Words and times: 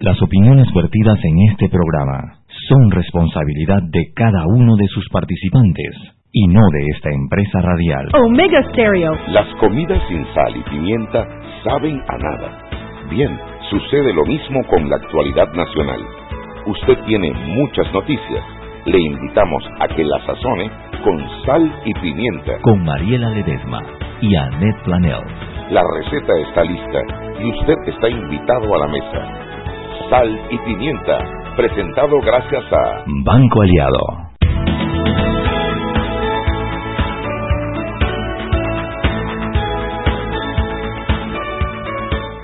Las 0.00 0.16
opiniones 0.22 0.66
vertidas 0.74 1.18
en 1.22 1.50
este 1.50 1.68
programa 1.68 2.40
son 2.70 2.90
responsabilidad 2.90 3.82
de 3.92 4.00
cada 4.16 4.46
uno 4.46 4.74
de 4.76 4.86
sus 4.86 5.06
participantes 5.10 5.92
y 6.32 6.46
no 6.48 6.62
de 6.72 6.86
esta 6.96 7.10
empresa 7.10 7.60
radial. 7.60 8.08
Omega 8.14 8.62
Stereo. 8.70 9.12
Las 9.28 9.46
comidas 9.56 10.00
sin 10.08 10.24
sal 10.32 10.56
y 10.56 10.62
pimienta 10.70 11.28
saben 11.62 12.00
a 12.08 12.16
nada. 12.16 12.62
Bien, 13.10 13.38
sucede 13.68 14.14
lo 14.14 14.24
mismo 14.24 14.64
con 14.70 14.88
la 14.88 14.96
actualidad 14.96 15.52
nacional. 15.52 16.00
Usted 16.64 16.96
tiene 17.04 17.34
muchas 17.58 17.92
noticias. 17.92 18.42
Le 18.86 18.98
invitamos 18.98 19.62
a 19.80 19.88
que 19.88 20.02
la 20.02 20.18
sazone 20.24 20.70
con 21.04 21.20
sal 21.44 21.70
y 21.84 21.92
pimienta. 22.00 22.56
Con 22.62 22.82
Mariela 22.86 23.28
Ledesma 23.32 23.82
y 24.22 24.34
Annette 24.34 24.82
Planel. 24.82 25.20
La 25.70 25.82
receta 25.94 26.32
está 26.48 26.64
lista 26.64 27.00
y 27.38 27.50
usted 27.50 27.74
está 27.86 28.08
invitado 28.08 28.74
a 28.74 28.78
la 28.78 28.86
mesa. 28.86 29.39
Sal 30.10 30.40
y 30.50 30.58
pimienta, 30.58 31.18
presentado 31.54 32.18
gracias 32.20 32.64
a 32.72 33.04
Banco 33.24 33.62
Aliado. 33.62 34.30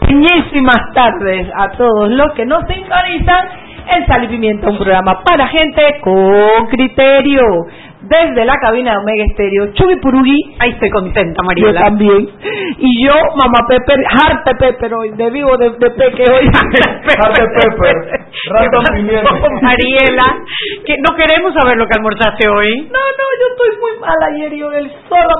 Buenísimas 0.02 0.94
tardes 0.94 1.48
a 1.56 1.70
todos 1.76 2.08
los 2.10 2.32
que 2.34 2.46
nos 2.46 2.64
sintonizan 2.68 3.48
en 3.88 4.06
Sal 4.06 4.24
y 4.24 4.28
Pimienta, 4.28 4.70
un 4.70 4.76
programa 4.76 5.24
para 5.24 5.48
gente 5.48 6.00
con 6.02 6.68
criterio. 6.68 7.42
Desde 8.08 8.44
la 8.44 8.54
cabina 8.60 8.92
de 8.92 8.98
Omega 8.98 9.24
Estéreo, 9.24 9.72
Chubi 9.74 9.96
Purugui. 9.96 10.56
Ahí 10.60 10.70
estoy 10.70 10.90
contenta, 10.90 11.42
Mariela. 11.42 11.80
Yo 11.80 11.84
también. 11.86 12.28
Y 12.78 13.04
yo, 13.04 13.14
Mamá 13.34 13.66
Pepper, 13.68 13.98
Harte 14.06 14.54
Pepper 14.58 14.94
hoy, 14.94 15.10
de 15.10 15.30
vivo 15.30 15.56
de, 15.56 15.70
de 15.70 15.90
peque 15.90 16.24
hoy. 16.30 16.46
Harte 17.18 17.42
Pepper, 17.42 17.96
Random 18.50 18.84
Pimienta. 18.94 19.30
Mariela, 19.62 20.24
que 20.84 20.94
no 20.98 21.16
queremos 21.16 21.52
saber 21.54 21.76
lo 21.76 21.86
que 21.86 21.94
almorzaste 21.96 22.48
hoy. 22.48 22.82
No, 22.82 22.98
no, 22.98 23.26
yo 23.40 23.46
estoy 23.50 23.80
muy 23.80 24.00
mal 24.00 24.16
ayer 24.32 24.52
y 24.52 24.62
hoy 24.62 24.76
el 24.76 24.92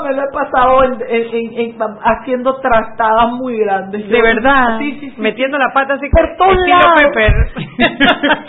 me 0.05 0.13
lo 0.13 0.23
he 0.23 0.33
pasado 0.33 0.85
en, 0.85 0.99
en, 1.09 1.59
en, 1.59 1.77
haciendo 2.03 2.57
trastadas 2.61 3.33
muy 3.33 3.59
grandes. 3.59 4.09
De 4.09 4.23
verdad. 4.23 4.79
Sí, 4.79 4.99
sí, 5.01 5.11
sí. 5.11 5.21
Metiendo 5.21 5.59
la 5.59 5.73
pata 5.73 5.95
así 5.95 6.09
por 6.11 6.37
todos 6.37 6.57
lados. 6.69 7.03
Pepper. 7.03 7.33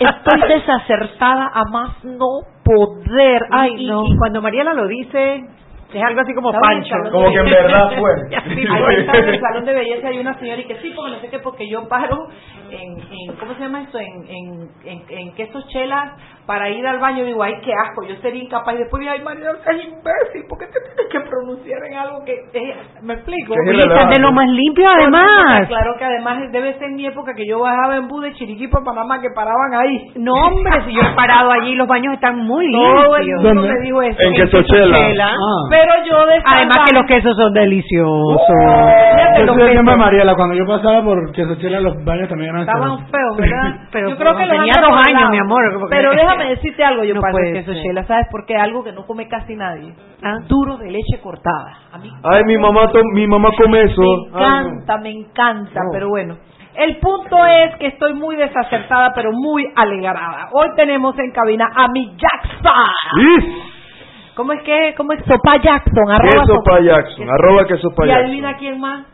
Estoy 0.00 0.48
desacertada 0.48 1.50
a 1.52 1.64
más 1.70 2.04
no 2.04 2.57
poder. 2.68 3.42
Ay, 3.50 3.74
y, 3.78 3.86
no. 3.86 4.04
y 4.06 4.16
cuando 4.16 4.42
Mariela 4.42 4.74
lo 4.74 4.86
dice, 4.86 5.44
es 5.92 6.02
algo 6.02 6.20
así 6.20 6.34
como 6.34 6.52
Pancho. 6.52 6.96
Como 7.10 7.30
que 7.30 7.38
en 7.38 7.44
verdad 7.46 7.90
fue. 7.98 8.12
Está 8.30 9.18
en 9.18 9.28
el 9.28 9.40
salón 9.40 9.64
de 9.64 9.72
belleza 9.72 10.08
hay 10.08 10.18
una 10.18 10.38
señora 10.38 10.60
y 10.60 10.64
que 10.64 10.76
sí, 10.76 10.92
porque 10.94 11.12
no 11.12 11.20
sé 11.20 11.28
qué, 11.30 11.38
porque 11.38 11.68
yo 11.68 11.88
paro 11.88 12.28
en, 12.70 12.98
en 13.00 13.36
¿cómo 13.38 13.54
se 13.54 13.60
llama 13.60 13.82
esto? 13.82 13.98
En, 13.98 14.24
en, 14.28 14.68
en, 14.84 15.02
en 15.08 15.34
quesos 15.34 15.66
chelas 15.68 16.12
para 16.46 16.70
ir 16.70 16.86
al 16.86 16.98
baño. 16.98 17.24
Digo, 17.24 17.42
ay, 17.42 17.54
qué 17.62 17.72
asco, 17.72 18.04
yo 18.08 18.16
sería 18.22 18.42
incapaz. 18.42 18.74
Y 18.74 18.78
después 18.78 19.00
digo, 19.00 19.12
ay, 19.12 19.22
María, 19.22 19.50
es 19.50 19.84
imbécil, 19.84 20.48
¿por 20.48 20.58
qué 20.58 20.66
te 20.66 20.80
tienes 20.80 21.12
que 21.12 21.20
pronunciar 21.28 21.80
en 21.84 21.94
algo 21.98 22.24
que 22.24 22.32
es, 22.32 23.02
me 23.02 23.14
explico? 23.14 23.54
Es 23.54 24.08
de 24.08 24.20
lo 24.20 24.32
más 24.32 24.48
limpio 24.48 24.88
además. 24.88 25.66
Claro 25.68 25.94
que 25.98 26.04
además 26.04 26.38
debe 26.52 26.74
ser 26.74 26.88
en 26.88 26.96
mi 26.96 27.06
época 27.06 27.34
que 27.34 27.46
yo 27.46 27.60
bajaba 27.60 27.96
en 27.96 28.08
bus 28.08 28.22
de 28.22 28.32
Chiriquí 28.34 28.68
para 28.68 28.84
Panamá 28.84 29.20
que 29.20 29.28
paraban 29.34 29.74
ahí. 29.74 30.06
No, 30.16 30.32
hombre, 30.32 30.72
si 30.86 30.94
yo 30.94 31.02
he 31.02 31.14
parado 31.14 31.50
allí, 31.52 31.74
los 31.74 31.86
baños 31.86 32.14
están 32.14 32.36
muy 32.38 32.70
Todo 32.72 33.16
el 33.16 33.26
limpios. 33.26 33.54
mundo 33.54 33.68
me 33.68 33.80
dijo 33.84 34.02
eso. 34.02 34.18
En 34.20 34.32
Quesochela. 34.34 34.96
Quesochela. 34.96 35.28
Ah. 35.28 35.66
Pero 35.70 35.92
yo 36.08 36.26
de 36.26 36.42
Además 36.44 36.78
que 36.88 36.94
los 36.94 37.04
quesos 37.06 37.36
son 37.36 37.52
deliciosos. 37.52 38.40
Fíjate, 38.48 39.46
Yo 39.46 39.54
quesos 39.54 39.98
Mariela, 39.98 40.34
cuando 40.34 40.54
yo 40.54 40.64
pasaba 40.66 41.02
por 41.02 41.32
Quesochela 41.32 41.80
los 41.80 41.94
baños 42.04 42.28
también 42.28 42.54
eran 42.54 42.57
estaban 42.60 42.98
feos, 43.08 43.36
¿verdad? 43.36 43.74
Pero 43.92 44.08
yo 44.10 44.16
creo 44.16 44.36
que 44.36 44.46
los 44.46 44.56
tenía 44.56 44.72
han 44.76 44.82
dos 44.82 45.06
años, 45.08 45.30
mi 45.30 45.38
amor, 45.38 45.62
porque- 45.80 45.96
Pero 45.96 46.10
déjame 46.16 46.48
decirte 46.50 46.84
algo, 46.84 47.04
yo 47.04 47.14
No 47.14 47.20
paso 47.20 47.32
puede 47.32 47.52
queso 47.52 47.72
ser. 47.72 47.82
chela, 47.82 48.04
¿sabes 48.04 48.26
por 48.30 48.46
qué? 48.46 48.56
Algo 48.56 48.82
que 48.84 48.92
no 48.92 49.06
come 49.06 49.28
casi 49.28 49.54
nadie. 49.54 49.94
Ah. 50.22 50.38
Duro 50.48 50.76
de 50.78 50.90
leche 50.90 51.20
cortada. 51.22 51.72
A 51.92 51.98
mí 51.98 52.10
Ay, 52.24 52.44
mi 52.44 52.58
mamá, 52.58 52.88
to- 52.92 53.02
mi 53.14 53.26
mamá 53.26 53.48
come 53.56 53.82
eso. 53.82 54.02
me 54.32 54.44
Ay, 54.44 54.50
no. 54.64 54.68
encanta, 54.70 54.98
me 54.98 55.10
encanta, 55.10 55.80
No. 55.84 55.90
pero 55.92 56.08
bueno. 56.08 56.36
El 56.74 56.98
punto 56.98 57.44
es 57.44 57.74
que 57.76 57.88
estoy 57.88 58.14
muy 58.14 58.36
desacertada, 58.36 59.12
pero 59.12 59.30
muy 59.32 59.64
alegrada. 59.74 60.48
Hoy 60.52 60.68
tenemos 60.76 61.18
en 61.18 61.32
cabina 61.32 61.66
a 61.74 61.88
mi 61.88 62.14
Jackson. 62.16 63.62
¿Cómo 64.36 64.52
es 64.52 64.62
que? 64.62 64.94
¿Cómo 64.96 65.12
es? 65.12 65.24
Sopa 65.24 65.56
Jackson. 65.56 66.08
Arroba 66.10 66.30
Queso 66.30 66.54
Sopa- 66.54 66.62
pa' 66.76 66.80
Jackson, 66.80 67.28
arroba 67.28 67.66
queso 67.66 67.88
pa' 67.96 68.04
Y 68.04 68.08
Jackson. 68.08 68.24
adivina 68.26 68.56
quién 68.56 68.78
más. 68.80 69.06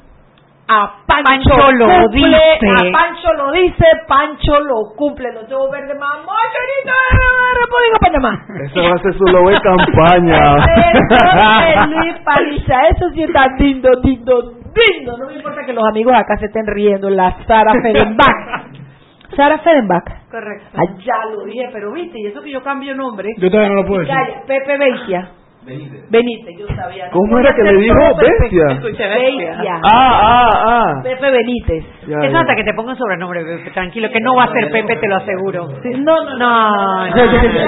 A 0.66 1.04
Pancho, 1.06 1.50
Pancho 1.50 1.72
lo 1.72 1.86
cumple, 1.86 2.20
dice. 2.20 2.70
A 2.70 2.92
Pancho 2.92 3.32
lo 3.34 3.52
dice, 3.52 3.84
Pancho 4.08 4.60
lo 4.60 4.74
cumple. 4.96 5.32
Los 5.32 5.52
ojos 5.52 5.70
verdes 5.70 5.98
más 5.98 6.16
mocherita 6.24 6.94
de 7.12 7.26
República 7.60 7.98
Panamá. 8.00 8.46
Esa 8.64 8.80
va 8.80 8.94
a 8.94 9.02
ser 9.02 9.14
su 9.14 9.24
logo 9.24 9.50
de 9.50 9.56
campaña. 9.60 10.56
Eso 10.56 11.82
es 11.82 11.88
Luis 11.90 12.14
Paliza. 12.24 12.80
Eso 12.88 13.10
sí 13.10 13.22
está 13.24 13.46
lindo, 13.58 13.90
lindo, 14.02 14.40
lindo. 14.74 15.18
No 15.18 15.26
me 15.26 15.34
importa 15.34 15.66
que 15.66 15.74
los 15.74 15.84
amigos 15.86 16.14
acá 16.14 16.38
se 16.38 16.46
estén 16.46 16.66
riendo. 16.66 17.10
La 17.10 17.36
Sara 17.46 17.72
Fedenbach. 17.82 18.64
Sara 19.36 19.58
Fedenbach. 19.58 20.28
Correcto. 20.30 20.66
Allá 20.78 21.26
lo 21.30 21.44
dije, 21.44 21.68
pero 21.72 21.92
viste, 21.92 22.18
y 22.18 22.26
eso 22.26 22.40
que 22.40 22.50
yo 22.50 22.62
cambio 22.62 22.94
nombre. 22.94 23.28
Yo 23.36 23.50
todavía 23.50 23.70
no 23.74 23.82
lo 23.82 23.86
puedo 23.86 24.00
decir. 24.00 24.14
Calla, 24.14 24.42
Pepe 24.46 24.78
Beitia. 24.78 25.28
Benítez, 25.66 26.54
yo 26.58 26.66
sabía. 26.76 27.08
¿Cómo 27.10 27.38
era 27.38 27.54
que 27.54 27.62
le 27.62 27.78
dijo 27.78 27.96
bestia? 28.16 28.66
Escucha, 28.72 29.06
Beitia. 29.08 29.80
Ah, 29.82 30.20
ah, 30.22 30.50
ah. 30.66 31.00
Pepe 31.02 31.30
Benítez. 31.30 31.84
Ya, 32.06 32.18
Es 32.22 32.32
ya. 32.32 32.40
hasta 32.40 32.54
que 32.54 32.64
te 32.64 32.74
pongan 32.74 32.96
sobrenombre, 32.96 33.44
Pepe, 33.44 33.70
tranquilo, 33.70 34.08
que 34.10 34.20
no 34.20 34.34
va 34.36 34.44
a 34.44 34.52
ser 34.52 34.70
Pepe, 34.70 34.96
te 34.96 35.08
lo 35.08 35.16
aseguro. 35.16 35.68
Sí, 35.82 35.90
no, 35.98 36.16
no, 36.36 37.06
No, 37.06 37.12
Se- 37.14 37.18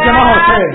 llama 0.05 0.45
José. 0.47 0.69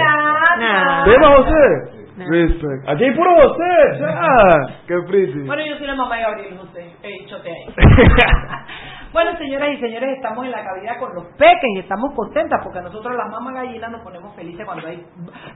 no. 0.60 1.06
¿Se 1.06 1.12
llama 1.12 1.36
José? 1.38 1.98
Respect. 2.18 2.88
Aquí 2.90 3.04
hay 3.06 3.12
puro 3.12 3.32
José. 3.36 4.04
Ah, 4.08 4.68
qué 4.88 4.96
pretty. 5.08 5.40
Bueno, 5.46 5.64
yo 5.66 5.76
soy 5.78 5.88
la 5.88 5.96
mamá 5.96 6.16
de 6.18 6.22
Gabriel 6.22 6.58
José. 6.60 6.86
He 7.04 7.08
dicho 7.08 7.38
te 7.42 7.50
ahí. 7.50 7.66
Bueno, 9.14 9.38
señoras 9.38 9.72
y 9.74 9.78
señores, 9.78 10.16
estamos 10.16 10.46
en 10.46 10.52
la 10.52 10.64
cabina 10.64 10.98
con 10.98 11.14
los 11.14 11.26
peques 11.38 11.70
y 11.76 11.80
estamos 11.80 12.14
contentas 12.16 12.62
porque 12.64 12.80
nosotros 12.82 13.14
las 13.16 13.30
mamás 13.30 13.54
gallinas 13.56 13.92
nos 13.92 14.02
ponemos 14.02 14.34
felices 14.36 14.66
cuando 14.66 14.88
hay 14.88 15.04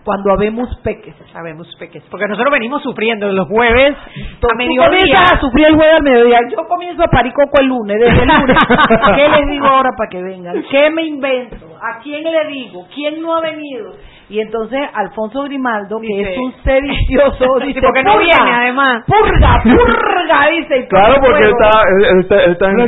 cuando 0.03 0.33
habemos 0.33 0.67
peques. 0.83 1.15
Sabemos, 1.31 1.73
peques. 1.79 2.03
Porque 2.11 2.27
nosotros 2.27 2.51
venimos 2.51 2.83
sufriendo 2.83 3.31
los 3.31 3.47
jueves 3.47 3.95
a 3.95 4.55
mediodía. 4.55 5.15
a 5.33 5.39
sufrir 5.39 5.67
el 5.67 5.75
jueves 5.75 5.95
al 5.95 6.03
mediodía. 6.03 6.39
Yo 6.51 6.67
comienzo 6.67 7.03
a 7.03 7.07
parir 7.07 7.31
coco 7.31 7.61
el 7.61 7.67
lunes, 7.67 7.97
desde 7.97 8.23
el 8.23 8.27
lunes. 8.27 8.57
¿Qué 9.15 9.29
les 9.29 9.47
digo 9.47 9.67
ahora 9.67 9.91
para 9.97 10.09
que 10.09 10.21
vengan? 10.21 10.61
¿Qué 10.69 10.89
me 10.89 11.03
invento? 11.03 11.77
¿A 11.81 11.99
quién 11.99 12.23
le 12.23 12.47
digo? 12.47 12.85
¿Quién 12.93 13.21
no 13.21 13.35
ha 13.35 13.41
venido? 13.41 13.93
Y 14.27 14.39
entonces 14.39 14.79
Alfonso 14.93 15.43
Grimaldo, 15.43 15.99
que 16.01 16.07
Dice- 16.07 16.33
es 16.33 16.39
un 16.39 16.53
sedicioso, 16.63 17.45
dice, 17.65 17.79
porque 17.81 18.03
no 18.03 18.13
"Purga, 18.13 18.25
viene, 18.25 18.51
además". 18.57 19.03
Purga, 19.05 19.61
purga, 19.63 20.47
dice. 20.49 20.87
Claro, 20.87 21.15
porque 21.21 21.43
él 21.43 21.51
está, 21.51 21.81
él, 22.09 22.19
está, 22.21 22.43
él 22.43 22.51
está 22.51 22.71
en 22.71 22.79
el 22.79 22.87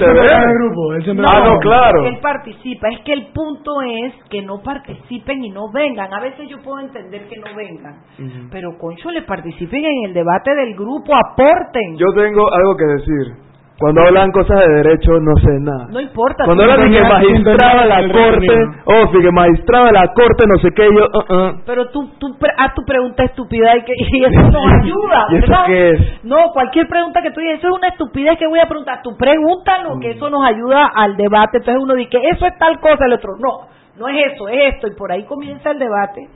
grupo, 0.59 0.93
él 0.93 1.03
siempre 1.03 1.25
Ah, 1.29 1.41
no, 1.47 1.59
claro. 1.59 2.05
Él 2.07 2.17
participa. 2.21 2.89
Es 2.89 2.99
que 3.01 3.13
el 3.13 3.27
punto 3.33 3.81
es 3.81 4.13
que 4.29 4.41
no 4.41 4.61
participen 4.63 5.43
y 5.43 5.49
no 5.49 5.71
vengan. 5.71 6.13
A 6.13 6.19
veces 6.19 6.49
yo 6.49 6.57
puedo 6.63 6.79
entender 6.79 7.27
que 7.27 7.37
no 7.37 7.55
vengan. 7.55 7.97
Ujú. 8.17 8.49
Pero, 8.51 8.77
concho, 8.79 9.11
le 9.11 9.21
participen 9.23 9.83
en 9.85 10.05
el 10.05 10.13
debate 10.13 10.55
del 10.55 10.73
grupo, 10.75 11.13
aporten. 11.15 11.97
Yo 11.97 12.07
tengo 12.15 12.51
algo 12.51 12.75
que 12.77 12.85
decir. 12.85 13.46
Cuando 13.79 14.01
hablan 14.01 14.31
cosas 14.31 14.57
de 14.59 14.73
derecho, 14.81 15.11
no 15.19 15.35
sé 15.37 15.59
nada. 15.59 15.85
no 15.91 16.01
importa. 16.01 16.45
Cuando 16.45 16.63
hablan 16.63 16.89
de 16.91 16.97
que 16.97 17.03
magistrado 17.03 17.79
de 17.81 17.85
la 17.87 18.01
corte, 18.11 18.55
oh, 18.85 19.11
que 19.11 19.31
magistrado 19.31 19.85
de 19.85 19.91
la 19.91 20.07
corte, 20.13 20.43
no 20.47 20.57
sé 20.61 20.69
qué, 20.75 20.83
yo, 20.83 21.05
uh, 21.05 21.33
uh. 21.35 21.61
Pero 21.65 21.89
tú, 21.89 22.09
tú 22.17 22.35
haz 22.57 22.73
tu 22.73 22.81
pregunta 22.83 23.23
estúpida 23.23 23.77
y, 23.77 23.83
que, 23.83 23.93
y 24.11 24.23
eso 24.25 24.41
nos 24.41 24.65
ayuda, 24.81 25.25
¿Y 25.29 25.35
eso 25.37 25.47
¿verdad? 25.47 25.65
qué 25.67 25.89
es? 25.91 26.23
No, 26.23 26.37
cualquier 26.53 26.87
pregunta 26.87 27.21
que 27.21 27.29
tú 27.31 27.39
digas, 27.39 27.59
eso 27.59 27.67
es 27.67 27.73
una 27.75 27.89
estupidez 27.89 28.37
que 28.39 28.47
voy 28.47 28.59
a 28.59 28.67
preguntar. 28.67 29.01
Tú 29.03 29.15
pregúntalo, 29.17 29.95
Mm. 29.97 29.99
que 29.99 30.09
eso 30.11 30.29
nos 30.29 30.43
ayuda 30.43 30.87
al 30.95 31.15
debate. 31.15 31.57
Entonces 31.59 31.81
uno 31.83 31.93
dice 31.93 32.17
eso 32.31 32.45
es 32.47 32.57
tal 32.57 32.79
cosa, 32.79 33.05
el 33.05 33.13
otro 33.13 33.33
no, 33.39 33.67
no 33.99 34.07
es 34.09 34.33
eso, 34.33 34.47
es 34.47 34.73
esto. 34.73 34.87
Y 34.87 34.95
por 34.95 35.11
ahí 35.11 35.23
comienza 35.25 35.69
el 35.71 35.79
debate 35.79 36.27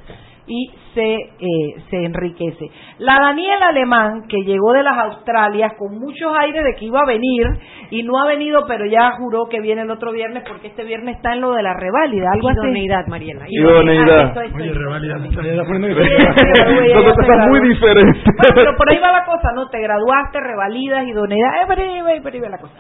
y 0.48 0.72
se, 0.94 1.14
eh, 1.14 1.76
se 1.90 2.04
enriquece. 2.04 2.70
La 3.00 3.20
Daniela 3.20 3.68
Alemán, 3.70 4.24
que 4.28 4.44
llegó 4.44 4.74
de 4.74 4.84
las 4.84 4.98
Australias 4.98 5.74
con 5.78 6.00
muchos 6.00 6.32
aires 6.40 6.64
de 6.64 6.76
que 6.76 6.86
iba 6.86 7.00
a 7.00 7.06
venir 7.06 7.48
y 7.90 8.04
no 8.04 8.20
ha 8.22 8.28
venido, 8.28 8.66
pero 8.68 8.86
ya 8.86 9.12
juró 9.18 9.46
que 9.50 9.62
viene 9.62 9.84
el 9.84 9.92
otro 9.92 10.12
viernes 10.12 10.44
porque 10.48 10.68
este 10.68 10.84
viernes 10.84 11.18
está 11.18 11.34
en 11.34 11.42
lo 11.42 11.54
de 11.54 11.64
la 11.64 11.74
reválida, 11.74 12.30
algo 12.34 12.50
así. 12.50 12.60
Idoneidad, 12.60 13.08
Mariela. 13.08 13.46
Idoneidad. 13.48 14.34
Ah, 14.36 14.44
Oye, 14.54 14.72
dos 16.94 17.16
se 17.16 17.28
cosas 17.28 17.48
muy 17.48 17.70
diferentes. 17.70 18.24
Bueno, 18.26 18.54
pero 18.56 18.78
por 18.78 18.90
ahí 18.90 19.00
va 19.00 19.12
la 19.12 19.26
cosa, 19.26 19.52
¿no? 19.54 19.70
Te 19.70 19.80
graduaste, 19.80 20.40
revalidas, 20.40 21.08
idoneidad, 21.08 21.62
eh, 21.62 21.68
por 21.68 21.80
ahí 21.80 22.02
va, 22.02 22.22
por 22.22 22.34
ahí 22.34 22.40
va 22.40 22.50
la 22.50 22.58
cosa. 22.58 22.76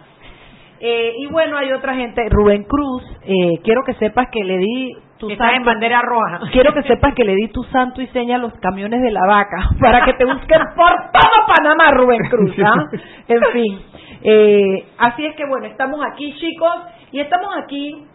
Eh, 0.84 1.14
y 1.19 1.28
bueno, 1.28 1.57
hay 1.57 1.72
otra 1.74 1.94
gente, 1.94 2.28
Rubén 2.30 2.64
Cruz, 2.64 3.04
eh, 3.24 3.60
quiero 3.64 3.84
que 3.86 3.94
sepas 3.96 4.30
que 4.31 4.44
le 4.44 4.57
di 4.57 4.92
tu 5.21 5.29
en 5.29 5.63
bandera 5.63 6.01
roja. 6.01 6.39
Quiero 6.51 6.73
que 6.73 6.81
sepas 6.83 7.13
que 7.13 7.23
le 7.23 7.35
di 7.35 7.47
tu 7.50 7.63
santo 7.65 8.01
y 8.01 8.07
seña 8.07 8.38
a 8.38 8.39
los 8.39 8.53
camiones 8.56 9.01
de 9.01 9.12
la 9.12 9.21
vaca 9.27 9.69
para 9.79 10.03
que 10.03 10.13
te 10.13 10.25
busquen 10.25 10.59
por 10.75 11.12
todo 11.13 11.56
Panamá, 11.56 11.91
Rubén 11.91 12.23
Cruz. 12.29 12.56
¿ah? 12.65 12.85
En 13.27 13.41
fin. 13.53 13.81
Eh, 14.23 14.88
así 14.97 15.25
es 15.25 15.35
que 15.35 15.45
bueno, 15.45 15.68
estamos 15.68 16.00
aquí, 16.12 16.33
chicos, 16.35 16.73
y 17.12 17.19
estamos 17.19 17.50
aquí 17.63 18.06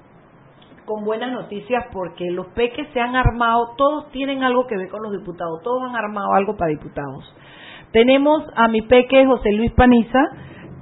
con 0.84 1.04
buenas 1.04 1.32
noticias 1.32 1.84
porque 1.92 2.30
los 2.30 2.46
peques 2.48 2.88
se 2.92 3.00
han 3.00 3.16
armado, 3.16 3.74
todos 3.76 4.10
tienen 4.12 4.44
algo 4.44 4.66
que 4.66 4.76
ver 4.76 4.88
con 4.88 5.02
los 5.02 5.12
diputados, 5.12 5.62
todos 5.62 5.82
han 5.88 5.96
armado 5.96 6.32
algo 6.34 6.56
para 6.56 6.70
diputados. 6.70 7.34
Tenemos 7.92 8.44
a 8.54 8.68
mi 8.68 8.82
peque 8.82 9.26
José 9.26 9.52
Luis 9.52 9.72
Paniza, 9.72 10.20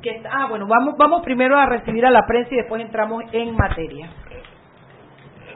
que 0.02 0.10
está, 0.10 0.30
ah, 0.30 0.46
bueno, 0.48 0.66
vamos, 0.68 0.94
vamos 0.98 1.22
primero 1.22 1.56
a 1.56 1.66
recibir 1.66 2.04
a 2.04 2.10
la 2.10 2.26
prensa 2.26 2.52
y 2.52 2.56
después 2.56 2.82
entramos 2.82 3.22
en 3.32 3.54
materia. 3.56 4.10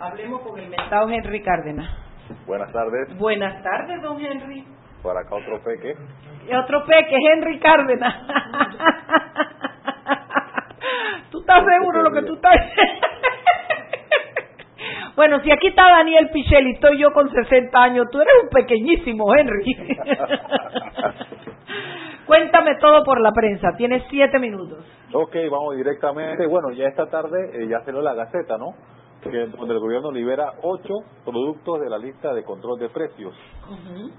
Hablemos 0.00 0.40
con 0.42 0.58
el 0.58 0.68
mentado 0.68 1.08
Henry 1.08 1.42
Cárdenas. 1.42 1.88
Buenas 2.46 2.70
tardes. 2.72 3.16
Buenas 3.18 3.62
tardes, 3.62 4.02
don 4.02 4.20
Henry. 4.20 4.64
Por 5.02 5.16
acá 5.16 5.34
otro 5.34 5.60
peque. 5.62 5.94
Y 6.48 6.54
otro 6.54 6.84
peque, 6.86 7.16
Henry 7.32 7.58
Cárdenas. 7.58 8.14
¿Tú 11.30 11.40
estás 11.40 11.64
seguro 11.64 12.02
lo 12.02 12.12
que 12.12 12.22
tú 12.22 12.34
estás 12.34 12.54
Bueno, 15.16 15.40
si 15.40 15.50
aquí 15.50 15.66
está 15.68 15.82
Daniel 15.82 16.30
Pichel 16.32 16.68
y 16.68 16.72
estoy 16.74 16.98
yo 16.98 17.12
con 17.12 17.28
60 17.28 17.76
años, 17.76 18.06
tú 18.12 18.20
eres 18.20 18.32
un 18.44 18.50
pequeñísimo, 18.50 19.34
Henry. 19.34 19.64
Cuéntame 22.26 22.76
todo 22.76 23.02
por 23.02 23.20
la 23.20 23.32
prensa, 23.32 23.72
tienes 23.76 24.04
siete 24.10 24.38
minutos. 24.38 24.86
Ok, 25.12 25.34
vamos 25.50 25.76
directamente. 25.76 26.46
Bueno, 26.46 26.70
ya 26.70 26.86
esta 26.86 27.06
tarde 27.06 27.50
eh, 27.52 27.66
ya 27.68 27.80
salió 27.80 28.00
la 28.00 28.14
Gaceta, 28.14 28.56
¿no? 28.58 28.74
Que, 29.30 29.46
donde 29.46 29.75
el 29.75 29.80
gobierno 29.80 30.10
libera 30.10 30.54
ocho 30.62 30.94
productos 31.25 31.80
de 31.80 31.90
la 31.90 31.98
lista 31.98 32.32
de 32.34 32.44
control 32.44 32.78
de 32.78 32.88
precios. 32.88 33.34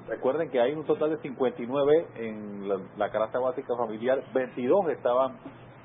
Recuerden 0.08 0.50
que 0.50 0.60
hay 0.60 0.74
un 0.74 0.86
total 0.86 1.12
de 1.12 1.18
59 1.18 2.08
en 2.16 2.68
la, 2.68 2.78
la 2.98 3.10
canasta 3.10 3.40
básica 3.40 3.76
familiar, 3.78 4.24
22 4.34 4.90
estaban 4.90 5.38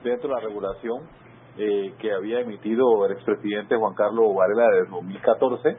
dentro 0.03 0.29
de 0.29 0.35
la 0.35 0.41
regulación 0.41 1.09
eh, 1.57 1.95
que 2.01 2.13
había 2.13 2.41
emitido 2.41 3.07
el 3.07 3.13
expresidente 3.13 3.77
Juan 3.77 3.95
Carlos 3.95 4.35
Varela 4.35 4.67
de 4.75 4.91
2014. 4.91 5.77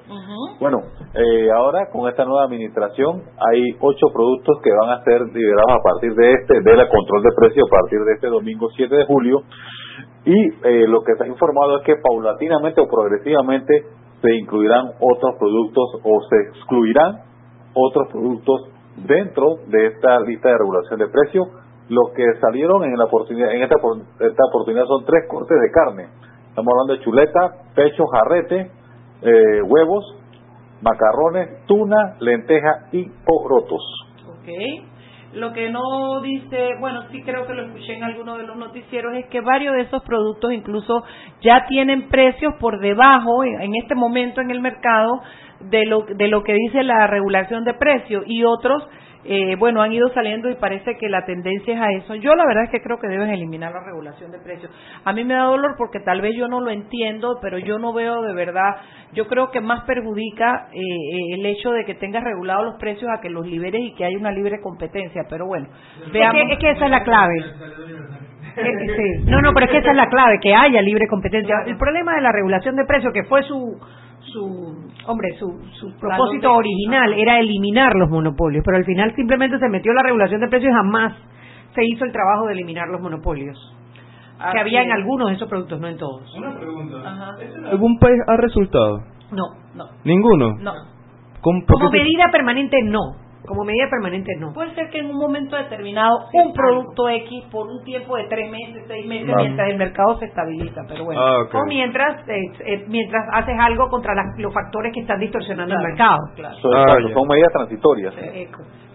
Bueno, 0.58 0.80
eh, 1.14 1.52
ahora 1.52 1.90
con 1.92 2.08
esta 2.08 2.24
nueva 2.24 2.46
administración 2.46 3.24
hay 3.36 3.62
ocho 3.82 4.08
productos 4.14 4.62
que 4.64 4.72
van 4.72 4.92
a 4.92 5.04
ser 5.04 5.20
liberados 5.34 5.72
a 5.72 5.84
partir 5.84 6.16
de 6.16 6.32
este, 6.32 6.62
de 6.62 6.78
la 6.78 6.88
control 6.88 7.24
de 7.24 7.30
precios 7.36 7.68
a 7.68 7.76
partir 7.76 8.00
de 8.06 8.14
este 8.14 8.28
domingo 8.28 8.70
7 8.74 8.96
de 8.96 9.06
julio. 9.06 9.42
Y 10.26 10.34
eh, 10.34 10.88
lo 10.88 11.04
que 11.04 11.16
se 11.16 11.24
ha 11.24 11.28
informado 11.28 11.78
es 11.78 11.84
que 11.86 11.96
paulatinamente 11.98 12.82
o 12.82 12.88
progresivamente 12.88 13.84
se 14.22 14.36
incluirán 14.36 14.92
otros 15.00 15.36
productos 15.38 16.02
o 16.04 16.22
se 16.30 16.36
excluirán 16.50 17.22
otros 17.76 18.08
productos 18.12 18.70
dentro 19.06 19.58
de 19.68 19.88
esta 19.88 20.20
lista 20.22 20.50
de 20.50 20.58
regulación 20.58 21.00
de 21.00 21.08
precios 21.08 21.48
los 21.90 22.12
que 22.16 22.24
salieron 22.42 22.84
en 22.84 22.98
la 22.98 23.06
esta 23.06 24.44
oportunidad 24.50 24.86
son 24.86 25.06
tres 25.06 25.28
cortes 25.30 25.56
de 25.62 25.70
carne. 25.72 26.10
Estamos 26.50 26.74
hablando 26.74 26.94
de 26.94 27.00
chuleta 27.02 27.52
pecho 27.76 28.06
jarrete 28.08 28.72
eh, 29.22 29.62
huevos 29.62 30.18
macarrones 30.82 31.66
tuna 31.68 32.16
lenteja 32.20 32.88
y 32.92 33.08
porotos. 33.24 33.84
Okay 34.42 34.95
lo 35.36 35.52
que 35.54 35.70
no 35.70 36.22
dice, 36.22 36.70
bueno, 36.80 37.04
sí 37.12 37.22
creo 37.24 37.46
que 37.46 37.54
lo 37.54 37.66
escuché 37.66 37.94
en 37.94 38.04
alguno 38.04 38.38
de 38.38 38.44
los 38.44 38.56
noticieros, 38.56 39.16
es 39.16 39.26
que 39.28 39.42
varios 39.42 39.76
de 39.76 39.82
esos 39.82 40.02
productos 40.04 40.54
incluso 40.54 41.04
ya 41.42 41.66
tienen 41.68 42.08
precios 42.08 42.54
por 42.60 42.80
debajo 42.80 43.44
en 43.44 43.76
este 43.76 43.96
momento 43.96 44.42
en 44.42 44.50
el 44.50 44.62
mercado 44.62 45.22
de 45.60 45.86
lo, 45.86 46.02
de 46.04 46.28
lo 46.28 46.44
que 46.44 46.54
dice 46.54 46.84
la 46.84 47.08
regulación 47.08 47.64
de 47.64 47.74
precios 47.74 48.24
y 48.28 48.44
otros 48.44 48.84
eh, 49.28 49.56
bueno, 49.58 49.82
han 49.82 49.92
ido 49.92 50.08
saliendo 50.10 50.50
y 50.50 50.56
parece 50.56 50.98
que 50.98 51.10
la 51.10 51.26
tendencia 51.26 51.74
es 51.74 51.82
a 51.82 51.92
eso. 51.92 52.16
Yo 52.16 52.36
la 52.36 52.46
verdad 52.46 52.66
es 52.66 52.70
que 52.70 52.82
creo 52.82 53.00
que 53.00 53.08
deben 53.08 53.30
eliminar 53.30 53.72
la 53.74 53.84
regulación 53.84 54.32
de 54.32 54.38
precios. 54.38 54.72
A 55.04 55.14
mí 55.14 55.24
me 55.24 55.34
da 55.34 55.46
dolor 55.46 55.76
porque 55.78 56.00
tal 56.00 56.22
vez 56.22 56.36
yo 56.36 56.48
no 56.48 56.62
lo 56.62 56.70
entiendo, 56.70 57.40
pero 57.42 57.58
yo 57.58 57.80
no 57.80 57.92
veo 57.92 58.22
de 58.22 58.34
verdad, 58.34 58.76
yo 59.14 59.26
creo 59.28 59.50
que 59.50 59.62
más 59.62 59.84
perjudica 59.86 60.68
eh, 60.72 60.78
eh, 60.78 61.34
el 61.34 61.46
hecho 61.46 61.72
de 61.72 61.86
que 61.86 61.96
tengas 61.96 62.24
regulados 62.24 62.66
los 62.66 62.76
precios 62.80 63.10
a 63.12 63.20
que 63.20 63.30
los 63.30 63.48
liberes 63.48 63.82
y 63.82 63.96
que 63.96 64.06
haya 64.06 64.18
una 64.18 64.32
libre 64.32 64.62
competencia. 64.62 65.24
Pero 65.28 65.48
bueno, 65.48 65.70
veamos. 66.14 66.52
Es 66.52 66.60
que, 66.60 66.70
esa 66.70 66.86
es 66.86 66.92
la 66.92 67.04
clave. 67.04 67.44
No, 69.26 69.42
no, 69.42 69.54
pero 69.54 69.66
es 69.66 69.72
que 69.72 69.78
esa 69.80 69.90
es 69.90 69.98
la 69.98 70.08
clave, 70.08 70.40
que 70.40 70.54
haya 70.54 70.82
libre 70.82 71.08
competencia. 71.08 71.56
El 71.66 71.78
problema 71.78 72.16
de 72.16 72.22
la 72.22 72.32
regulación 72.32 72.76
de 72.76 72.86
precios, 72.86 73.12
que 73.12 73.24
fue 73.24 73.42
su 73.44 73.80
su 74.36 74.76
hombre 75.08 75.30
su, 75.40 75.48
su 75.80 75.98
propósito 75.98 76.54
original 76.54 77.14
era 77.14 77.40
eliminar 77.40 77.96
los 77.96 78.10
monopolios 78.10 78.64
pero 78.66 78.78
al 78.78 78.86
final 78.86 79.16
simplemente 79.16 79.58
se 79.60 79.70
metió 79.70 79.94
la 79.94 80.04
regulación 80.04 80.42
de 80.42 80.48
precios 80.50 80.72
y 80.72 80.76
jamás 80.76 81.14
se 81.74 81.86
hizo 81.86 82.04
el 82.04 82.12
trabajo 82.12 82.48
de 82.48 82.54
eliminar 82.54 82.90
los 82.90 83.02
monopolios 83.02 83.58
que 84.52 84.60
había 84.60 84.84
en 84.84 84.92
algunos 84.92 85.30
de 85.30 85.36
esos 85.36 85.48
productos 85.48 85.80
no 85.80 85.88
en 85.88 85.98
todos. 85.98 86.36
Una 86.36 86.58
pregunta. 86.58 87.36
Algún 87.72 87.98
país 88.00 88.18
ha 88.28 88.36
resultado 88.36 89.00
no 89.32 89.44
no. 89.74 89.86
Ninguno 90.04 90.58
no. 90.60 90.74
Como 91.42 91.90
medida 91.92 92.30
permanente 92.32 92.82
no 92.84 93.25
como 93.48 93.64
medida 93.64 93.90
permanente 93.90 94.34
no. 94.40 94.54
Puede 94.54 94.74
ser 94.76 94.90
que 94.90 95.00
en 95.00 95.08
un 95.08 95.18
momento 95.18 95.56
determinado 95.56 96.28
un 96.34 96.54
producto 96.54 97.10
X 97.10 97.46
por 97.52 97.68
un 97.68 97.84
tiempo 97.84 98.16
de 98.18 98.26
tres 98.26 98.50
meses, 98.50 98.84
seis 98.88 99.06
meses, 99.06 99.34
mientras 99.36 99.70
el 99.70 99.78
mercado 99.78 100.18
se 100.20 100.26
estabiliza, 100.26 100.82
pero 100.88 101.06
bueno. 101.06 101.22
Ah, 101.22 101.44
o 101.54 101.66
mientras 101.68 102.28
eh, 102.28 102.42
eh, 102.66 102.86
mientras 102.88 103.24
haces 103.34 103.56
algo 103.60 103.90
contra 103.90 104.14
los 104.38 104.54
factores 104.54 104.94
que 104.94 105.02
están 105.02 105.20
distorsionando 105.20 105.76
el 105.76 105.82
mercado. 105.82 106.20
Claro. 106.36 106.56
Ah, 106.76 106.98
son, 107.14 107.28
medidas 107.28 107.52
transitorias. 107.54 108.14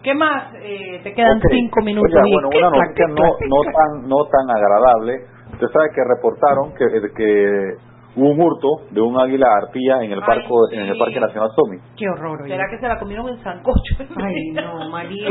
¿Qué 0.03 0.15
más? 0.15 0.55
Eh, 0.63 1.01
te 1.03 1.13
quedan 1.13 1.41
cinco 1.51 1.83
minutos. 1.83 2.11
bueno, 2.11 2.49
una 2.49 2.71
noticia 2.71 3.07
no, 3.09 3.15
no, 3.15 3.63
tan, 3.63 4.09
no 4.09 4.25
tan 4.25 4.51
agradable. 4.51 5.41
Usted 5.53 5.67
sabe 5.73 5.89
que 5.95 6.03
reportaron 6.09 6.73
que, 6.73 6.87
que 7.15 7.90
hubo 8.17 8.31
un 8.31 8.41
hurto 8.41 8.69
de 8.91 9.01
un 9.01 9.19
águila 9.19 9.47
arpía 9.63 10.03
en 10.03 10.13
el 10.13 10.21
parque 10.21 10.49
en 10.73 10.81
el 10.81 10.99
parque 10.99 11.21
nacional 11.21 11.51
Somi. 11.55 11.79
Qué 11.97 12.09
horror. 12.09 12.47
¿Será 12.47 12.65
que 12.71 12.79
se 12.79 12.89
la 12.89 12.99
comieron 12.99 13.29
en 13.29 13.39
sancocho? 13.43 13.97
Ay, 14.17 14.51
no, 14.53 14.91
María. 14.91 15.29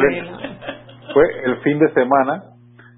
Fue 1.14 1.24
el 1.46 1.58
fin 1.62 1.80
de 1.80 1.92
semana, 1.94 2.44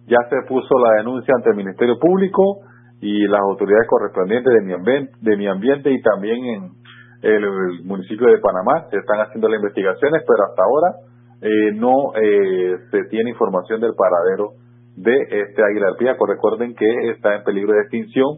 ya 0.07 0.17
se 0.29 0.47
puso 0.47 0.77
la 0.79 0.97
denuncia 0.97 1.33
ante 1.35 1.51
el 1.51 1.55
Ministerio 1.55 1.97
Público 1.99 2.59
y 3.01 3.27
las 3.27 3.41
autoridades 3.41 3.87
correspondientes 3.87 4.53
de 4.53 4.61
mi 4.61 4.73
ambiente, 4.73 5.11
de 5.21 5.37
mi 5.37 5.47
ambiente 5.47 5.91
y 5.91 6.01
también 6.01 6.37
en 6.45 6.71
el, 7.21 7.83
municipio 7.85 8.27
de 8.27 8.37
Panamá 8.39 8.87
se 8.89 8.97
están 8.97 9.21
haciendo 9.21 9.47
las 9.47 9.59
investigaciones, 9.59 10.23
pero 10.27 10.43
hasta 10.49 10.63
ahora 10.63 10.95
eh, 11.41 11.71
no 11.73 12.13
eh, 12.15 12.77
se 12.91 13.03
tiene 13.09 13.31
información 13.31 13.79
del 13.79 13.93
paradero 13.95 14.53
de 14.95 15.15
este 15.41 15.63
águila 15.63 15.89
arpía. 15.89 16.15
Recuerden 16.19 16.75
que 16.75 16.85
está 17.11 17.35
en 17.35 17.43
peligro 17.43 17.73
de 17.73 17.81
extinción 17.81 18.37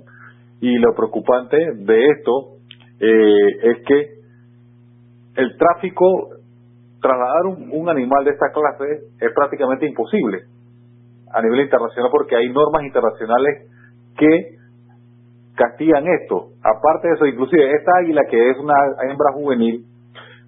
y 0.63 0.77
lo 0.77 0.95
preocupante 0.95 1.57
de 1.75 2.07
esto 2.07 2.55
eh, 3.01 3.47
es 3.63 3.85
que 3.85 4.07
el 5.35 5.57
tráfico, 5.57 6.05
trasladar 7.01 7.47
un, 7.47 7.89
animal 7.89 8.23
de 8.23 8.31
esta 8.31 8.47
clase 8.53 9.07
es 9.19 9.33
prácticamente 9.35 9.85
imposible 9.85 10.43
a 11.33 11.41
nivel 11.41 11.59
internacional 11.59 12.09
porque 12.09 12.37
hay 12.37 12.47
normas 12.47 12.83
internacionales 12.83 13.67
que 14.15 14.55
castigan 15.55 16.07
esto. 16.07 16.51
Aparte 16.63 17.09
de 17.09 17.15
eso, 17.15 17.25
inclusive 17.25 17.75
esta 17.75 17.91
águila 17.99 18.21
que 18.31 18.51
es 18.51 18.57
una 18.57 18.73
hembra 19.01 19.33
juvenil, 19.33 19.83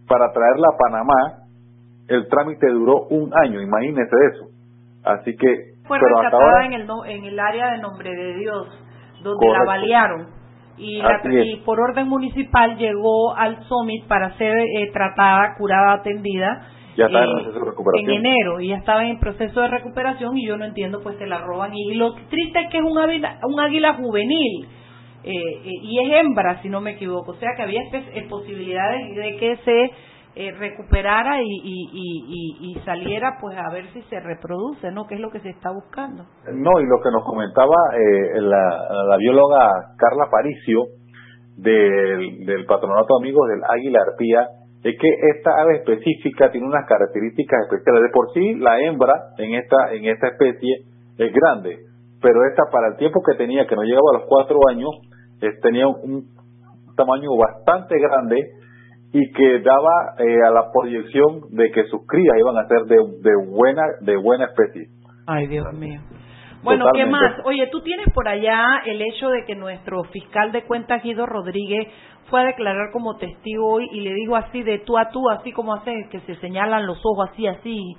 para 0.08 0.32
traerla 0.32 0.68
a 0.72 0.78
Panamá, 0.78 1.44
el 2.08 2.30
trámite 2.30 2.68
duró 2.70 3.08
un 3.10 3.34
año, 3.36 3.62
imagínense 3.62 4.16
eso. 4.32 4.46
Así 5.04 5.36
que... 5.36 5.75
Fue 5.86 6.00
rescatada 6.00 6.66
en, 6.68 6.74
el, 6.74 6.88
en 7.08 7.25
el 7.25 7.38
área 7.38 7.72
de 7.72 7.80
Nombre 7.80 8.10
de 8.16 8.36
Dios 8.36 8.85
donde 9.32 9.48
la 9.48 9.63
balearon. 9.65 10.27
Y, 10.77 11.01
por 11.65 11.79
orden 11.79 12.08
municipal 12.08 12.77
llegó 12.77 13.34
al 13.36 13.63
Summit 13.63 14.05
para 14.08 14.38
ser 14.38 14.58
eh, 14.58 14.91
tratada, 14.91 15.55
curada, 15.58 15.94
atendida. 15.94 16.67
Ya 16.98 17.05
está 17.05 17.24
en 17.24 17.29
eh, 17.29 17.34
proceso 17.34 17.60
de 17.60 17.65
recuperación. 17.65 18.10
En 18.10 18.25
enero, 18.25 18.60
y 18.60 18.67
ya 18.67 18.77
estaba 18.77 19.05
en 19.05 19.20
proceso 19.20 19.62
de 19.62 19.67
recuperación 19.70 20.38
y 20.38 20.46
yo 20.46 20.58
no 20.58 20.65
entiendo, 20.65 21.01
pues 21.01 21.17
se 21.17 21.27
la 21.27 21.39
roban. 21.39 21.72
Y, 21.74 21.94
lo 21.94 22.13
triste 22.29 22.60
es 22.60 22.70
que 22.70 22.77
es 22.79 22.84
un 22.84 22.98
águila, 22.98 23.39
un 23.44 23.60
águila 23.60 23.94
juvenil. 23.94 24.67
Eh, 25.24 25.62
y 25.63 26.00
es 26.00 26.22
hembra, 26.22 26.62
si 26.62 26.70
no 26.70 26.82
me 26.82 26.91
equivoco. 26.91 27.32
O 27.32 27.36
sea 27.36 27.50
que 27.55 27.63
había 27.63 27.82
posibilidades 28.29 29.15
de 29.15 29.38
que 29.38 29.58
se 29.58 29.91
eh, 30.36 30.51
recuperara 30.51 31.42
y, 31.42 31.48
y, 31.48 32.74
y, 32.74 32.80
saliera 32.84 33.38
pues 33.39 33.58
a 33.58 33.72
ver 33.72 33.86
si 33.94 34.01
se 34.04 34.20
reproduce, 34.20 34.92
¿no? 34.92 35.08
¿Qué 35.08 35.15
es 35.15 35.22
lo 35.22 35.32
que 35.32 35.39
se 35.39 35.50
está 35.50 35.72
buscando? 35.72 36.25
No, 36.51 36.72
y 36.82 36.86
lo 36.86 37.00
que 37.01 37.10
nos 37.10 37.24
comentaba 37.24 37.75
eh, 37.94 38.42
la, 38.42 39.06
la, 39.08 39.18
bióloga 39.18 39.96
Carla 39.98 40.27
Paricio 40.30 40.88
del, 41.56 42.46
del 42.46 42.65
Patronato 42.65 43.18
Amigos 43.18 43.48
del 43.48 43.62
Águila 43.63 44.00
Arpía 44.12 44.48
es 44.84 45.00
que 45.00 45.08
esta 45.38 45.51
ave 45.62 45.77
específica 45.77 46.51
tiene 46.51 46.68
unas 46.68 46.86
características 46.86 47.63
especiales. 47.63 48.04
De 48.04 48.10
por 48.10 48.34
sí, 48.34 48.56
la 48.56 48.82
hembra 48.82 49.13
en 49.38 49.54
esta, 49.56 49.94
en 49.94 50.04
esta 50.04 50.27
especie 50.27 50.84
es 51.18 51.34
grande, 51.34 51.80
pero 52.22 52.46
esta 52.46 52.63
para 52.70 52.89
el 52.89 52.98
tiempo 52.98 53.22
que 53.24 53.38
tenía, 53.38 53.65
que 53.68 53.75
no 53.75 53.84
llegaba 53.84 54.12
a 54.13 54.20
los 54.20 54.27
cuatro 54.27 54.60
años, 54.70 54.89
tenía 55.62 55.88
un 55.88 56.27
tamaño 56.98 57.30
bastante 57.38 57.98
grande 58.00 58.51
y 59.17 59.31
que 59.31 59.60
daba 59.60 60.15
eh, 60.19 60.43
a 60.45 60.51
la 60.51 60.69
proyección 60.74 61.43
de 61.51 61.72
que 61.72 61.86
sus 61.86 62.05
crías 62.05 62.36
iban 62.38 62.57
a 62.57 62.67
ser 62.67 62.81
de, 62.81 62.98
de 63.22 63.31
buena 63.48 63.84
de 64.01 64.17
buena 64.17 64.48
especie. 64.48 64.89
Ay, 65.25 65.48
Dios 65.48 65.72
mío. 65.72 66.01
Bueno, 66.62 66.88
¿qué 66.93 67.05
más? 67.05 67.39
Oye, 67.45 67.65
tú 67.72 67.79
tienes 67.81 68.07
por 68.13 68.27
allá 68.27 68.81
el 68.86 69.01
hecho 69.01 69.29
de 69.29 69.45
que 69.45 69.55
nuestro 69.55 70.03
fiscal 70.05 70.51
de 70.51 70.63
cuentas, 70.63 71.01
Guido 71.01 71.25
Rodríguez, 71.25 71.88
fue 72.29 72.41
a 72.41 72.45
declarar 72.45 72.91
como 72.91 73.15
testigo 73.15 73.65
hoy 73.65 73.88
y 73.93 74.01
le 74.01 74.13
dijo 74.13 74.36
así 74.36 74.63
de 74.63 74.79
tú 74.79 74.98
a 74.98 75.10
tú, 75.12 75.29
así 75.29 75.53
como 75.53 75.75
hace 75.75 76.10
que 76.12 76.19
se 76.22 76.36
señalan 76.41 76.86
los 76.86 77.00
ojos 77.05 77.29
así, 77.31 77.48
así, 77.48 77.95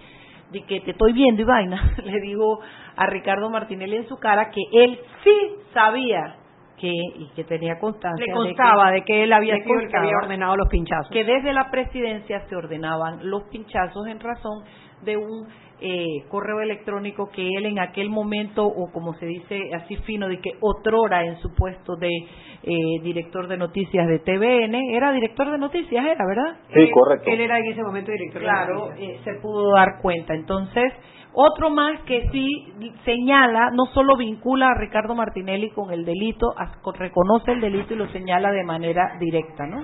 de 0.52 0.64
que 0.64 0.80
te 0.80 0.90
estoy 0.90 1.14
viendo 1.14 1.40
y 1.40 1.44
vaina. 1.46 1.80
Le 2.04 2.20
dijo 2.20 2.60
a 2.94 3.06
Ricardo 3.06 3.48
Martinelli 3.48 3.96
en 3.96 4.08
su 4.08 4.18
cara 4.18 4.50
que 4.50 4.60
él 4.70 4.98
sí 5.24 5.56
sabía 5.72 6.36
que 6.78 6.90
y 6.90 7.28
que 7.34 7.44
tenía 7.44 7.78
constancia 7.78 8.24
le 8.26 8.32
constaba 8.32 8.90
de 8.90 9.02
que, 9.02 9.24
él 9.24 9.32
había 9.32 9.56
sido 9.56 9.80
el 9.80 9.88
que 9.88 9.96
había 9.96 10.16
ordenado 10.22 10.56
los 10.56 10.68
pinchazos 10.68 11.10
que 11.10 11.24
desde 11.24 11.52
la 11.52 11.70
presidencia 11.70 12.46
se 12.48 12.56
ordenaban 12.56 13.30
los 13.30 13.44
pinchazos 13.44 14.06
en 14.06 14.20
razón 14.20 14.64
de 15.02 15.16
un 15.16 15.46
eh, 15.78 16.24
correo 16.30 16.62
electrónico 16.62 17.28
que 17.30 17.46
él 17.46 17.66
en 17.66 17.78
aquel 17.78 18.08
momento, 18.08 18.64
o 18.64 18.90
como 18.92 19.12
se 19.14 19.26
dice 19.26 19.60
así 19.74 19.96
fino, 20.06 20.26
de 20.26 20.40
que 20.40 20.52
otrora 20.60 21.22
en 21.22 21.36
su 21.40 21.54
puesto 21.54 21.96
de 21.96 22.08
eh, 22.08 23.00
director 23.02 23.46
de 23.46 23.58
noticias 23.58 24.06
de 24.08 24.20
TVN, 24.20 24.74
era 24.94 25.12
director 25.12 25.50
de 25.50 25.58
noticias, 25.58 26.02
era, 26.02 26.24
¿verdad? 26.26 26.56
Sí, 26.72 26.90
correcto. 26.90 27.30
Él 27.30 27.42
era 27.42 27.58
en 27.58 27.66
ese 27.66 27.82
momento 27.82 28.10
director 28.10 28.40
claro, 28.40 28.92
eh, 28.98 29.20
se 29.22 29.34
pudo 29.34 29.74
dar 29.74 30.00
cuenta. 30.00 30.34
Entonces, 30.34 30.94
otro 31.36 31.68
más 31.68 32.00
que 32.06 32.28
sí 32.32 32.72
señala, 33.04 33.70
no 33.74 33.84
solo 33.92 34.16
vincula 34.16 34.68
a 34.68 34.80
Ricardo 34.80 35.14
Martinelli 35.14 35.68
con 35.70 35.92
el 35.92 36.06
delito, 36.06 36.54
reconoce 36.98 37.52
el 37.52 37.60
delito 37.60 37.92
y 37.92 37.96
lo 37.96 38.08
señala 38.08 38.50
de 38.52 38.64
manera 38.64 39.18
directa, 39.20 39.66
¿no? 39.66 39.76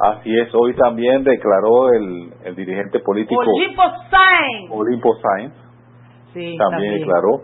Así 0.00 0.34
es, 0.34 0.48
hoy 0.54 0.74
también 0.74 1.22
declaró 1.22 1.92
el, 1.92 2.32
el 2.44 2.56
dirigente 2.56 3.00
político 3.00 3.40
Olimpo 3.40 3.82
Sainz. 4.10 4.70
Olimpo 4.70 5.14
Sainz. 5.20 5.52
Sí, 6.32 6.56
también, 6.58 7.00
declaró. 7.00 7.42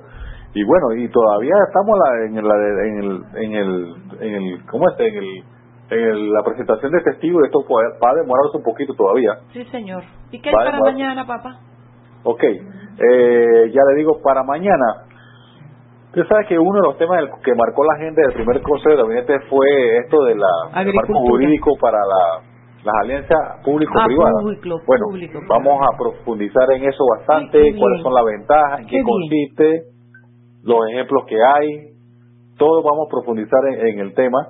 Y 0.54 0.64
bueno, 0.64 0.94
y 0.96 1.08
todavía 1.10 1.54
estamos 1.68 1.98
en, 2.26 2.48
la, 2.48 2.54
en, 2.86 2.98
el, 2.98 3.22
en, 3.36 3.54
el, 3.54 3.94
en 4.20 4.34
el, 4.34 4.66
¿cómo 4.66 4.88
es? 4.88 4.98
En, 4.98 5.14
el, 5.14 5.44
en 5.90 6.32
la 6.32 6.42
presentación 6.42 6.90
de 6.92 7.02
testigos, 7.02 7.44
esto 7.44 7.58
va 7.68 8.10
a 8.10 8.14
demorarse 8.14 8.56
un 8.56 8.62
poquito 8.62 8.94
todavía. 8.94 9.34
Sí, 9.52 9.62
señor. 9.66 10.04
¿Y 10.32 10.40
qué 10.40 10.48
es 10.48 10.54
para 10.54 10.80
mañana, 10.80 11.26
papá? 11.26 11.60
Ok, 12.24 12.42
eh, 12.42 13.70
ya 13.72 13.82
le 13.90 13.94
digo, 13.96 14.20
para 14.22 14.42
mañana, 14.42 15.08
Usted 16.08 16.24
sabe 16.24 16.46
que 16.46 16.58
uno 16.58 16.80
de 16.80 16.86
los 16.88 16.96
temas 16.96 17.20
que 17.44 17.54
marcó 17.54 17.84
la 17.84 17.94
agenda 17.94 18.22
del 18.22 18.32
primer 18.32 18.62
Consejo 18.62 18.96
de 18.96 19.02
Gabinete 19.02 19.40
fue 19.50 19.98
esto 19.98 20.24
de 20.24 20.34
la 20.36 20.48
marco 20.72 21.12
jurídico 21.12 21.76
para 21.78 21.98
la, 21.98 22.42
las 22.82 22.94
alianzas 23.02 23.62
público-privadas. 23.62 24.34
Ah, 24.40 24.80
bueno, 24.86 25.04
vamos 25.48 25.78
a 25.84 25.96
profundizar 25.98 26.70
en 26.72 26.84
eso 26.84 27.04
bastante, 27.18 27.60
cuáles 27.78 28.02
son 28.02 28.14
las 28.14 28.24
ventajas, 28.24 28.80
en 28.80 28.86
qué, 28.86 29.02
consiste, 29.02 29.82
los 30.64 30.78
ejemplos 30.90 31.24
que 31.28 31.36
hay, 31.36 31.92
todo 32.56 32.82
vamos 32.82 33.06
a 33.06 33.10
profundizar 33.10 33.60
en, 33.66 34.00
el 34.00 34.14
tema 34.14 34.48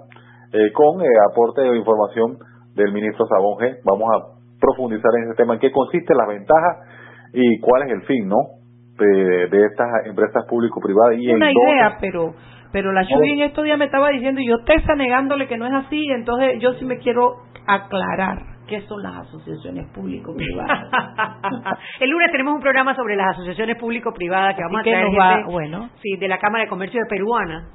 eh, 0.53 0.73
con 0.73 1.03
el 1.03 1.13
aporte 1.31 1.63
de 1.63 1.77
información 1.77 2.39
del 2.77 2.93
ministro 2.93 3.27
Sabonge. 3.27 3.79
Vamos 3.85 4.09
a 4.15 4.39
profundizar 4.61 5.11
en 5.19 5.25
ese 5.25 5.35
tema, 5.35 5.55
en 5.55 5.61
qué 5.61 5.73
consiste, 5.73 6.15
las 6.15 6.29
ventajas 6.29 6.87
y 7.33 7.61
cuál 7.61 7.83
es 7.85 7.93
el 7.93 8.03
fin, 8.03 8.29
¿no? 8.29 8.59
de, 8.99 9.67
estas 9.67 10.07
empresas 10.07 10.45
público-privadas. 10.49 11.19
y 11.19 11.29
Una 11.33 11.53
idea, 11.53 11.97
pero 12.01 12.35
pero 12.71 12.93
la 12.93 13.07
Chuy 13.07 13.31
en 13.31 13.41
estos 13.41 13.65
días 13.65 13.79
me 13.79 13.87
estaba 13.87 14.11
diciendo, 14.11 14.43
y 14.43 14.49
yo 14.49 14.63
te 14.65 14.75
está 14.75 14.95
negándole 14.95 15.49
que 15.49 15.57
no 15.57 15.67
es 15.67 15.73
así, 15.73 16.07
entonces 16.11 16.61
yo 16.61 16.75
sí 16.75 16.85
me 16.85 16.99
quiero 16.99 17.37
aclarar 17.67 18.58
qué 18.69 18.83
son 18.83 19.03
las 19.03 19.27
asociaciones 19.27 19.91
público-privadas. 19.93 20.89
el 22.01 22.11
lunes 22.11 22.31
tenemos 22.31 22.55
un 22.55 22.61
programa 22.61 22.95
sobre 22.95 23.17
las 23.17 23.31
asociaciones 23.31 23.77
público-privadas 23.79 24.55
que 24.55 24.63
vamos 24.63 24.81
a 24.81 24.85
traer 24.85 25.45
bueno. 25.47 25.91
sí, 26.03 26.17
de 26.17 26.29
la 26.29 26.39
Cámara 26.39 26.65
de 26.65 26.71
Comercio 26.71 27.01
de 27.01 27.09
Peruana, 27.09 27.71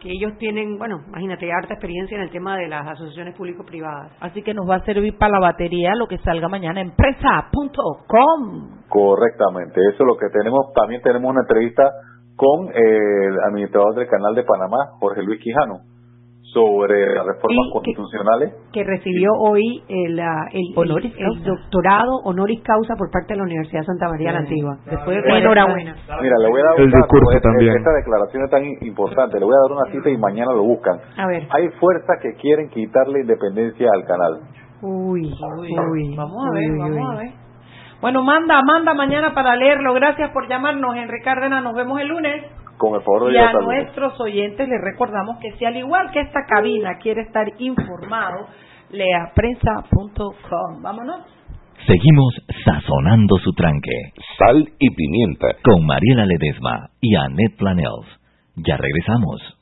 que, 0.00 0.10
ellos 0.10 0.38
tienen, 0.38 0.78
bueno, 0.78 1.00
imagínate, 1.08 1.52
harta 1.52 1.74
experiencia 1.74 2.16
en 2.16 2.22
el 2.22 2.30
tema 2.30 2.56
de 2.56 2.68
las 2.68 2.86
asociaciones 2.86 3.34
público-privadas. 3.34 4.12
Así 4.20 4.42
que 4.42 4.54
nos 4.54 4.68
va 4.68 4.76
a 4.76 4.84
servir 4.84 5.18
para 5.18 5.32
la 5.32 5.40
batería 5.40 5.94
lo 5.96 6.06
que 6.06 6.18
salga 6.18 6.48
mañana 6.48 6.80
empresa.com. 6.80 8.38
Correctamente, 8.88 9.80
eso 9.92 10.04
es 10.04 10.06
lo 10.06 10.16
que 10.16 10.30
tenemos. 10.32 10.72
También 10.74 11.02
tenemos 11.02 11.30
una 11.30 11.40
entrevista 11.42 11.82
con 12.36 12.68
el 12.72 13.36
administrador 13.48 13.94
del 13.96 14.06
canal 14.08 14.34
de 14.34 14.44
Panamá, 14.44 14.92
Jorge 15.00 15.22
Luis 15.22 15.40
Quijano 15.42 15.95
sobre 16.56 17.12
las 17.12 17.26
reformas 17.26 17.68
constitucionales. 17.70 18.54
Que, 18.72 18.82
recibió 18.82 19.28
hoy 19.38 19.84
el, 19.88 20.18
el, 20.18 21.42
doctorado 21.44 22.16
honoris 22.24 22.62
causa 22.62 22.94
por 22.96 23.10
parte 23.10 23.34
de 23.34 23.36
la 23.36 23.42
Universidad 23.42 23.80
de 23.80 23.86
Santa 23.86 24.08
María 24.08 24.32
la 24.32 24.38
Antigua. 24.38 24.78
Después 24.86 25.22
de 25.22 25.38
enhorabuena. 25.38 25.94
Mira, 26.22 26.36
le 26.40 26.48
voy 26.48 26.60
a 26.62 26.64
dar 26.64 26.80
el 26.80 26.90
discurso 26.90 27.40
también. 27.42 27.76
Esta 27.76 27.92
declaración 27.92 28.44
es 28.44 28.50
tan 28.50 28.64
importante. 28.88 29.38
Le 29.38 29.44
voy 29.44 29.54
a 29.54 29.68
dar 29.68 29.84
una 29.84 29.92
cita 29.92 30.08
y 30.08 30.16
mañana 30.16 30.52
lo 30.54 30.62
buscan. 30.62 30.96
A 31.18 31.26
ver. 31.26 31.46
Hay 31.50 31.68
fuerzas 31.78 32.16
que 32.22 32.32
quieren 32.40 32.70
quitarle 32.70 33.20
independencia 33.20 33.90
al 33.92 34.04
canal. 34.06 34.40
Uy, 34.80 35.30
uy, 35.58 36.16
Vamos 36.16 36.46
a 36.46 36.52
ver, 36.52 36.70
vamos 36.78 37.12
a 37.12 37.18
ver. 37.18 37.30
Bueno, 38.00 38.22
manda, 38.22 38.62
manda 38.62 38.94
mañana 38.94 39.34
para 39.34 39.56
leerlo. 39.56 39.92
Gracias 39.92 40.30
por 40.30 40.48
llamarnos, 40.48 40.96
Henry 40.96 41.20
Cárdenas. 41.22 41.62
Nos 41.62 41.74
vemos 41.74 42.00
el 42.00 42.08
lunes. 42.08 42.44
Con 42.76 42.94
el 42.94 43.00
favor 43.02 43.26
de 43.26 43.32
y 43.32 43.38
a 43.38 43.52
nuestros 43.52 44.20
oyentes 44.20 44.68
les 44.68 44.80
recordamos 44.80 45.38
que 45.40 45.52
si 45.52 45.64
al 45.64 45.76
igual 45.76 46.10
que 46.12 46.20
esta 46.20 46.44
cabina 46.46 46.98
quiere 47.00 47.22
estar 47.22 47.46
informado, 47.58 48.46
lea 48.90 49.32
prensa.com. 49.34 50.82
Vámonos. 50.82 51.22
Seguimos 51.86 52.34
sazonando 52.64 53.36
su 53.38 53.52
tranque. 53.52 54.12
Sal 54.38 54.68
y 54.78 54.90
pimienta. 54.94 55.48
Con 55.62 55.86
Mariela 55.86 56.26
Ledesma 56.26 56.90
y 57.00 57.14
Annette 57.16 57.56
Planels. 57.56 58.08
Ya 58.56 58.76
regresamos. 58.76 59.56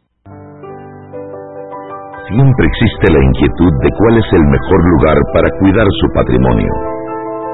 Siempre 2.29 2.67
existe 2.67 3.13
la 3.13 3.23
inquietud 3.23 3.73
de 3.83 3.91
cuál 3.99 4.19
es 4.19 4.33
el 4.33 4.43
mejor 4.43 4.81
lugar 4.91 5.19
para 5.35 5.49
cuidar 5.61 5.87
su 6.01 6.07
patrimonio. 6.15 6.73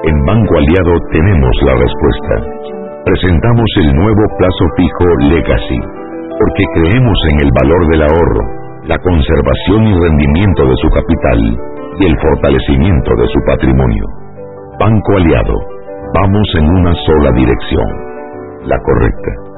En 0.04 0.24
Banco 0.24 0.54
Aliado 0.56 0.92
tenemos 1.12 1.56
la 1.62 1.74
respuesta 1.74 2.79
presentamos 3.04 3.66
el 3.76 3.94
nuevo 3.94 4.22
plazo 4.38 4.64
fijo 4.76 5.04
Legacy, 5.30 5.80
porque 6.38 6.64
creemos 6.74 7.18
en 7.32 7.46
el 7.46 7.50
valor 7.60 7.86
del 7.88 8.02
ahorro, 8.02 8.42
la 8.86 8.98
conservación 8.98 9.86
y 9.88 9.94
rendimiento 9.94 10.66
de 10.66 10.76
su 10.76 10.88
capital 10.90 11.40
y 11.98 12.04
el 12.06 12.16
fortalecimiento 12.18 13.10
de 13.16 13.26
su 13.28 13.38
patrimonio. 13.46 14.04
Banco 14.78 15.16
Aliado, 15.16 15.54
vamos 16.14 16.48
en 16.58 16.68
una 16.68 16.94
sola 17.06 17.30
dirección, 17.32 17.88
la 18.64 18.76
correcta. 18.78 19.50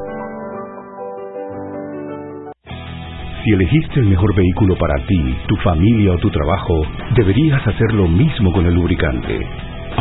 Si 3.44 3.50
elegiste 3.50 4.00
el 4.00 4.06
mejor 4.06 4.34
vehículo 4.36 4.76
para 4.76 4.94
ti, 5.06 5.36
tu 5.48 5.56
familia 5.56 6.12
o 6.12 6.18
tu 6.18 6.30
trabajo, 6.30 6.82
deberías 7.16 7.66
hacer 7.66 7.92
lo 7.92 8.06
mismo 8.06 8.52
con 8.52 8.66
el 8.66 8.74
lubricante. 8.74 9.40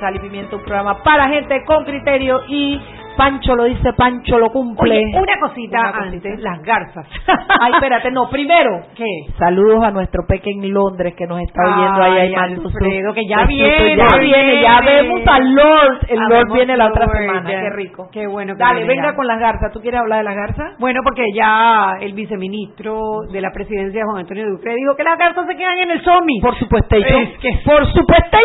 Sal 0.00 0.18
un 0.56 0.62
programa 0.62 1.02
para 1.02 1.28
gente 1.28 1.62
con 1.64 1.84
criterio 1.84 2.40
y 2.48 2.80
Pancho 3.20 3.54
lo 3.54 3.64
dice, 3.64 3.92
Pancho 3.92 4.38
lo 4.38 4.50
cumple. 4.50 4.96
Oye, 4.96 5.04
una 5.14 5.34
cosita 5.40 5.78
Una 5.80 5.92
cosita. 5.92 6.02
antes, 6.30 6.40
las 6.40 6.62
garzas. 6.62 7.06
Ay, 7.60 7.72
espérate, 7.74 8.10
no, 8.10 8.30
primero, 8.30 8.80
¿Qué? 8.94 9.04
saludos 9.38 9.84
a 9.84 9.90
nuestro 9.90 10.22
peque 10.26 10.50
en 10.50 10.72
Londres 10.72 11.14
que 11.16 11.26
nos 11.26 11.38
está 11.42 11.60
oyendo 11.62 12.16
en 12.16 12.32
Mantusu. 12.32 12.68
Alfredo, 12.78 13.12
que 13.12 13.26
ya 13.28 13.44
viene, 13.44 13.96
ya 13.96 14.16
viene, 14.18 14.62
ya 14.62 14.80
vemos 14.80 15.20
al 15.26 15.54
Lord, 15.54 15.98
el 16.08 16.18
Lord 16.18 16.52
viene 16.54 16.76
la 16.78 16.86
otra 16.86 17.04
Lord, 17.04 17.16
semana, 17.18 17.50
ya. 17.52 17.60
qué 17.60 17.70
rico. 17.76 18.08
Qué 18.10 18.26
bueno 18.26 18.54
que 18.54 18.58
Dale, 18.62 18.86
venga 18.86 19.10
ya. 19.10 19.14
con 19.16 19.26
las 19.26 19.38
garzas, 19.38 19.70
¿tú 19.72 19.80
quieres 19.80 20.00
hablar 20.00 20.18
de 20.20 20.24
las 20.24 20.34
garzas? 20.36 20.78
Bueno, 20.78 21.00
porque 21.04 21.24
ya 21.34 21.96
el 22.00 22.14
viceministro 22.14 23.00
de 23.30 23.40
la 23.42 23.50
presidencia, 23.52 24.02
Juan 24.06 24.20
Antonio 24.20 24.48
Duque, 24.48 24.70
dijo 24.74 24.96
que 24.96 25.04
las 25.04 25.18
garzas 25.18 25.46
se 25.46 25.56
quedan 25.56 25.78
en 25.78 25.90
el 25.90 26.02
SOMI. 26.02 26.40
Por 26.40 26.56
supuesto, 26.58 26.96
Es 26.96 27.04
que- 27.38 27.60
por 27.66 27.84
supuesto, 27.92 28.38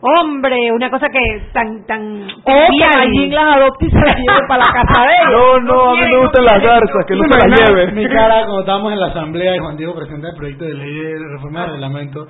Hombre, 0.00 0.72
una 0.72 0.90
cosa 0.90 1.08
que 1.08 1.18
tan, 1.52 1.84
tan... 1.86 2.22
o 2.44 2.66
que 2.78 3.28
las 3.28 3.56
adopte 3.56 3.86
y 3.86 3.90
se 3.90 3.98
las 4.00 4.15
lleve 4.18 4.46
para 4.48 4.62
la 4.66 4.72
casa 4.72 5.02
de 5.02 5.08
ella. 5.12 5.30
No, 5.30 5.58
no, 5.60 5.90
a 5.90 5.94
mí 5.94 6.00
me 6.00 6.18
gustan 6.20 6.44
las 6.44 6.62
garzas, 6.62 7.04
que 7.06 7.14
no 7.16 7.22
se 7.30 7.48
las 7.48 7.60
lleve. 7.60 7.92
Mi 7.92 8.08
cara, 8.08 8.34
cuando 8.44 8.60
estábamos 8.60 8.92
en 8.92 9.00
la 9.00 9.06
asamblea 9.08 9.56
y 9.56 9.58
Juan 9.58 9.76
Diego 9.76 9.94
presenta 9.94 10.28
el 10.28 10.36
proyecto 10.36 10.64
de 10.64 10.74
ley 10.74 10.94
de 10.94 11.18
reforma 11.34 11.62
del 11.62 11.70
reglamento, 11.72 12.26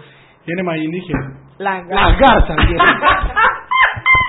viene 0.46 0.62
Mayín 0.62 0.90
y 0.94 1.00
dije, 1.00 1.12
Las 1.58 1.86
las 1.88 2.18
garzas. 2.18 2.56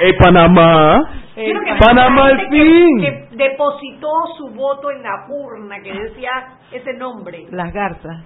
¡Ey, 0.01 0.13
Panamá! 0.23 0.99
Que 1.35 1.53
Panamá 1.79 2.25
al 2.25 2.37
gente 2.37 2.49
que- 2.57 2.63
fin. 2.63 2.99
Que, 3.01 3.27
depositó 3.37 4.07
su 4.37 4.47
voto 4.55 4.89
en 4.89 5.03
la 5.03 5.27
urna 5.29 5.75
que 5.83 5.93
decía 5.93 6.31
ese 6.71 6.93
nombre. 6.93 7.45
Las 7.51 7.71
garzas. 7.71 8.23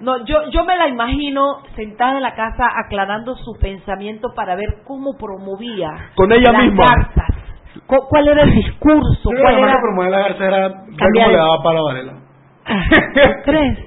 No, 0.00 0.22
yo, 0.26 0.50
yo 0.50 0.64
me 0.66 0.76
la 0.76 0.86
imagino 0.88 1.62
sentada 1.74 2.16
en 2.16 2.22
la 2.22 2.34
casa 2.34 2.66
aclarando 2.84 3.34
su 3.36 3.54
pensamiento 3.58 4.28
para 4.36 4.54
ver 4.56 4.82
cómo 4.86 5.16
promovía 5.18 6.10
Con 6.14 6.30
ella 6.32 6.52
las 6.52 6.62
misma. 6.64 6.84
garzas. 6.86 7.36
Cu- 7.86 8.06
¿Cuál 8.08 8.28
era 8.28 8.42
el 8.42 8.50
discurso? 8.54 9.20
Yo 9.24 9.30
creo 9.30 9.42
¿Cuál 9.42 9.54
que 9.56 9.60
más 9.62 9.70
era? 9.70 9.80
promover 9.80 10.10
las 10.10 10.20
garzas 10.22 10.40
era 10.40 10.68
Cambiar 10.98 10.98
cómo 11.12 11.26
el- 11.26 11.32
le 11.32 11.38
daba 11.38 11.62
palo 11.62 11.78
a 11.78 11.92
Varela. 11.92 12.12
¿Tú 13.14 13.42
crees? 13.44 13.78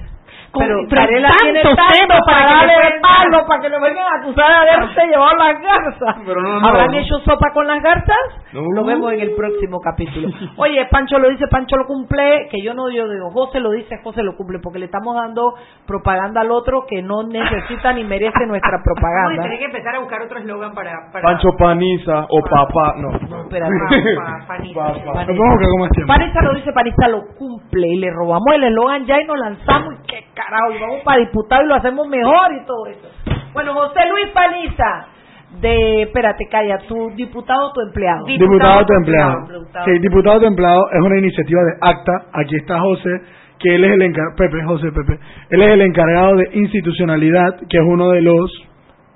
Pero, 0.56 0.76
pero 0.88 1.02
Varela 1.02 1.30
tiene 1.42 1.62
tanto 1.64 2.26
para 2.28 2.46
darle 2.46 2.74
le 2.78 2.84
de 2.96 3.00
palo 3.02 3.46
para 3.48 3.62
que 3.62 3.70
lo 3.70 3.82
vengan 3.82 4.06
a 4.06 4.22
acusar 4.22 4.48
de 4.66 4.70
haberse 4.72 5.06
llevado 5.08 5.36
las 5.36 5.62
garzas. 5.62 6.16
Pero 6.26 6.42
no, 6.42 6.60
no. 6.60 6.68
¿Habrán 6.68 6.94
hecho 6.94 7.18
sopa 7.26 7.52
con 7.54 7.66
las 7.66 7.82
garzas? 7.82 8.18
No. 8.54 8.62
Lo 8.76 8.84
vemos 8.86 9.14
en 9.14 9.22
el 9.22 9.32
próximo 9.36 9.80
capítulo. 9.82 10.28
Oye, 10.58 10.86
Pancho 10.92 11.18
lo 11.18 11.30
dice, 11.30 11.48
Pancho 11.48 11.76
lo 11.76 11.86
cumple, 11.86 12.48
que 12.52 12.62
yo 12.62 12.74
no 12.76 12.89
yo 12.92 13.08
digo, 13.10 13.32
José 13.32 13.60
lo 13.60 13.72
dice, 13.72 13.98
José 14.04 14.22
lo 14.22 14.36
cumple, 14.36 14.60
porque 14.60 14.78
le 14.78 14.86
estamos 14.86 15.16
dando 15.16 15.56
propaganda 15.88 16.42
al 16.42 16.52
otro 16.52 16.86
que 16.88 17.02
no 17.02 17.24
necesita 17.24 17.92
ni 17.94 18.04
merece 18.04 18.46
nuestra 18.46 18.78
propaganda. 18.84 19.42
tener 19.44 19.58
que 19.60 19.66
empezar 19.66 19.96
a 19.96 20.00
buscar 20.00 20.22
otro 20.22 20.38
eslogan 20.38 20.74
para, 20.74 20.92
para... 21.12 21.24
Pancho 21.24 21.50
Paniza 21.58 22.26
o 22.30 22.42
Papá. 22.44 22.94
No. 22.98 23.10
No, 23.28 23.42
espérate. 23.44 23.74
Pa- 24.16 24.24
pa- 24.39 24.48
panita. 24.48 24.80
Papá. 24.84 25.26
Nos 25.26 25.38
vamos 25.38 25.50
a 25.50 25.54
buscar 25.54 25.70
como 25.72 25.86
es 25.86 25.92
tiempo. 25.94 26.13
Panista 26.13 26.42
lo 26.44 26.54
dice, 26.54 26.72
Panista 26.74 27.08
lo 27.08 27.22
cumple 27.39 27.88
y 27.88 27.96
le 27.98 28.12
robamos 28.12 28.54
el 28.54 28.63
eslogan 28.66 29.06
ya 29.06 29.20
y 29.20 29.26
nos 29.26 29.39
lanzamos 29.39 29.94
y 29.96 30.08
qué 30.08 30.28
carajo, 30.45 30.73
y 30.73 30.82
vamos 30.82 31.01
para 31.03 31.19
diputado 31.19 31.63
y 31.63 31.67
lo 31.67 31.75
hacemos 31.75 32.08
mejor 32.08 32.53
y 32.62 32.65
todo 32.65 32.88
eso. 32.88 33.08
Bueno, 33.53 33.73
José 33.73 33.99
Luis 34.10 34.27
Panista, 34.34 35.08
de, 35.62 36.03
espérate, 36.03 36.45
calla, 36.49 36.79
tu 36.88 37.10
diputado 37.15 37.67
o 37.69 37.73
tu 37.73 37.82
empleado. 37.82 38.25
Diputado 38.25 38.86
tu 38.86 38.93
empleado. 38.93 39.41
Diputado. 39.47 39.86
Sí, 39.86 39.99
diputado 39.99 40.39
tu 40.39 40.45
empleado 40.47 40.82
es 40.91 40.99
una 41.01 41.17
iniciativa 41.19 41.62
de 41.62 41.73
ACTA. 41.82 42.12
Aquí 42.34 42.56
está 42.56 42.79
José, 42.79 43.21
que 43.60 43.75
él 43.75 43.84
es 43.84 43.91
el 43.91 44.01
encargado, 44.01 44.36
Pepe, 44.38 44.63
José 44.63 44.88
Pepe. 44.91 45.19
Él 45.51 45.62
es 45.62 45.69
el 45.69 45.82
encargado 45.82 46.36
de 46.36 46.49
institucionalidad, 46.53 47.56
que 47.69 47.77
es 47.77 47.84
uno 47.86 48.10
de 48.10 48.21
los 48.21 48.51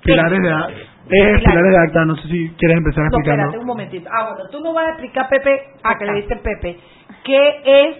pilares 0.04 0.40
de 0.40 0.50
ACTA. 0.52 0.80
Es 1.10 1.40
pilares 1.42 1.72
de 1.72 1.78
ACTA, 1.86 2.04
no 2.04 2.16
sé 2.16 2.28
si 2.28 2.50
quieres 2.58 2.76
empezar 2.78 3.02
No, 3.04 3.08
explicando. 3.08 3.42
espérate 3.44 3.58
un 3.58 3.66
momentito. 3.66 4.10
Ah, 4.12 4.28
bueno, 4.28 4.50
tú 4.50 4.60
no 4.60 4.72
vas 4.74 4.86
a 4.86 4.90
explicar, 4.90 5.28
Pepe, 5.28 5.60
a 5.82 5.98
que 5.98 6.04
le 6.04 6.12
dice 6.14 6.36
Pepe, 6.36 6.78
¿qué 7.24 7.60
es 7.64 7.96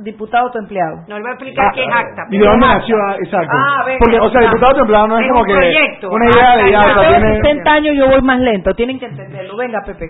diputado 0.00 0.46
o 0.46 0.50
tu 0.50 0.58
empleado? 0.58 0.96
No 1.08 1.16
le 1.16 1.22
voy 1.22 1.30
a 1.30 1.34
explicar 1.34 1.72
qué 1.74 1.84
es 1.84 1.92
acta. 1.92 2.22
¿Y 2.30 2.38
de 2.38 2.44
dónde 2.46 2.66
nació? 2.66 2.96
acta. 2.96 3.22
Exacto. 3.24 3.52
Ah, 3.52 3.82
venga, 3.86 3.98
Porque, 4.00 4.18
o 4.20 4.30
sea, 4.30 4.40
diputado 4.42 4.74
tu 4.74 4.80
empleado 4.80 5.06
no 5.08 5.18
es, 5.18 5.22
Es 5.24 5.28
como 5.30 5.40
un 5.40 5.46
que 5.46 5.54
proyecto. 5.54 6.10
una 6.10 6.24
idea 6.30 6.56
de 6.56 6.62
Acta, 6.62 6.70
ya, 6.70 6.78
o 6.80 6.82
sea, 6.84 6.94
Yo 6.94 7.00
tengo 7.02 7.18
tiene... 7.20 7.36
60 7.42 7.72
años, 7.72 7.94
yo 7.96 8.06
voy 8.08 8.22
más 8.22 8.40
lento, 8.40 8.74
tienen 8.74 8.98
que 8.98 9.06
entenderlo. 9.06 9.56
Venga, 9.56 9.82
Pepe. 9.86 10.06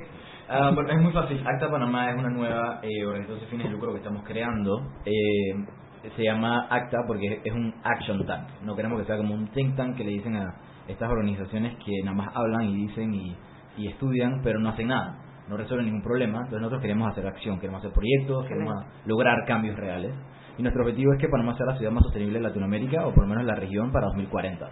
Ah, 0.49 0.71
bueno, 0.75 0.91
es 0.91 1.01
muy 1.01 1.13
fácil. 1.13 1.43
Acta 1.47 1.71
Panamá 1.71 2.11
es 2.11 2.17
una 2.19 2.29
nueva 2.31 2.81
eh, 2.83 3.05
organización 3.07 3.41
sin 3.41 3.49
fines 3.49 3.67
de 3.67 3.73
lucro 3.73 3.93
que 3.93 3.99
estamos 3.99 4.23
creando. 4.25 4.81
Eh, 5.07 6.11
se 6.17 6.23
llama 6.23 6.67
Acta 6.69 6.99
porque 7.07 7.41
es 7.43 7.53
un 7.55 7.75
action 7.83 8.27
tank. 8.27 8.49
No 8.63 8.77
queremos 8.77 9.01
que 9.01 9.07
sea 9.07 9.17
como 9.17 9.35
un 9.35 9.49
think 9.53 9.75
tank 9.75 9.97
que 9.97 10.05
le 10.05 10.11
dicen 10.11 10.37
a 10.37 10.45
estas 10.87 11.11
organizaciones 11.11 11.77
que 11.85 11.93
nada 12.05 12.15
más 12.17 12.29
hablan 12.37 12.63
y 12.65 12.77
dicen 12.89 13.15
y, 13.15 13.35
y 13.79 13.89
estudian, 13.89 14.43
pero 14.43 14.59
no 14.61 14.69
hacen 14.69 14.89
nada. 14.89 15.17
No 15.49 15.57
resuelven 15.57 15.87
ningún 15.87 16.03
problema. 16.03 16.39
Entonces 16.39 16.61
nosotros 16.61 16.83
queremos 16.83 17.11
hacer 17.11 17.27
acción, 17.27 17.59
queremos 17.61 17.81
hacer 17.81 17.93
proyectos, 17.93 18.47
queremos 18.47 18.85
lograr 19.07 19.45
cambios 19.47 19.77
reales. 19.77 20.15
Y 20.57 20.63
nuestro 20.63 20.83
objetivo 20.85 21.13
es 21.13 21.21
que 21.21 21.29
Panamá 21.29 21.57
sea 21.57 21.67
la 21.67 21.77
ciudad 21.77 21.93
más 21.93 22.05
sostenible 22.05 22.39
de 22.39 22.45
Latinoamérica 22.45 23.07
o 23.07 23.13
por 23.13 23.25
lo 23.25 23.29
menos 23.29 23.45
la 23.45 23.55
región 23.55 23.93
para 23.93 24.07
2040. 24.07 24.69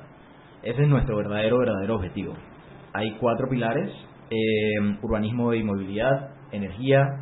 Ese 0.62 0.82
es 0.82 0.88
nuestro 0.88 1.16
verdadero, 1.16 1.58
verdadero 1.58 1.96
objetivo. 1.96 2.34
Hay 2.92 3.16
cuatro 3.18 3.48
pilares, 3.48 3.90
eh, 4.30 4.96
urbanismo 5.02 5.52
y 5.54 5.62
movilidad, 5.62 6.30
energía, 6.52 7.21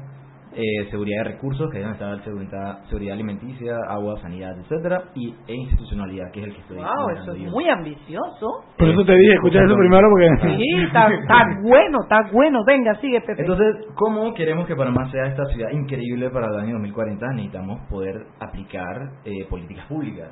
eh, 0.52 0.90
seguridad 0.90 1.24
de 1.24 1.30
recursos, 1.32 1.70
que 1.70 1.78
deben 1.78 1.92
estar 1.92 2.22
seguridad, 2.24 2.82
seguridad 2.88 3.14
alimenticia, 3.14 3.76
agua, 3.88 4.20
sanidad, 4.20 4.58
etcétera, 4.58 5.04
y 5.14 5.34
e 5.46 5.54
institucionalidad, 5.54 6.30
que 6.32 6.40
es 6.40 6.46
el 6.46 6.54
que 6.54 6.60
estoy 6.60 6.76
Wow, 6.78 7.10
eso 7.10 7.32
es 7.32 7.42
yo. 7.42 7.50
muy 7.50 7.68
ambicioso. 7.68 8.64
Por 8.76 8.88
eso 8.88 9.04
te 9.04 9.16
dije, 9.16 9.34
escucha 9.34 9.62
eso 9.64 9.76
primero 9.76 10.08
porque... 10.10 10.56
Sí, 10.56 10.82
está, 10.86 11.08
está 11.12 11.44
bueno, 11.62 11.98
está 12.02 12.30
bueno. 12.32 12.64
Venga, 12.66 12.94
sigue, 12.96 13.20
Pepe. 13.20 13.42
Entonces, 13.42 13.86
¿cómo 13.94 14.34
queremos 14.34 14.66
que 14.66 14.74
Panamá 14.74 15.10
sea 15.10 15.26
esta 15.26 15.44
ciudad 15.46 15.70
increíble 15.70 16.30
para 16.30 16.48
el 16.48 16.56
año 16.58 16.72
2040? 16.74 17.26
Necesitamos 17.34 17.80
poder 17.88 18.14
aplicar 18.40 18.96
eh, 19.24 19.46
políticas 19.48 19.86
públicas. 19.86 20.30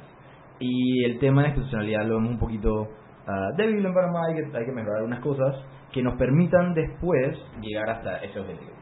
Y 0.59 1.05
el 1.05 1.19
tema 1.21 1.43
de 1.43 1.49
la 1.49 1.55
institucionalidad 1.55 2.07
lo 2.07 2.17
vemos 2.17 2.31
un 2.33 2.39
poquito 2.39 2.89
ah, 3.29 3.51
débil 3.57 3.87
en 3.87 3.95
Panamá, 3.95 4.27
hay 4.29 4.35
que, 4.35 4.57
hay 4.57 4.65
que 4.65 4.73
mejorar 4.73 4.97
algunas 4.99 5.21
cosas 5.21 5.55
que 5.93 6.03
nos 6.03 6.17
permitan 6.19 6.75
después 6.75 7.39
llegar 7.61 7.89
hasta 7.91 8.19
ese 8.19 8.41
objetivo. 8.41 8.78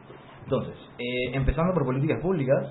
Entonces, 0.47 0.77
eh, 0.99 1.35
empezando 1.35 1.75
por 1.75 1.85
políticas 1.85 2.21
públicas, 2.23 2.71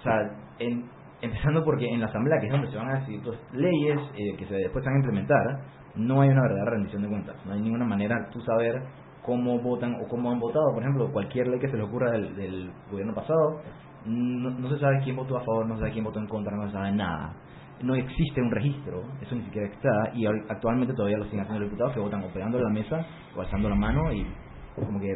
o 0.00 0.02
sea, 0.02 0.20
en- 0.58 0.84
empezando 1.22 1.62
porque 1.64 1.86
en 1.86 2.00
la 2.00 2.06
Asamblea, 2.06 2.40
que 2.40 2.46
es 2.46 2.52
donde 2.52 2.68
se 2.70 2.76
van 2.76 2.88
a 2.90 2.98
decidir 2.98 3.22
todas 3.22 3.38
leyes 3.52 3.98
eh, 4.16 4.36
que 4.36 4.44
se 4.46 4.54
después 4.54 4.84
van 4.84 4.94
a 4.94 4.98
implementar, 4.98 5.60
no 5.94 6.20
hay 6.20 6.30
una 6.30 6.42
verdadera 6.42 6.70
rendición 6.72 7.02
de 7.02 7.08
cuentas. 7.08 7.36
No 7.46 7.52
hay 7.52 7.60
ninguna 7.60 7.84
manera 7.84 8.28
tú 8.32 8.40
saber 8.40 8.82
cómo 9.22 9.60
votan 9.60 9.94
o 10.02 10.08
cómo 10.08 10.32
han 10.32 10.40
votado. 10.40 10.72
Por 10.74 10.82
ejemplo, 10.82 11.12
cualquier 11.12 11.46
ley 11.48 11.60
que 11.60 11.68
se 11.68 11.76
le 11.76 11.84
ocurra 11.84 12.10
del, 12.10 12.34
del 12.34 12.72
gobierno 12.90 13.14
pasado, 13.14 13.60
no, 14.06 14.50
no 14.50 14.68
se 14.70 14.78
sabe 14.80 15.00
quién 15.04 15.14
votó 15.14 15.36
a 15.36 15.44
favor, 15.44 15.66
no 15.66 15.74
se 15.74 15.80
sabe 15.80 15.92
quién 15.92 16.04
votó 16.04 16.18
en 16.18 16.26
contra, 16.26 16.56
no 16.56 16.66
se 16.66 16.72
sabe 16.72 16.90
nada. 16.92 17.34
No 17.82 17.94
existe 17.94 18.40
un 18.42 18.50
registro, 18.50 19.02
eso 19.22 19.34
ni 19.36 19.42
siquiera 19.44 19.68
está, 19.68 20.10
y 20.14 20.26
actualmente 20.26 20.92
todavía 20.94 21.18
lo 21.18 21.24
siguen 21.24 21.40
haciendo 21.40 21.60
los 21.60 21.70
diputados 21.70 21.94
que 21.94 22.00
votan 22.00 22.22
o 22.24 22.28
pegando 22.28 22.58
la 22.58 22.68
mesa 22.70 23.06
o 23.36 23.40
alzando 23.40 23.68
la 23.70 23.74
mano, 23.76 24.12
y 24.12 24.26
como 24.76 25.00
que 25.00 25.08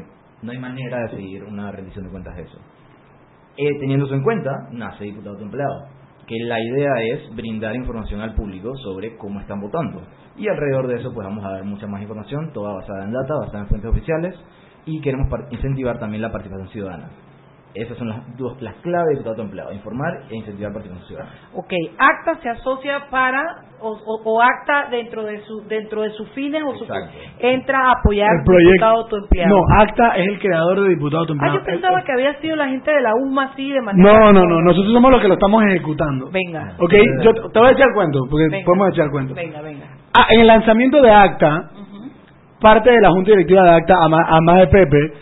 no 0.44 0.52
hay 0.52 0.58
manera 0.58 0.98
de 1.04 1.16
seguir 1.16 1.42
una 1.44 1.72
rendición 1.72 2.04
de 2.04 2.10
cuentas 2.10 2.36
de 2.36 2.42
eso. 2.42 2.58
Eh, 3.56 3.78
teniendo 3.80 4.06
eso 4.06 4.14
en 4.14 4.22
cuenta, 4.22 4.50
nace 4.72 5.04
diputado 5.04 5.40
empleado. 5.40 5.88
que 6.26 6.38
la 6.38 6.58
idea 6.58 6.90
es 7.12 7.36
brindar 7.36 7.76
información 7.76 8.22
al 8.22 8.34
público 8.34 8.74
sobre 8.78 9.14
cómo 9.18 9.40
están 9.40 9.60
votando. 9.60 10.00
Y 10.38 10.48
alrededor 10.48 10.88
de 10.88 10.96
eso 10.96 11.12
pues 11.12 11.26
vamos 11.26 11.44
a 11.44 11.50
dar 11.50 11.64
mucha 11.64 11.86
más 11.86 12.00
información, 12.00 12.50
toda 12.54 12.72
basada 12.72 13.04
en 13.04 13.12
data, 13.12 13.34
basada 13.40 13.60
en 13.60 13.68
fuentes 13.68 13.90
oficiales 13.90 14.34
y 14.86 15.02
queremos 15.02 15.28
incentivar 15.50 15.98
también 15.98 16.22
la 16.22 16.32
participación 16.32 16.68
ciudadana. 16.70 17.10
Esas 17.74 17.98
son 17.98 18.08
las 18.08 18.36
dos 18.36 18.60
las 18.62 18.74
claves 18.76 19.08
de 19.08 19.14
diputado 19.16 19.42
empleado, 19.42 19.72
informar 19.72 20.22
e 20.30 20.36
incentivar 20.36 20.70
la 20.70 20.74
participación 20.74 21.08
ciudadana. 21.08 21.32
Ok, 21.54 21.72
ACTA 21.98 22.40
se 22.40 22.48
asocia 22.48 23.06
para 23.10 23.42
o, 23.80 23.98
o, 24.24 24.40
ACTA 24.40 24.90
dentro 24.90 25.24
de 25.24 25.40
su 25.40 25.60
dentro 25.66 26.02
de 26.02 26.10
sus 26.10 26.28
fines 26.30 26.62
o 26.64 26.72
su, 26.76 26.86
entra 27.40 27.88
a 27.88 27.92
apoyar 27.98 28.30
el 28.30 28.44
proyecto, 28.44 28.70
diputado 28.70 29.00
autoempleado. 29.02 29.56
No, 29.56 29.82
ACTA 29.82 30.08
es 30.18 30.28
el 30.28 30.38
creador 30.38 30.82
de 30.82 30.88
diputado 30.90 31.22
autoempleado. 31.22 31.56
Ah, 31.56 31.60
yo 31.60 31.66
pensaba 31.66 32.02
que 32.04 32.12
había 32.12 32.40
sido 32.40 32.54
la 32.54 32.68
gente 32.68 32.92
de 32.92 33.00
la 33.00 33.10
UMA 33.16 33.42
así 33.42 33.72
de 33.72 33.80
manera 33.80 34.20
No, 34.20 34.32
no, 34.32 34.44
no, 34.46 34.60
nosotros 34.62 34.92
somos 34.92 35.10
los 35.10 35.20
que 35.20 35.28
lo 35.28 35.34
estamos 35.34 35.64
ejecutando. 35.64 36.30
Venga. 36.30 36.76
Ok, 36.78 36.94
yo 37.24 37.34
te 37.50 37.58
voy 37.58 37.68
a 37.68 37.72
echar 37.72 37.88
el 37.88 37.94
cuento, 37.94 38.20
porque 38.30 38.62
podemos 38.64 38.88
echar 38.90 39.06
el 39.06 39.10
cuento. 39.10 39.34
Venga, 39.34 39.60
venga. 39.62 39.86
Ah, 40.16 40.26
en 40.30 40.42
el 40.42 40.46
lanzamiento 40.46 41.02
de 41.02 41.10
ACTA, 41.10 41.70
parte 42.60 42.92
de 42.92 43.00
la 43.00 43.10
Junta 43.10 43.32
Directiva 43.32 43.64
de 43.64 43.70
ACTA, 43.70 43.94
a 44.00 44.40
más 44.40 44.60
de 44.60 44.66
Pepe, 44.68 45.12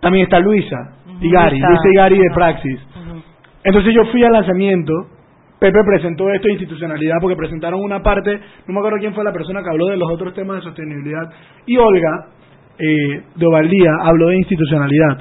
también 0.00 0.24
está 0.24 0.38
Luisa 0.38 0.97
Igari, 1.20 1.58
Luisa 1.58 1.88
Igari 1.92 2.18
de 2.18 2.30
Praxis. 2.34 2.80
Entonces 3.64 3.94
yo 3.94 4.04
fui 4.10 4.22
al 4.24 4.32
lanzamiento, 4.32 4.92
Pepe 5.58 5.78
presentó 5.84 6.30
esto 6.30 6.46
de 6.46 6.54
institucionalidad 6.54 7.16
porque 7.20 7.36
presentaron 7.36 7.80
una 7.80 8.00
parte, 8.02 8.38
no 8.66 8.74
me 8.74 8.78
acuerdo 8.78 8.98
quién 8.98 9.14
fue 9.14 9.24
la 9.24 9.32
persona 9.32 9.62
que 9.62 9.70
habló 9.70 9.86
de 9.86 9.96
los 9.96 10.10
otros 10.10 10.32
temas 10.34 10.56
de 10.56 10.62
sostenibilidad, 10.62 11.28
y 11.66 11.76
Olga 11.76 12.28
eh, 12.78 13.22
de 13.34 13.46
Ovaldía 13.46 13.90
habló 14.02 14.28
de 14.28 14.36
institucionalidad. 14.36 15.18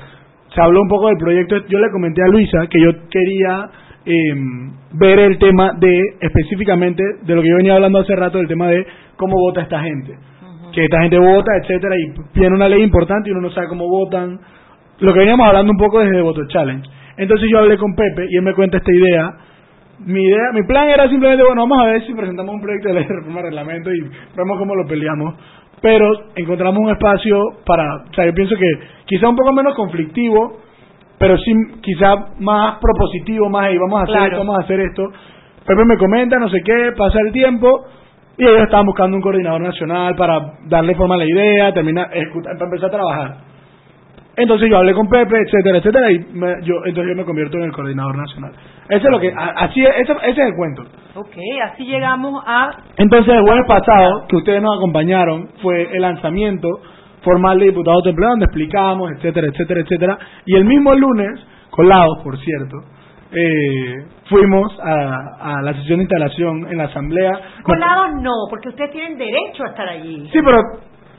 Se 0.54 0.62
habló 0.62 0.82
un 0.82 0.88
poco 0.88 1.08
del 1.08 1.18
proyecto, 1.18 1.58
yo 1.68 1.80
le 1.80 1.92
comenté 1.92 2.22
a 2.24 2.28
Luisa 2.28 2.68
que 2.70 2.80
yo 2.80 2.92
quería 3.10 3.70
em, 4.06 4.72
ver 4.94 5.20
el 5.20 5.38
tema 5.40 5.74
de, 5.80 6.02
específicamente, 6.22 7.04
de 7.24 7.36
lo 7.36 7.42
que 7.42 7.50
yo 7.50 7.58
venía 7.58 7.76
hablando 7.76 8.00
hace 8.00 8.16
rato, 8.16 8.38
del 8.38 8.48
tema 8.48 8.68
de 8.68 8.86
cómo 9.18 9.36
vota 9.36 9.62
esta 9.62 9.82
gente. 9.82 10.14
Que 10.74 10.84
esta 10.84 11.02
gente 11.02 11.18
vota, 11.18 11.52
etcétera, 11.62 11.96
y 11.98 12.14
tiene 12.34 12.56
una 12.56 12.70
ley 12.70 12.84
importante 12.84 13.30
y 13.30 13.32
uno 13.32 13.42
no 13.42 13.52
sabe 13.52 13.68
cómo 13.68 13.88
votan, 13.88 14.40
lo 15.00 15.14
que 15.14 15.20
veníamos 15.20 15.48
hablando 15.48 15.72
un 15.72 15.78
poco 15.78 16.00
desde 16.00 16.22
Voto 16.22 16.42
Challenge. 16.48 16.88
Entonces 17.18 17.50
yo 17.52 17.60
hablé 17.60 17.78
con 17.78 17.96
Pepe 17.96 18.28
y 18.30 18.38
él 18.38 18.44
me 18.44 18.54
cuenta 18.54 18.78
esta 18.78 18.92
idea. 18.92 19.34
Mi 20.00 20.24
idea, 20.24 20.52
mi 20.54 20.64
plan 20.64 20.90
era 20.90 21.10
simplemente, 21.10 21.44
bueno, 21.44 21.64
vamos 21.64 21.80
a 21.84 21.88
ver 21.88 22.06
si 22.06 22.14
presentamos 22.14 22.54
un 22.54 22.62
proyecto 22.62 22.90
de 22.90 22.94
ley 22.96 23.04
de 23.04 23.16
reforma 23.16 23.42
de 23.42 23.48
reglamento 23.48 23.92
y 23.92 24.02
vemos 24.36 24.58
cómo 24.60 24.76
lo 24.76 24.88
peleamos. 24.88 25.36
Pero 25.82 26.08
encontramos 26.36 26.80
un 26.80 26.90
espacio 26.90 27.40
para, 27.66 28.04
o 28.10 28.14
sea, 28.14 28.26
yo 28.26 28.34
pienso 28.34 28.56
que 28.56 28.68
quizá 29.06 29.30
un 29.30 29.36
poco 29.36 29.54
menos 29.54 29.76
conflictivo, 29.76 30.60
pero 31.18 31.38
sí 31.38 31.52
quizá 31.82 32.16
más 32.40 32.78
propositivo, 32.80 33.50
más 33.50 33.66
ahí, 33.66 33.78
vamos 33.78 34.02
a 34.02 34.04
hacer 34.04 34.24
esto, 34.24 34.38
vamos 34.38 34.58
a 34.60 34.64
hacer 34.64 34.80
esto. 34.80 35.04
Pepe 35.66 35.86
me 35.86 35.98
comenta, 35.98 36.38
no 36.38 36.50
sé 36.50 36.62
qué, 36.64 36.94
pasa 36.96 37.20
el 37.26 37.32
tiempo, 37.32 37.86
y 38.38 38.44
ellos 38.44 38.62
estaban 38.64 38.86
buscando 38.86 39.18
un 39.18 39.22
coordinador 39.22 39.62
nacional 39.62 40.16
para 40.16 40.54
darle 40.68 40.96
forma 40.96 41.16
a 41.16 41.18
la 41.18 41.26
idea, 41.26 41.74
terminar, 41.74 42.10
ejecutar, 42.14 42.54
para 42.54 42.66
empezar 42.66 42.90
a 42.90 42.92
trabajar. 42.92 43.38
Entonces 44.38 44.70
yo 44.70 44.78
hablé 44.78 44.94
con 44.94 45.10
Pepe, 45.10 45.36
etcétera, 45.36 45.80
etcétera, 45.80 46.12
y 46.12 46.20
yo 46.62 46.76
entonces 46.86 47.10
yo 47.10 47.16
me 47.16 47.26
convierto 47.26 47.58
en 47.58 47.64
el 47.64 47.72
coordinador 47.72 48.16
nacional. 48.16 48.52
Ese 48.88 49.04
es 49.04 49.12
lo 49.12 49.20
que, 49.20 49.34
así 49.36 49.84
ese, 49.84 50.14
es 50.24 50.38
el 50.38 50.56
cuento. 50.56 50.84
Ok, 51.16 51.36
así 51.66 51.86
llegamos 51.86 52.44
a... 52.46 52.70
Entonces 52.98 53.34
el 53.34 53.42
jueves 53.42 53.66
pasado, 53.68 54.28
que 54.30 54.36
ustedes 54.36 54.62
nos 54.62 54.78
acompañaron, 54.78 55.50
fue 55.64 55.90
el 55.92 56.04
lanzamiento 56.04 56.70
formal 57.24 57.58
de 57.58 57.66
diputados 57.66 58.04
de 58.04 58.12
empleo, 58.12 58.30
donde 58.30 58.46
explicamos, 58.46 59.12
etcétera, 59.14 59.48
etcétera, 59.48 59.82
etcétera, 59.82 60.20
y 60.46 60.56
el 60.56 60.66
mismo 60.66 60.94
lunes, 60.94 61.44
colados, 61.72 62.20
por 62.24 62.38
cierto, 62.38 62.78
eh, 63.32 64.06
fuimos 64.30 64.72
a, 64.80 65.58
a, 65.58 65.62
la 65.64 65.74
sesión 65.74 65.98
de 65.98 66.04
instalación 66.04 66.68
en 66.70 66.78
la 66.78 66.86
asamblea. 66.86 67.32
Colados 67.64 68.22
no, 68.22 68.32
porque 68.52 68.70
ustedes 68.70 68.92
tienen 68.92 69.18
derecho 69.18 69.64
a 69.64 69.70
estar 69.70 69.90
allí. 69.90 70.30
Sí, 70.32 70.40
pero 70.46 70.62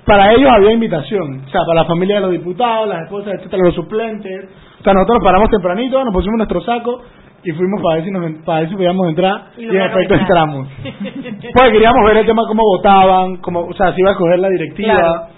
para 0.09 0.33
ellos 0.33 0.51
había 0.51 0.73
invitación, 0.73 1.43
o 1.47 1.51
sea, 1.51 1.61
para 1.67 1.83
la 1.83 1.85
familia 1.85 2.17
de 2.17 2.23
los 2.23 2.31
diputados, 2.33 2.89
las 2.89 3.05
esposas, 3.05 3.35
etcétera, 3.35 3.63
los 3.65 3.75
suplentes. 3.75 4.49
O 4.81 4.83
sea, 4.83 4.95
nosotros 4.95 5.19
paramos 5.23 5.51
tempranito, 5.51 6.03
nos 6.05 6.15
pusimos 6.15 6.39
nuestro 6.39 6.63
saco 6.63 7.03
y 7.45 7.53
fuimos 7.53 7.83
para 7.83 7.97
ver 7.97 8.05
si, 8.05 8.11
nos, 8.11 8.45
para 8.45 8.61
ver 8.61 8.69
si 8.71 8.77
podíamos 8.77 9.09
entrar 9.09 9.51
y, 9.59 9.67
en 9.67 9.77
efecto 9.77 10.15
entramos. 10.15 10.69
pues 10.83 11.73
queríamos 11.73 12.05
ver 12.07 12.17
el 12.17 12.27
tema, 12.27 12.43
cómo 12.49 12.63
votaban, 12.63 13.37
cómo, 13.37 13.61
o 13.61 13.75
sea, 13.75 13.93
si 13.93 14.01
iba 14.01 14.11
a 14.11 14.13
escoger 14.13 14.39
la 14.39 14.49
directiva. 14.49 15.29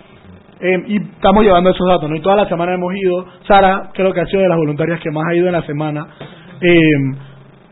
Eh, 0.63 0.85
y 0.89 0.97
estamos 0.99 1.43
llevando 1.43 1.71
esos 1.71 1.89
datos, 1.89 2.09
¿no? 2.09 2.17
Y 2.17 2.21
toda 2.21 2.37
la 2.37 2.47
semana 2.47 2.75
hemos 2.75 2.95
ido. 2.95 3.27
Sara, 3.49 3.91
creo 3.95 4.13
que 4.13 4.21
ha 4.21 4.27
sido 4.27 4.43
de 4.43 4.49
las 4.49 4.59
voluntarias 4.59 5.01
que 5.01 5.11
más 5.11 5.25
ha 5.27 5.35
ido 5.35 5.47
en 5.47 5.53
la 5.53 5.63
semana. 5.63 6.07
Eh, 6.61 6.81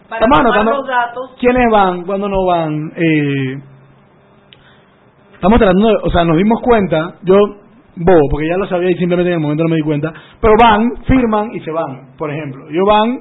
para 0.08 0.24
estamos 0.24 0.40
anotando 0.40 0.70
los 0.72 0.86
datos. 0.86 1.36
quiénes 1.38 1.70
van, 1.70 2.04
cuándo 2.04 2.28
no 2.30 2.46
van. 2.46 2.92
Eh, 2.96 3.58
estamos 5.38 5.58
tratando, 5.58 5.88
de, 5.88 5.94
o 6.02 6.10
sea, 6.10 6.24
nos 6.24 6.36
dimos 6.36 6.60
cuenta, 6.60 7.14
yo 7.22 7.36
bobo, 7.96 8.28
porque 8.30 8.48
ya 8.48 8.56
lo 8.56 8.66
sabía 8.66 8.90
y 8.90 8.96
simplemente 8.96 9.30
en 9.30 9.36
el 9.36 9.40
momento 9.40 9.62
no 9.64 9.70
me 9.70 9.76
di 9.76 9.82
cuenta, 9.82 10.12
pero 10.40 10.54
van, 10.60 11.04
firman 11.06 11.54
y 11.54 11.60
se 11.60 11.70
van, 11.70 12.14
por 12.16 12.30
ejemplo. 12.30 12.68
Ellos 12.68 12.84
van, 12.86 13.20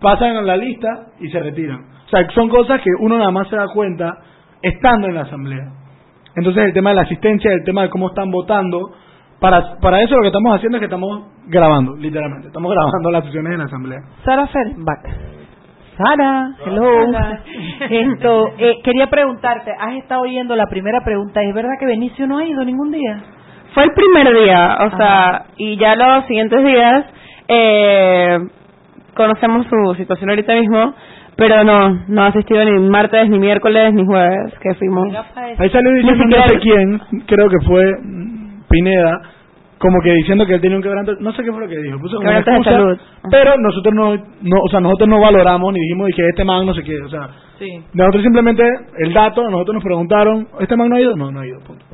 pasan 0.00 0.36
en 0.36 0.46
la 0.46 0.56
lista 0.56 1.06
y 1.20 1.28
se 1.28 1.40
retiran. 1.40 1.80
O 2.06 2.08
sea, 2.08 2.28
son 2.30 2.48
cosas 2.48 2.80
que 2.80 2.90
uno 3.00 3.16
nada 3.16 3.30
más 3.30 3.48
se 3.48 3.56
da 3.56 3.66
cuenta 3.68 4.18
estando 4.60 5.08
en 5.08 5.14
la 5.14 5.22
asamblea. 5.22 5.72
Entonces 6.36 6.64
el 6.64 6.72
tema 6.72 6.90
de 6.90 6.96
la 6.96 7.02
asistencia, 7.02 7.52
el 7.52 7.64
tema 7.64 7.82
de 7.82 7.90
cómo 7.90 8.08
están 8.08 8.30
votando, 8.30 8.92
para, 9.40 9.76
para 9.80 10.00
eso 10.02 10.14
lo 10.14 10.22
que 10.22 10.28
estamos 10.28 10.54
haciendo 10.54 10.78
es 10.78 10.80
que 10.80 10.86
estamos 10.86 11.24
grabando, 11.46 11.96
literalmente. 11.96 12.48
Estamos 12.48 12.70
grabando 12.70 13.10
las 13.10 13.24
sesiones 13.24 13.52
en 13.52 13.58
la 13.58 13.64
asamblea. 13.64 14.00
Sara 14.24 14.46
Ferenbach. 14.46 15.41
Sara, 15.96 16.52
hello. 16.64 17.04
Esto, 17.90 18.54
eh, 18.58 18.76
quería 18.82 19.08
preguntarte, 19.08 19.72
has 19.78 19.94
estado 19.96 20.22
oyendo 20.22 20.56
la 20.56 20.66
primera 20.66 21.04
pregunta, 21.04 21.42
¿es 21.42 21.54
verdad 21.54 21.72
que 21.78 21.86
Benicio 21.86 22.26
no 22.26 22.38
ha 22.38 22.44
ido 22.44 22.64
ningún 22.64 22.90
día? 22.90 23.22
Fue 23.74 23.84
el 23.84 23.92
primer 23.92 24.34
día, 24.34 24.78
o 24.80 24.96
sea, 24.96 25.44
y 25.56 25.76
ya 25.76 25.94
los 25.94 26.26
siguientes 26.26 26.64
días 26.64 27.04
eh, 27.48 28.38
conocemos 29.14 29.66
su 29.66 29.94
situación 29.96 30.30
ahorita 30.30 30.54
mismo, 30.54 30.94
pero 31.36 31.64
no, 31.64 32.04
no 32.08 32.22
ha 32.22 32.26
asistido 32.26 32.64
ni 32.64 32.78
martes, 32.88 33.28
ni 33.28 33.38
miércoles, 33.38 33.92
ni 33.94 34.04
jueves, 34.04 34.54
que 34.60 34.74
fuimos. 34.74 35.08
Ahí 35.58 35.70
salió 35.70 35.92
diciendo 35.92 36.36
no 36.36 36.48
sé 36.48 36.58
quién, 36.58 37.00
creo 37.26 37.48
que 37.48 37.66
fue 37.66 37.84
Pineda, 38.68 39.20
como 39.82 40.00
que 40.00 40.14
diciendo 40.14 40.46
que 40.46 40.54
él 40.54 40.60
tenía 40.60 40.76
un 40.76 40.82
quebranto, 40.82 41.12
no 41.18 41.32
sé 41.32 41.42
qué 41.42 41.50
fue 41.50 41.60
lo 41.60 41.68
que 41.68 41.76
dijo, 41.76 41.98
puso 41.98 42.16
como 42.16 42.30
excusa, 42.30 42.70
salud. 42.70 42.96
pero 43.28 43.56
nosotros 43.58 43.92
no, 43.92 44.14
no, 44.14 44.60
o 44.64 44.68
sea, 44.70 44.78
nosotros 44.78 45.08
no 45.08 45.20
valoramos 45.20 45.72
ni 45.72 45.80
dijimos 45.80 46.08
que 46.14 46.28
este 46.28 46.44
man 46.44 46.64
no 46.64 46.72
sé 46.72 46.84
qué, 46.84 47.00
o 47.02 47.08
sea, 47.08 47.28
sí. 47.58 47.82
nosotros 47.92 48.22
simplemente 48.22 48.62
el 48.98 49.12
dato, 49.12 49.42
nosotros 49.50 49.74
nos 49.74 49.84
preguntaron, 49.84 50.46
¿este 50.60 50.76
man 50.76 50.88
no 50.88 50.94
ha 50.94 51.00
ido? 51.00 51.16
No, 51.16 51.32
no 51.32 51.40
ha 51.40 51.46
ido, 51.46 51.58
punto 51.66 51.84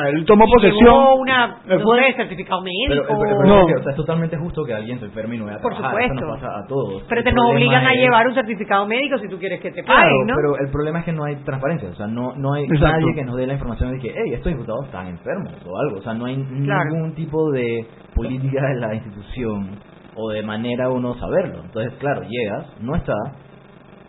sea, 0.00 0.08
él 0.10 0.24
tomó 0.24 0.44
posesión. 0.46 0.94
una, 1.18 1.56
fue 1.82 2.14
certificado 2.14 2.60
médico. 2.62 3.06
Pero, 3.08 3.44
no. 3.44 3.64
o 3.64 3.82
sea, 3.82 3.90
es 3.90 3.96
totalmente 3.96 4.36
justo 4.36 4.64
que 4.64 4.74
alguien 4.74 4.98
se 4.98 5.06
enferme 5.06 5.36
y 5.36 5.38
no 5.38 5.46
vaya 5.46 5.58
a 5.58 5.60
Por 5.60 5.74
supuesto. 5.74 6.14
Eso 6.14 6.26
no 6.26 6.34
pasa 6.34 6.46
a 6.46 6.66
todos. 6.66 7.02
Pero 7.08 7.22
te 7.22 7.32
nos 7.32 7.50
obligan 7.50 7.86
a 7.86 7.92
llevar 7.92 8.26
un 8.26 8.34
certificado 8.34 8.86
médico 8.86 9.18
si 9.18 9.28
tú 9.28 9.38
quieres 9.38 9.60
que 9.60 9.70
te 9.70 9.82
paguen, 9.82 10.26
¿no? 10.26 10.34
pero 10.36 10.58
el 10.58 10.70
problema 10.70 11.00
es 11.00 11.04
que 11.04 11.12
no 11.12 11.24
hay 11.24 11.36
transparencia. 11.36 11.88
O 11.88 11.94
sea, 11.94 12.06
no, 12.06 12.34
no 12.36 12.52
hay 12.54 12.66
nadie 12.68 13.14
que 13.14 13.24
nos 13.24 13.36
dé 13.36 13.46
la 13.46 13.54
información 13.54 13.92
de 13.92 13.98
que, 13.98 14.14
hey, 14.14 14.34
estos 14.34 14.52
diputados 14.52 14.86
están 14.86 15.06
enfermos 15.06 15.52
o 15.64 15.78
algo. 15.78 15.98
O 15.98 16.02
sea, 16.02 16.14
no 16.14 16.26
hay 16.26 16.36
ningún 16.36 17.14
tipo 17.14 17.50
de 17.50 17.86
política 18.14 18.60
de 18.68 18.80
la 18.80 18.94
institución 18.94 19.78
o 20.16 20.30
de 20.30 20.42
manera 20.42 20.88
uno 20.90 21.14
saberlo. 21.14 21.62
Entonces, 21.64 21.92
claro, 21.98 22.22
llegas, 22.22 22.66
no 22.80 22.96
está, 22.96 23.14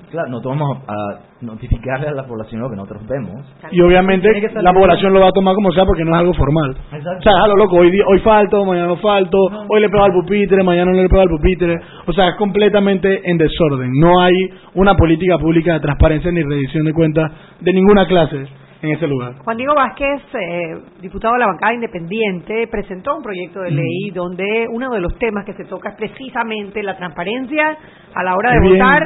claro, 0.10 0.30
no 0.30 0.42
vamos 0.42 0.78
a 0.88 1.20
notificarle 1.42 2.08
a 2.08 2.12
la 2.12 2.26
población 2.26 2.62
lo 2.62 2.70
que 2.70 2.76
nosotros 2.76 3.06
vemos. 3.08 3.46
Y 3.72 3.82
obviamente 3.82 4.30
la 4.62 4.74
población 4.74 5.14
lo 5.14 5.20
va 5.20 5.30
a 5.30 5.32
tomar 5.32 5.56
como 5.56 5.72
sea 5.72 5.86
porque 5.86 6.04
no 6.04 6.14
es 6.16 6.20
algo 6.20 6.34
formal. 6.34 6.76
O 6.92 7.22
sea, 7.22 7.34
es 7.34 7.56
loco, 7.58 7.78
hoy, 7.78 8.00
hoy 8.08 8.20
falto, 8.20 8.66
mañana 8.66 8.88
no 8.88 8.98
falto, 8.98 9.38
hoy 9.70 9.82
le 9.82 9.90
pego 9.90 10.04
al 10.04 10.14
pupitre, 10.14 10.64
mañana 10.64 10.92
no 10.92 11.02
le 11.02 11.10
pego 11.10 11.22
al 11.22 11.30
pupitre. 11.30 11.80
O 12.06 12.14
sea, 12.14 12.30
es 12.30 12.36
completamente 12.36 13.30
en 13.30 13.38
desorden. 13.38 13.92
No 14.00 14.20
hay 14.22 14.36
una 14.76 14.96
política 14.96 15.38
pública 15.38 15.74
de 15.74 15.80
transparencia 15.82 16.32
ni 16.32 16.42
rendición 16.42 16.86
de 16.86 16.94
cuentas 16.94 17.32
de 17.60 17.74
ninguna 17.74 18.06
clase 18.06 18.48
en 18.82 18.92
ese 18.92 19.08
lugar. 19.08 19.36
Juan 19.44 19.58
Diego 19.58 19.74
Vázquez, 19.76 20.22
eh, 20.34 20.76
diputado 21.02 21.34
de 21.34 21.40
la 21.40 21.48
bancada 21.48 21.74
independiente, 21.74 22.68
presentó 22.70 23.16
un 23.16 23.24
proyecto 23.24 23.62
de 23.62 23.72
ley 23.72 24.12
donde 24.14 24.68
uno 24.72 24.92
de 24.92 25.02
los 25.02 25.18
temas 25.18 25.46
que 25.46 25.54
se 25.54 25.66
toca 25.66 25.90
es 25.90 25.96
precisamente 25.96 26.84
la 26.84 26.96
transparencia 26.96 27.78
a 28.14 28.24
la 28.24 28.36
hora 28.36 28.52
de 28.52 28.70
votar 28.70 29.02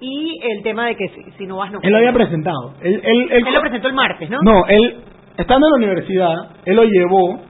y 0.00 0.38
el 0.42 0.62
tema 0.62 0.86
de 0.86 0.96
que 0.96 1.08
si, 1.36 1.46
no 1.46 1.56
vas 1.56 1.70
no 1.70 1.80
él 1.82 1.90
lo 1.90 1.98
había 1.98 2.12
presentado. 2.12 2.74
Él, 2.82 3.00
él, 3.04 3.44
lo 3.52 3.60
presentó 3.60 3.88
el 3.88 3.94
martes 3.94 4.30
no 4.30 4.38
no 4.42 4.66
él 4.66 4.96
estando 5.36 5.66
en 5.66 5.70
la 5.70 5.76
universidad 5.76 6.34
él 6.64 6.76
lo 6.76 6.84
llevó 6.84 7.40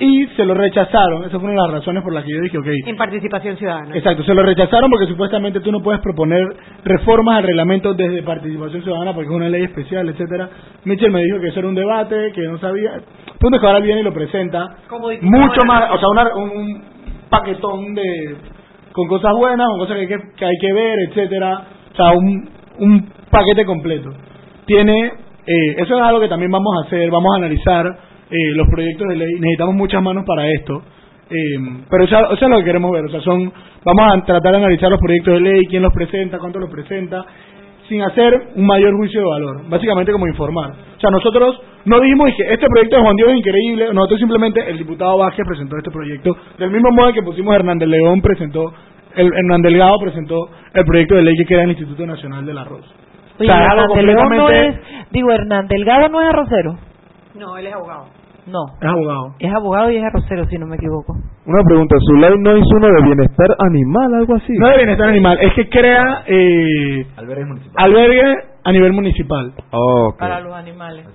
y 0.00 0.26
se 0.28 0.46
lo 0.46 0.54
rechazaron. 0.54 1.24
Esa 1.24 1.38
fue 1.38 1.50
una 1.50 1.62
de 1.62 1.68
las 1.68 1.80
razones 1.80 2.02
por 2.02 2.14
las 2.14 2.24
que 2.24 2.32
yo 2.32 2.40
dije 2.40 2.56
ok. 2.56 2.66
En 2.86 2.96
participación 2.96 3.56
ciudadana. 3.58 3.94
Exacto 3.94 4.22
se 4.24 4.34
lo 4.34 4.42
rechazaron 4.42 4.90
porque 4.90 5.06
supuestamente 5.06 5.60
tú 5.60 5.70
no 5.70 5.82
puedes 5.82 6.00
proponer 6.00 6.42
reformas 6.84 7.38
al 7.38 7.44
reglamento 7.44 7.94
desde 7.94 8.22
participación 8.22 8.82
ciudadana 8.82 9.12
porque 9.12 9.28
es 9.28 9.36
una 9.36 9.48
ley 9.48 9.64
especial 9.64 10.08
etcétera. 10.08 10.48
Mitchell 10.84 11.10
me 11.10 11.22
dijo 11.22 11.38
que 11.40 11.48
eso 11.48 11.60
era 11.60 11.68
un 11.68 11.74
debate 11.74 12.32
que 12.32 12.42
no 12.42 12.58
sabía. 12.58 12.92
Punto 13.38 13.60
que 13.60 13.66
ahora 13.66 13.80
viene 13.80 14.00
y 14.00 14.04
lo 14.04 14.12
presenta 14.12 14.76
mucho 15.20 15.60
más 15.66 15.90
o 15.92 15.98
sea 15.98 16.34
un 16.34 16.82
paquetón 17.28 17.94
de 17.94 18.36
con 19.00 19.08
cosas 19.08 19.32
buenas, 19.34 19.66
con 19.68 19.78
cosas 19.78 19.96
que 19.96 20.00
hay 20.02 20.08
que, 20.08 20.18
que, 20.36 20.44
hay 20.44 20.58
que 20.60 20.72
ver, 20.74 20.98
etcétera. 21.08 21.64
O 21.92 21.96
sea, 21.96 22.12
un, 22.12 22.50
un 22.80 23.08
paquete 23.30 23.64
completo. 23.64 24.10
Tiene, 24.66 25.06
eh, 25.46 25.74
eso 25.78 25.96
es 25.96 26.02
algo 26.02 26.20
que 26.20 26.28
también 26.28 26.50
vamos 26.50 26.70
a 26.76 26.86
hacer, 26.86 27.10
vamos 27.10 27.32
a 27.32 27.38
analizar 27.38 27.86
eh, 28.30 28.52
los 28.54 28.68
proyectos 28.68 29.08
de 29.08 29.16
ley. 29.16 29.32
Necesitamos 29.40 29.74
muchas 29.74 30.02
manos 30.02 30.24
para 30.26 30.46
esto. 30.48 30.82
Eh, 31.30 31.84
pero 31.88 32.04
eso, 32.04 32.32
eso 32.32 32.44
es 32.44 32.50
lo 32.50 32.58
que 32.58 32.64
queremos 32.64 32.90
ver. 32.90 33.06
O 33.06 33.08
sea, 33.08 33.20
son, 33.20 33.50
vamos 33.84 34.04
a 34.12 34.24
tratar 34.26 34.52
de 34.52 34.58
analizar 34.58 34.90
los 34.90 35.00
proyectos 35.00 35.34
de 35.34 35.40
ley, 35.40 35.66
quién 35.66 35.82
los 35.82 35.94
presenta, 35.94 36.38
cuánto 36.38 36.58
los 36.58 36.70
presenta, 36.70 37.24
sin 37.90 38.00
hacer 38.02 38.52
un 38.54 38.64
mayor 38.64 38.96
juicio 38.96 39.20
de 39.20 39.26
valor. 39.26 39.68
Básicamente 39.68 40.12
como 40.12 40.28
informar. 40.28 40.70
O 40.96 41.00
sea, 41.00 41.10
nosotros 41.10 41.60
no 41.84 41.98
dijimos 41.98 42.30
que 42.36 42.52
este 42.52 42.66
proyecto 42.68 42.96
de 42.96 43.02
Juan 43.02 43.16
Diego 43.16 43.32
es 43.32 43.38
increíble. 43.38 43.92
Nosotros 43.92 44.20
simplemente, 44.20 44.70
el 44.70 44.78
diputado 44.78 45.18
Vázquez 45.18 45.44
presentó 45.44 45.76
este 45.76 45.90
proyecto. 45.90 46.36
Del 46.56 46.70
mismo 46.70 46.92
modo 46.92 47.12
que 47.12 47.22
pusimos 47.22 47.52
Hernández 47.52 47.88
León 47.88 48.22
presentó, 48.22 48.72
el 49.16 49.26
Hernán 49.26 49.60
Delgado 49.62 49.98
presentó 50.00 50.36
el 50.72 50.84
proyecto 50.84 51.16
de 51.16 51.22
ley 51.22 51.36
que 51.36 51.46
crea 51.46 51.64
el 51.64 51.70
Instituto 51.70 52.06
Nacional 52.06 52.46
del 52.46 52.58
Arroz. 52.58 52.86
Oye, 53.40 53.50
o 53.50 53.52
sea, 53.52 53.64
es 53.64 53.70
algo 53.72 53.96
Hernán 53.96 54.06
Delgado 54.06 54.36
no 54.36 54.50
es, 54.50 54.76
digo, 55.10 55.32
Hernán 55.32 55.66
Delgado 55.66 56.08
no 56.10 56.22
es 56.22 56.28
arrocero. 56.28 56.78
No, 57.34 57.58
él 57.58 57.66
es 57.66 57.74
abogado. 57.74 58.19
No. 58.46 58.60
Es 58.80 58.88
abogado. 58.88 59.34
Es 59.38 59.52
abogado 59.52 59.90
y 59.90 59.96
es 59.96 60.04
arrocero, 60.04 60.44
si 60.46 60.56
no 60.58 60.66
me 60.66 60.76
equivoco. 60.76 61.14
Una 61.46 61.62
pregunta, 61.64 61.96
¿su 62.00 62.14
ley 62.16 62.30
no 62.38 62.56
hizo 62.56 62.76
uno 62.76 62.88
de 62.88 63.02
bienestar 63.02 63.46
animal, 63.58 64.14
algo 64.14 64.34
así? 64.36 64.52
No 64.58 64.68
de 64.68 64.76
bienestar 64.76 65.08
animal, 65.08 65.38
es 65.40 65.52
que 65.54 65.68
crea 65.68 66.24
eh, 66.26 67.06
Albergues 67.16 67.46
municipales. 67.48 67.76
albergue 67.96 68.34
a 68.64 68.72
nivel 68.72 68.92
municipal. 68.92 69.52
Para 70.18 70.40
los 70.40 70.52
animales. 70.54 71.06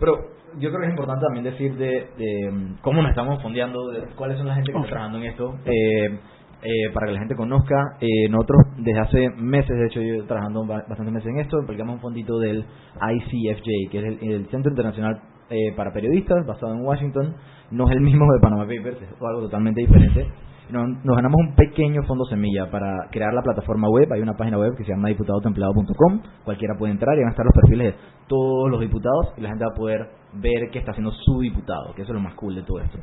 Pero 0.00 0.12
yo 0.58 0.70
creo 0.70 0.80
que 0.80 0.86
es 0.86 0.90
importante 0.90 1.24
también 1.26 1.44
decir 1.44 1.74
de, 1.76 2.08
de, 2.16 2.50
mm, 2.52 2.76
cómo 2.82 3.00
nos 3.02 3.10
estamos 3.10 3.42
fondeando, 3.42 3.88
de 3.90 4.00
cuáles 4.16 4.38
son 4.38 4.46
la 4.46 4.54
gente 4.54 4.72
que 4.72 4.78
está 4.78 4.88
trabajando 4.90 5.18
en 5.18 5.24
esto. 5.24 5.54
Eh, 5.64 6.18
eh, 6.62 6.90
para 6.92 7.06
que 7.06 7.12
la 7.12 7.18
gente 7.20 7.36
conozca, 7.36 7.76
eh, 8.00 8.28
nosotros 8.30 8.58
desde 8.78 8.98
hace 9.00 9.30
meses, 9.36 9.76
de 9.76 9.86
hecho 9.86 10.00
yo 10.00 10.24
trabajando 10.26 10.66
ba- 10.66 10.82
bastantes 10.88 11.12
meses 11.14 11.28
en 11.30 11.38
esto, 11.38 11.56
aplicamos 11.62 11.94
un 11.96 12.00
fondito 12.00 12.38
del 12.40 12.64
ICFJ, 13.00 13.90
que 13.92 13.98
es 13.98 14.04
el, 14.04 14.30
el 14.32 14.46
Centro 14.50 14.70
Internacional 14.70 15.20
eh, 15.50 15.72
para 15.76 15.92
Periodistas, 15.92 16.46
basado 16.46 16.74
en 16.74 16.84
Washington, 16.84 17.34
no 17.70 17.88
es 17.88 17.96
el 17.96 18.00
mismo 18.00 18.24
de 18.32 18.40
Panama 18.40 18.62
Papers, 18.64 19.00
es 19.02 19.22
algo 19.22 19.42
totalmente 19.42 19.80
diferente. 19.80 20.28
Nos, 20.70 21.16
ganamos 21.16 21.40
un 21.40 21.54
pequeño 21.54 22.02
fondo 22.02 22.26
semilla 22.26 22.70
para 22.70 23.08
crear 23.10 23.32
la 23.32 23.40
plataforma 23.40 23.88
web. 23.88 24.12
Hay 24.12 24.20
una 24.20 24.36
página 24.36 24.58
web 24.58 24.76
que 24.76 24.84
se 24.84 24.90
llama 24.90 25.08
diputadosempleado.com. 25.08 26.20
Cualquiera 26.44 26.74
puede 26.78 26.92
entrar 26.92 27.16
y 27.16 27.20
van 27.20 27.28
a 27.28 27.30
estar 27.30 27.46
los 27.46 27.54
perfiles 27.54 27.94
de 27.94 28.00
todos 28.26 28.70
los 28.70 28.80
diputados 28.80 29.32
y 29.38 29.40
la 29.40 29.48
gente 29.48 29.64
va 29.64 29.70
a 29.72 29.76
poder 29.76 30.08
ver 30.34 30.68
qué 30.70 30.80
está 30.80 30.90
haciendo 30.90 31.10
su 31.10 31.40
diputado, 31.40 31.94
que 31.94 32.02
eso 32.02 32.12
es 32.12 32.14
lo 32.14 32.20
más 32.20 32.34
cool 32.34 32.54
de 32.54 32.62
todo 32.62 32.80
esto. 32.80 32.98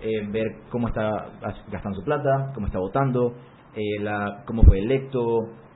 Eh, 0.00 0.26
ver 0.30 0.46
cómo 0.70 0.88
está 0.88 1.26
gastando 1.70 1.98
su 1.98 2.04
plata, 2.04 2.52
cómo 2.54 2.66
está 2.68 2.78
votando, 2.78 3.34
eh, 3.76 4.00
la, 4.00 4.42
cómo 4.46 4.62
fue 4.62 4.78
electo, 4.78 5.20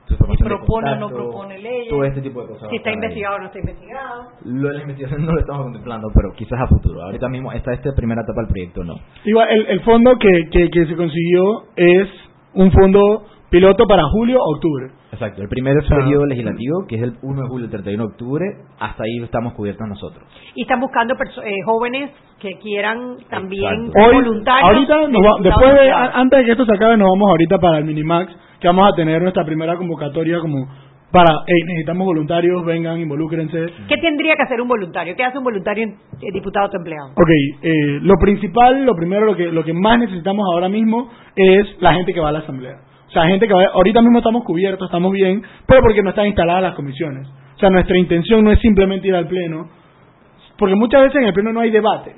de 0.09 0.45
propone 0.45 0.91
o 0.91 0.95
no 0.97 1.09
propone 1.09 1.57
leyes. 1.59 1.89
todo 1.89 2.03
este 2.03 2.21
tipo 2.21 2.41
de 2.41 2.47
cosas. 2.49 2.69
Si 2.69 2.75
está 2.77 2.91
investigado 2.91 3.35
o 3.35 3.39
no 3.39 3.45
está 3.47 3.59
investigado. 3.59 4.23
Lo 4.45 4.67
de 4.69 4.73
la 4.75 4.81
investigación 4.81 5.25
no 5.25 5.31
lo 5.33 5.39
estamos 5.39 5.63
contemplando, 5.63 6.07
pero 6.13 6.33
quizás 6.35 6.59
a 6.61 6.67
futuro. 6.67 7.01
Ahorita 7.03 7.27
mismo, 7.29 7.51
esta, 7.51 7.73
esta 7.73 7.91
primera 7.95 8.21
etapa 8.21 8.41
del 8.41 8.49
proyecto 8.49 8.83
no. 8.83 8.95
Igual, 9.23 9.47
el, 9.49 9.65
el 9.67 9.79
fondo 9.81 10.17
que, 10.19 10.49
que, 10.51 10.69
que 10.69 10.85
se 10.85 10.95
consiguió 10.95 11.63
es 11.75 12.07
un 12.53 12.71
fondo 12.71 13.25
piloto 13.49 13.85
para 13.87 14.03
julio 14.11 14.37
octubre. 14.41 14.91
Exacto, 15.11 15.41
el 15.41 15.47
primer 15.47 15.75
periodo 15.87 16.25
legislativo, 16.25 16.85
que 16.89 16.95
es 16.97 17.03
el 17.03 17.13
1 17.21 17.41
de 17.43 17.47
julio 17.47 17.65
al 17.65 17.71
31 17.71 18.03
de 18.03 18.09
octubre, 18.11 18.45
hasta 18.79 19.03
ahí 19.03 19.23
estamos 19.23 19.53
cubiertos 19.53 19.87
nosotros. 19.87 20.23
Y 20.55 20.63
están 20.63 20.81
buscando 20.81 21.15
perso- 21.15 21.41
eh, 21.41 21.53
jóvenes 21.65 22.11
que 22.39 22.57
quieran 22.59 23.15
también 23.29 23.85
Exacto. 23.85 24.09
Hoy, 24.09 24.15
voluntarios. 24.15 24.63
ahorita, 24.69 25.07
nos 25.07 25.21
va- 25.21 25.41
después 25.41 25.73
de, 25.73 25.89
antes 25.91 26.39
de 26.39 26.45
que 26.45 26.51
esto 26.51 26.65
se 26.65 26.73
acabe, 26.73 26.97
nos 26.97 27.07
vamos 27.07 27.29
ahorita 27.29 27.57
para 27.59 27.77
el 27.77 27.85
Minimax, 27.85 28.33
que 28.65 28.69
vamos 28.69 28.91
a 28.91 28.95
tener 28.95 29.21
nuestra 29.21 29.45
primera 29.45 29.77
convocatoria 29.77 30.39
como 30.39 30.67
para, 31.11 31.31
hey, 31.45 31.61
necesitamos 31.67 32.03
voluntarios, 32.03 32.65
vengan, 32.65 32.99
involúcrense. 32.99 33.67
¿Qué 33.87 33.97
tendría 33.97 34.35
que 34.35 34.41
hacer 34.41 34.59
un 34.59 34.67
voluntario? 34.67 35.15
¿Qué 35.15 35.23
hace 35.23 35.37
un 35.37 35.43
voluntario 35.43 35.85
eh, 35.85 36.31
diputado 36.33 36.67
o 36.73 36.75
empleado? 36.75 37.11
Ok, 37.11 37.29
eh, 37.61 37.99
lo 38.01 38.15
principal, 38.15 38.83
lo 38.83 38.95
primero, 38.95 39.27
lo 39.27 39.35
que, 39.35 39.51
lo 39.51 39.63
que 39.63 39.71
más 39.71 39.99
necesitamos 39.99 40.47
ahora 40.51 40.67
mismo 40.67 41.11
es 41.35 41.79
la 41.79 41.93
gente 41.93 42.11
que 42.11 42.19
va 42.19 42.29
a 42.29 42.31
la 42.31 42.39
asamblea. 42.39 42.77
O 43.07 43.11
sea, 43.11 43.27
gente 43.27 43.47
que 43.47 43.53
va, 43.53 43.65
ahorita 43.71 44.01
mismo 44.01 44.17
estamos 44.17 44.43
cubiertos, 44.43 44.87
estamos 44.87 45.11
bien, 45.13 45.43
pero 45.67 45.81
porque 45.83 46.01
no 46.01 46.09
están 46.09 46.25
instaladas 46.25 46.63
las 46.63 46.73
comisiones. 46.73 47.27
O 47.27 47.59
sea, 47.59 47.69
nuestra 47.69 47.99
intención 47.99 48.43
no 48.43 48.51
es 48.51 48.59
simplemente 48.61 49.07
ir 49.07 49.13
al 49.13 49.27
pleno, 49.27 49.69
porque 50.57 50.73
muchas 50.73 51.03
veces 51.03 51.21
en 51.21 51.27
el 51.27 51.33
pleno 51.35 51.53
no 51.53 51.59
hay 51.59 51.69
debate. 51.69 52.15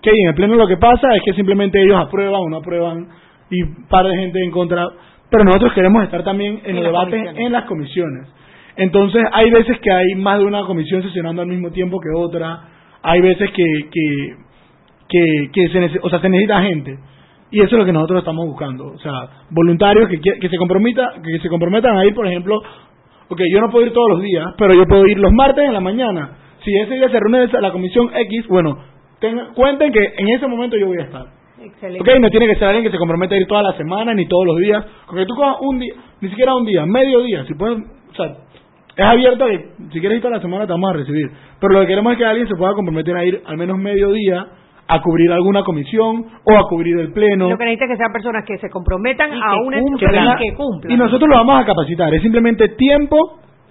Que 0.00 0.10
en 0.10 0.28
el 0.28 0.34
pleno 0.34 0.54
lo 0.54 0.66
que 0.66 0.78
pasa 0.78 1.14
es 1.14 1.20
que 1.26 1.34
simplemente 1.34 1.78
ellos 1.78 2.00
aprueban 2.00 2.40
o 2.40 2.48
no 2.48 2.56
aprueban 2.56 3.06
y 3.50 3.62
un 3.62 3.86
par 3.88 4.06
de 4.06 4.16
gente 4.16 4.42
en 4.42 4.50
contra, 4.50 4.88
pero 5.30 5.44
nosotros 5.44 5.72
queremos 5.74 6.02
estar 6.04 6.22
también 6.24 6.60
en, 6.64 6.76
debates 6.80 7.10
comisiones. 7.14 7.46
en 7.46 7.52
las 7.52 7.64
comisiones. 7.64 8.28
Entonces, 8.76 9.22
hay 9.32 9.50
veces 9.50 9.78
que 9.80 9.90
hay 9.90 10.14
más 10.16 10.38
de 10.38 10.44
una 10.44 10.62
comisión 10.64 11.02
sesionando 11.02 11.42
al 11.42 11.48
mismo 11.48 11.70
tiempo 11.70 11.98
que 12.00 12.08
otra, 12.16 12.60
hay 13.02 13.20
veces 13.20 13.50
que, 13.52 13.64
que, 13.90 14.34
que, 15.08 15.50
que 15.52 15.68
se, 15.68 15.98
o 16.02 16.08
sea, 16.08 16.20
se 16.20 16.28
necesita 16.28 16.62
gente. 16.62 16.98
Y 17.52 17.58
eso 17.60 17.74
es 17.74 17.78
lo 17.80 17.84
que 17.84 17.92
nosotros 17.92 18.20
estamos 18.20 18.46
buscando. 18.46 18.86
O 18.92 18.98
sea, 18.98 19.12
voluntarios 19.50 20.08
que, 20.08 20.20
que, 20.20 20.48
se, 20.48 20.56
comprometa, 20.56 21.14
que 21.22 21.38
se 21.40 21.48
comprometan 21.48 21.96
a 21.98 22.04
ir, 22.06 22.14
por 22.14 22.26
ejemplo, 22.26 22.56
ok, 23.28 23.40
yo 23.52 23.60
no 23.60 23.70
puedo 23.70 23.86
ir 23.86 23.92
todos 23.92 24.08
los 24.10 24.22
días, 24.22 24.46
pero 24.56 24.72
yo 24.74 24.84
puedo 24.86 25.04
ir 25.06 25.18
los 25.18 25.32
martes 25.32 25.64
en 25.64 25.72
la 25.72 25.80
mañana. 25.80 26.30
Si 26.64 26.72
ese 26.76 26.94
día 26.94 27.08
se 27.08 27.18
reúne 27.18 27.48
la 27.60 27.72
comisión 27.72 28.10
X, 28.14 28.46
bueno, 28.48 28.78
tengan- 29.20 29.52
cuenten 29.54 29.92
que 29.92 30.00
en 30.16 30.28
ese 30.28 30.46
momento 30.46 30.76
yo 30.76 30.86
voy 30.86 30.98
a 30.98 31.04
estar. 31.04 31.26
Excelente. 31.60 32.00
Ok, 32.12 32.18
no 32.20 32.28
tiene 32.30 32.46
que 32.46 32.54
ser 32.56 32.64
alguien 32.68 32.84
que 32.84 32.90
se 32.90 32.98
comprometa 32.98 33.34
a 33.34 33.38
ir 33.38 33.46
toda 33.46 33.62
la 33.62 33.72
semana 33.76 34.14
ni 34.14 34.26
todos 34.26 34.46
los 34.46 34.56
días. 34.58 34.84
Porque 35.06 35.26
tú 35.26 35.34
cojas 35.34 35.56
un 35.60 35.78
día, 35.78 35.94
ni 36.20 36.28
siquiera 36.28 36.54
un 36.54 36.64
día, 36.64 36.86
medio 36.86 37.20
día. 37.22 37.44
Si 37.46 37.54
puedes, 37.54 37.78
o 37.78 38.14
sea, 38.14 38.26
es 38.96 39.04
abierto 39.04 39.44
a 39.44 39.48
que 39.48 39.68
si 39.92 40.00
quieres 40.00 40.16
ir 40.16 40.22
toda 40.22 40.36
la 40.36 40.42
semana 40.42 40.66
te 40.66 40.72
vamos 40.72 40.90
a 40.90 40.94
recibir. 40.94 41.30
Pero 41.60 41.74
lo 41.74 41.80
que 41.80 41.86
queremos 41.88 42.12
es 42.12 42.18
que 42.18 42.24
alguien 42.26 42.48
se 42.48 42.56
pueda 42.56 42.72
comprometer 42.74 43.16
a 43.16 43.24
ir 43.24 43.42
al 43.46 43.56
menos 43.56 43.78
medio 43.78 44.10
día 44.12 44.46
a 44.88 45.00
cubrir 45.02 45.30
alguna 45.30 45.62
comisión 45.62 46.24
o 46.44 46.56
a 46.58 46.62
cubrir 46.68 46.98
el 46.98 47.12
pleno. 47.12 47.48
Lo 47.50 47.56
que 47.56 47.64
necesita 47.64 47.84
es 47.84 47.90
que 47.92 47.96
sean 47.98 48.12
personas 48.12 48.44
que 48.44 48.58
se 48.58 48.68
comprometan 48.70 49.30
a 49.32 49.54
una 49.64 49.76
tenga- 49.78 50.34
y 50.42 50.48
que 50.50 50.54
cumplan. 50.56 50.92
y 50.92 50.96
nosotros 50.96 51.28
lo 51.30 51.36
vamos 51.36 51.62
a 51.62 51.64
capacitar. 51.66 52.12
Es 52.12 52.22
simplemente 52.22 52.68
tiempo 52.70 53.16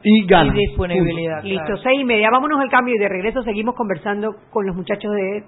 y 0.01 0.25
ganas. 0.25 0.55
Y 0.55 0.59
disponibilidad. 0.59 1.43
Listo, 1.43 1.75
seis 1.83 1.99
y 1.99 2.05
media. 2.05 2.29
Vámonos 2.31 2.61
al 2.61 2.69
cambio 2.69 2.95
y 2.95 2.99
de 2.99 3.09
regreso 3.09 3.41
seguimos 3.43 3.75
conversando 3.75 4.31
con 4.49 4.65
los 4.65 4.75
muchachos 4.77 5.11
de 5.11 5.43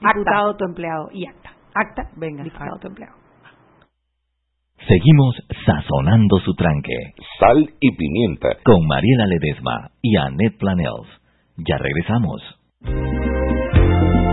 diputado, 0.00 0.56
tu 0.56 0.64
empleado 0.64 1.08
y 1.12 1.26
acta. 1.26 1.50
Acta, 1.78 2.08
venga, 2.16 2.42
diputado, 2.42 2.78
tu 2.80 2.88
empleado. 2.88 3.16
Seguimos 4.88 5.36
sazonando 5.66 6.38
su 6.40 6.54
tranque. 6.54 7.12
Sal 7.38 7.70
y 7.80 7.94
pimienta. 7.94 8.48
Con 8.64 8.86
Mariela 8.86 9.26
Ledesma 9.26 9.90
y 10.00 10.16
Annette 10.16 10.56
Planels. 10.58 11.08
Ya 11.58 11.76
regresamos. 11.76 12.40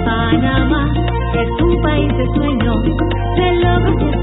Panamá 0.06 0.93
es 1.36 1.62
un 1.62 1.82
país 1.82 2.17
de 2.17 2.25
sueños, 2.27 2.84
de 3.36 3.51
logros 3.60 4.22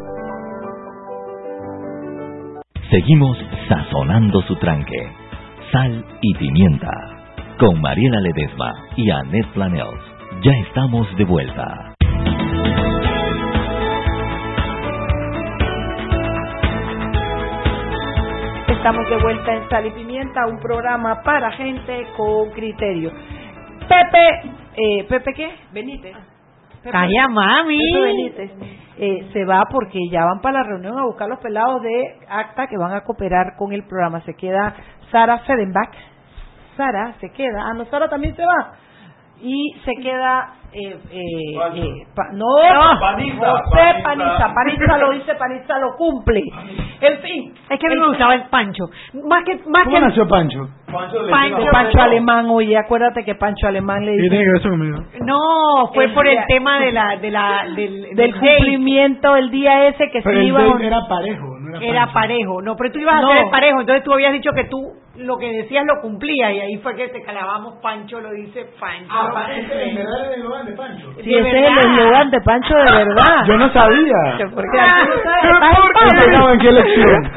Seguimos 2.91 3.37
sazonando 3.69 4.41
su 4.41 4.55
tranque. 4.57 5.13
Sal 5.71 6.05
y 6.19 6.33
pimienta. 6.35 6.91
Con 7.57 7.79
Mariela 7.79 8.19
Ledesma 8.19 8.69
y 8.97 9.09
Annette 9.09 9.47
Planels. 9.53 10.03
Ya 10.43 10.51
estamos 10.67 11.07
de 11.15 11.23
vuelta. 11.23 11.93
Estamos 18.67 19.09
de 19.09 19.17
vuelta 19.21 19.53
en 19.53 19.69
Sal 19.69 19.85
y 19.85 19.91
Pimienta, 19.91 20.45
un 20.47 20.59
programa 20.59 21.23
para 21.23 21.49
gente 21.53 22.07
con 22.17 22.49
criterio. 22.49 23.13
Pepe, 23.87 24.51
eh, 24.75 25.05
¿Pepe 25.07 25.33
qué? 25.33 25.49
Benítez. 25.71 26.30
Calla, 26.83 27.27
mami. 27.27 27.79
Benítez. 27.93 28.51
Eh, 28.97 29.29
se 29.33 29.45
va 29.45 29.63
porque 29.69 29.99
ya 30.11 30.25
van 30.25 30.41
para 30.41 30.59
la 30.59 30.63
reunión 30.63 30.97
a 30.97 31.05
buscar 31.05 31.27
los 31.27 31.39
pelados 31.39 31.81
de 31.81 32.19
acta 32.27 32.67
que 32.67 32.77
van 32.77 32.93
a 32.93 33.01
cooperar 33.01 33.55
con 33.57 33.71
el 33.71 33.83
programa. 33.83 34.21
Se 34.21 34.33
queda 34.35 34.75
Sara 35.11 35.39
Fedenbach. 35.39 35.93
Sara 36.75 37.13
se 37.19 37.31
queda. 37.31 37.63
Ah, 37.65 37.73
no, 37.73 37.85
Sara 37.85 38.09
también 38.09 38.35
se 38.35 38.45
va. 38.45 38.73
Y 39.41 39.75
se 39.85 39.91
queda. 40.01 40.55
Eh, 40.73 40.95
eh, 41.11 41.19
eh, 41.75 42.07
pa- 42.15 42.29
no, 42.31 42.45
No, 42.45 42.97
Paniza, 43.01 43.45
José 43.51 44.01
Paniza. 44.03 44.53
Paniza. 44.55 44.97
Lo 44.99 45.11
dice, 45.11 45.35
Paniza 45.35 45.77
lo 45.79 45.97
cumple. 45.97 46.41
En 47.01 47.17
fin. 47.19 47.53
Es 47.69 47.77
que 47.77 47.87
a 47.87 47.89
mí 47.89 47.97
me 47.99 48.07
gustaba 48.07 48.35
el 48.35 48.43
Pancho. 48.43 48.85
Más 49.27 49.43
que, 49.43 49.55
más 49.67 49.83
¿Cómo 49.83 49.95
que 49.97 50.01
nació 50.01 50.27
Pancho? 50.29 50.69
Pancho, 50.89 51.65
Pancho 51.71 52.01
Alemán, 52.01 52.45
oye, 52.49 52.77
acuérdate 52.77 53.23
que 53.25 53.35
Pancho 53.35 53.67
Alemán 53.67 54.05
le 54.05 54.11
¿Qué 54.13 54.17
dice 54.17 54.29
tiene 54.29 54.45
que 54.45 54.51
ver 54.51 54.59
eso 54.61 54.69
conmigo? 54.69 54.97
No, 55.25 55.87
fue 55.93 56.05
El 56.05 56.13
por 56.13 56.27
el 56.27 56.37
tema 56.47 56.79
de 56.79 56.91
la, 56.93 57.17
de 57.17 57.31
la, 57.31 57.63
del, 57.75 57.75
del 58.03 58.15
del 58.15 58.31
cumplimiento 58.39 59.35
el 59.35 59.51
día 59.51 59.87
ese 59.87 60.09
que 60.09 60.21
Pero 60.21 60.35
se 60.35 60.41
el 60.41 60.47
iba 60.47 60.61
era 60.81 61.01
parejo, 61.07 61.59
no 61.59 61.77
era 61.77 61.85
Era 61.85 61.99
Pancho. 62.05 62.13
parejo, 62.13 62.61
no, 62.61 62.75
pero 62.77 62.91
tú 62.93 62.99
ibas 62.99 63.15
a 63.15 63.21
No. 63.21 63.29
hacer 63.31 63.43
el 63.45 63.49
parejo, 63.51 63.79
entonces 63.81 64.03
tú 64.05 64.13
habías 64.13 64.31
dicho 64.33 64.51
que 64.53 64.65
tú 64.65 64.77
lo 65.25 65.37
que 65.37 65.51
decías 65.51 65.85
lo 65.85 66.01
cumplías 66.01 66.51
y 66.53 66.59
ahí 66.59 66.77
fue 66.77 66.95
que 66.95 67.07
te 67.09 67.21
calabamos 67.23 67.75
Pancho 67.81 68.19
lo 68.21 68.31
dice 68.31 68.65
Pancho. 68.79 69.07
Ah, 69.09 69.47
lo 69.47 69.55
cumple. 69.65 70.71
de 70.71 70.77
Pancho. 70.77 71.07
Sí, 71.23 71.33
ese 71.35 71.49
es 71.49 71.69
el 71.71 71.77
eslogan 71.77 72.31
de 72.31 72.41
Pancho 72.41 72.73
de 72.75 72.83
verdad. 72.91 73.45
Yo 73.47 73.57
no 73.57 73.69
sabía. 73.69 74.15
En 74.39 74.51
¿Por 74.51 74.63
qué? 74.63 74.79
¿En 76.51 76.59
qué 76.59 76.67
elección? 76.69 77.31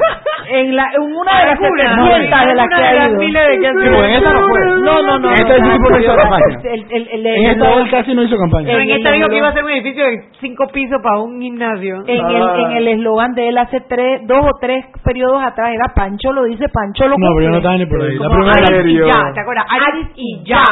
En, 0.47 0.75
la, 0.75 0.85
en 0.95 1.01
una 1.01 1.39
de 1.39 1.45
las 1.47 1.59
Alguna, 1.59 1.71
700 1.71 2.45
de 2.45 2.55
las 2.55 2.67
que 2.67 2.75
ha 2.75 3.07
ido. 3.09 3.21
en 3.21 4.11
esta 4.11 4.33
no 4.33 4.47
fue. 4.47 4.59
No, 4.81 5.01
no, 5.01 5.17
no. 5.19 5.29
En 5.29 5.35
esta 5.41 5.57
no, 5.57 5.99
hizo 5.99 6.15
campaña. 6.15 6.45
El, 6.63 6.69
el, 6.71 6.85
el, 6.91 7.25
el- 7.25 7.25
En 7.25 7.45
esta 7.51 7.73
él 7.73 7.89
casi 7.89 8.13
no 8.13 8.21
hizo 8.23 8.37
campaña. 8.37 8.71
En 8.73 8.81
en 8.81 8.89
esta 8.91 9.09
el 9.09 9.15
dijo 9.15 9.29
que 9.29 9.37
iba 9.37 9.47
a 9.47 9.51
eslogan- 9.51 9.53
ser 9.55 9.63
un 9.63 9.71
edificio 9.71 10.05
de 10.05 10.21
cinco 10.39 10.67
pisos 10.71 10.99
para 11.01 11.19
un 11.19 11.41
gimnasio. 11.41 11.95
En 12.05 12.25
el, 12.25 12.59
en 12.59 12.71
el 12.77 12.87
eslogan 12.89 13.33
de 13.33 13.49
él 13.49 13.57
hace 13.57 13.79
tres, 13.89 14.21
dos 14.27 14.39
o 14.45 14.51
tres 14.61 14.85
periodos 15.03 15.41
atrás 15.43 15.69
era 15.73 15.93
Pancho 15.95 16.31
lo 16.31 16.43
dice, 16.43 16.65
Pancho 16.71 17.07
lo 17.07 17.15
No, 17.17 17.27
pero 17.37 17.41
yo 17.41 17.49
no 17.49 17.53
cumple. 17.53 17.57
estaba 17.57 17.74
ni 17.77 17.85
por 17.85 18.01
ahí. 18.01 18.17
La 18.17 18.27
Como 18.27 18.35
primera 18.45 18.67
Aris 18.79 18.85
y 18.93 18.97
ya, 18.99 19.33
¿te 19.33 19.39
acuerdas? 19.41 19.65
Aris 19.69 20.07
y 20.15 20.43
ya. 20.45 20.63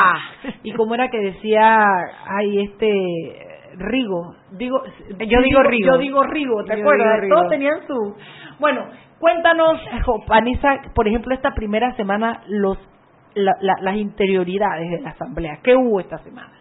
Y 0.64 0.72
como 0.74 0.96
era 0.96 1.10
que 1.10 1.20
decía, 1.20 1.84
ay, 2.28 2.60
este 2.64 3.48
Rigo, 3.78 4.36
digo, 4.52 4.84
Yo 5.20 5.42
digo 5.42 5.64
Rigo. 5.64 5.94
Yo 5.94 5.98
digo 5.98 6.24
Rigo, 6.24 6.64
¿te 6.64 6.76
Yo 6.76 6.82
acuerdas? 6.82 7.20
Rigo. 7.22 7.36
Todos 7.36 7.50
tenían 7.50 7.78
su. 7.88 8.16
Bueno, 8.60 8.86
cuéntanos, 9.20 9.80
Jo, 10.06 10.24
Panisa, 10.28 10.82
por 10.94 11.08
ejemplo, 11.08 11.34
esta 11.34 11.52
primera 11.56 11.96
semana 11.96 12.42
los 12.48 12.78
la- 13.36 13.58
la- 13.62 13.78
las 13.82 13.96
interioridades 13.98 14.92
de 14.92 15.02
la 15.02 15.10
asamblea. 15.10 15.58
¿Qué 15.64 15.76
hubo 15.76 16.00
esta 16.00 16.20
semana? 16.20 16.52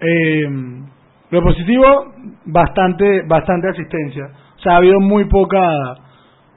Eh, 0.00 0.44
lo 1.30 1.42
positivo, 1.42 2.12
bastante, 2.44 3.22
bastante 3.26 3.68
asistencia. 3.70 4.26
O 4.56 4.58
sea, 4.60 4.74
ha 4.74 4.76
habido 4.76 5.00
muy 5.00 5.24
poca, 5.24 5.58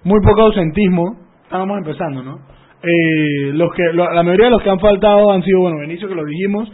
muy 0.03 0.19
poco 0.21 0.41
ausentismo. 0.41 1.17
Estábamos 1.45 1.79
empezando, 1.79 2.21
¿no? 2.21 2.39
Eh, 2.81 3.51
los 3.53 3.73
que, 3.73 3.83
lo- 3.93 4.11
la 4.11 4.23
mayoría 4.23 4.45
de 4.45 4.51
los 4.51 4.61
que 4.61 4.69
han 4.69 4.79
faltado 4.79 5.31
han 5.31 5.43
sido, 5.43 5.59
bueno, 5.61 5.77
Benicio 5.79 6.07
que 6.07 6.15
lo 6.15 6.23
dijimos, 6.25 6.71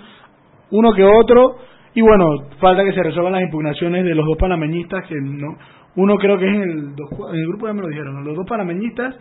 uno 0.71 0.93
que 0.93 1.03
otro, 1.03 1.55
y 1.95 2.01
bueno, 2.01 2.29
falta 2.59 2.83
que 2.83 2.93
se 2.93 3.01
resuelvan 3.03 3.33
las 3.33 3.41
impugnaciones 3.43 4.03
de 4.05 4.13
los 4.15 4.25
dos 4.25 4.37
panameñistas, 4.37 5.07
que 5.07 5.15
no, 5.19 5.55
uno 5.95 6.15
creo 6.17 6.37
que 6.37 6.45
es 6.45 6.53
en 6.53 6.61
el, 6.61 6.95
dos 6.95 7.09
en 7.33 7.39
el 7.39 7.47
grupo 7.47 7.67
ya 7.67 7.73
me 7.73 7.81
lo 7.81 7.87
dijeron, 7.87 8.23
los 8.23 8.35
dos 8.35 8.45
panameñistas 8.47 9.15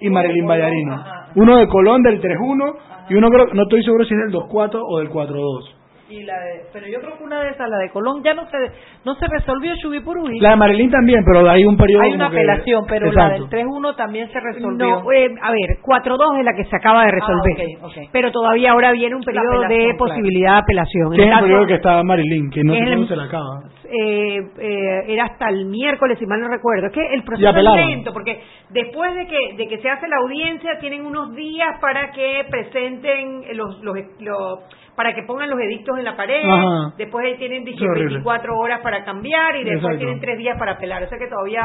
y 0.00 0.08
Marilyn 0.08 0.46
Vallarino. 0.46 1.02
Uno 1.36 1.56
de 1.56 1.66
Colón 1.68 2.02
del 2.02 2.20
3-1 2.20 2.74
y 3.10 3.14
uno 3.14 3.28
creo, 3.28 3.46
no 3.54 3.62
estoy 3.62 3.82
seguro 3.82 4.04
si 4.04 4.14
es 4.14 4.20
del 4.20 4.32
2-4 4.32 4.80
o 4.86 4.98
del 4.98 5.08
4-2. 5.10 5.74
Y 6.10 6.24
la 6.24 6.34
de, 6.40 6.62
pero 6.72 6.88
yo 6.88 7.00
creo 7.00 7.16
que 7.18 7.22
una 7.22 7.40
de 7.40 7.50
esas, 7.50 7.70
la 7.70 7.78
de 7.78 7.90
Colón, 7.90 8.20
ya 8.24 8.34
no 8.34 8.44
se 8.50 8.56
no 9.04 9.14
se 9.14 9.26
resolvió 9.28 9.72
Chubipurui. 9.76 10.40
La 10.40 10.50
de 10.50 10.56
Marilyn 10.56 10.90
también, 10.90 11.22
pero 11.24 11.48
hay 11.48 11.64
un 11.64 11.76
periodo 11.76 12.02
Hay 12.02 12.14
una 12.14 12.28
que- 12.30 12.36
apelación, 12.38 12.84
pero 12.88 13.06
Exacto. 13.06 13.28
la 13.28 13.34
del 13.34 13.48
3-1 13.48 13.94
también 13.94 14.28
se 14.32 14.40
resolvió. 14.40 15.02
No, 15.02 15.12
eh, 15.12 15.30
a 15.40 15.52
ver, 15.52 15.78
4-2 15.82 16.38
es 16.40 16.44
la 16.44 16.52
que 16.54 16.64
se 16.64 16.74
acaba 16.76 17.04
de 17.04 17.12
resolver. 17.12 17.56
Ah. 17.80 17.88
Pero 18.10 18.32
todavía 18.32 18.72
ahora 18.72 18.90
viene 18.90 19.14
un 19.14 19.22
periodo 19.22 19.60
de 19.68 19.68
claro. 19.68 19.96
posibilidad 19.98 20.54
de 20.54 20.58
apelación. 20.58 21.10
Que 21.12 21.16
En 21.16 21.20
es 21.22 21.26
el 21.28 21.32
caso- 21.32 21.42
periodo 21.44 21.66
que 21.66 21.74
estaba 21.74 22.02
Marilyn, 22.02 22.50
que 22.50 22.64
no 22.64 22.74
el- 22.74 23.06
se 23.08 23.16
la 23.16 23.24
acaba. 23.24 23.60
eh, 23.92 24.38
eh, 24.58 25.04
era 25.08 25.24
hasta 25.26 25.48
el 25.48 25.66
miércoles, 25.66 26.18
si 26.18 26.26
mal 26.26 26.40
no 26.40 26.48
recuerdo. 26.48 26.86
Es 26.88 26.92
que 26.92 27.06
el 27.14 27.22
proceso 27.22 27.50
es 27.50 27.64
lento, 27.86 28.12
porque 28.12 28.40
después 28.70 29.14
de 29.14 29.26
que, 29.26 29.38
de 29.56 29.68
que 29.68 29.78
se 29.78 29.88
hace 29.88 30.08
la 30.08 30.16
audiencia, 30.22 30.78
tienen 30.80 31.04
unos 31.06 31.34
días 31.34 31.78
para 31.80 32.10
que 32.10 32.44
presenten 32.50 33.42
los, 33.56 33.80
los, 33.82 33.96
los- 34.20 34.58
para 35.00 35.14
que 35.14 35.22
pongan 35.22 35.48
los 35.48 35.58
edictos 35.60 35.96
en 35.98 36.04
la 36.04 36.14
pared, 36.14 36.44
Ajá. 36.44 36.92
después 36.98 37.24
ahí 37.24 37.38
tienen 37.38 37.64
dije, 37.64 37.78
Qué 37.78 37.84
horrible. 37.86 38.16
24 38.16 38.52
horas 38.58 38.80
para 38.82 39.02
cambiar 39.02 39.56
y 39.56 39.64
después 39.64 39.76
Exacto. 39.78 39.98
tienen 39.98 40.20
tres 40.20 40.36
días 40.36 40.58
para 40.58 40.72
apelar. 40.72 41.02
O 41.02 41.08
sea 41.08 41.16
que 41.18 41.26
todavía, 41.26 41.62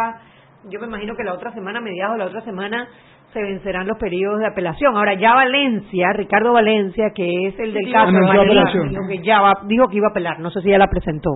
yo 0.69 0.80
me 0.80 0.88
imagino 0.88 1.15
que 1.17 1.24
la 1.26 1.34
otra 1.34 1.52
semana, 1.52 1.82
mediados 1.82 2.13
de 2.13 2.19
la 2.19 2.26
otra 2.28 2.39
semana, 2.41 2.88
se 3.34 3.41
vencerán 3.41 3.88
los 3.88 3.98
periodos 3.98 4.39
de 4.39 4.48
apelación. 4.48 4.95
Ahora 4.95 5.15
ya 5.15 5.34
Valencia, 5.36 6.08
Ricardo 6.13 6.54
Valencia, 6.54 7.08
que 7.13 7.28
es 7.48 7.60
el 7.60 7.74
del 7.74 7.84
Sí, 7.86 7.91
caso, 7.91 8.13
Valencia, 8.13 8.82
dijo 8.89 9.02
que 9.10 9.17
ya 9.21 9.41
va- 9.41 9.60
dijo 9.65 9.89
que 9.89 9.98
iba 9.98 10.08
a 10.08 10.12
apelar, 10.12 10.39
no 10.39 10.50
sé 10.52 10.62
si 10.62 10.69
ya 10.69 10.78
la 10.78 10.88
presentó. 10.88 11.32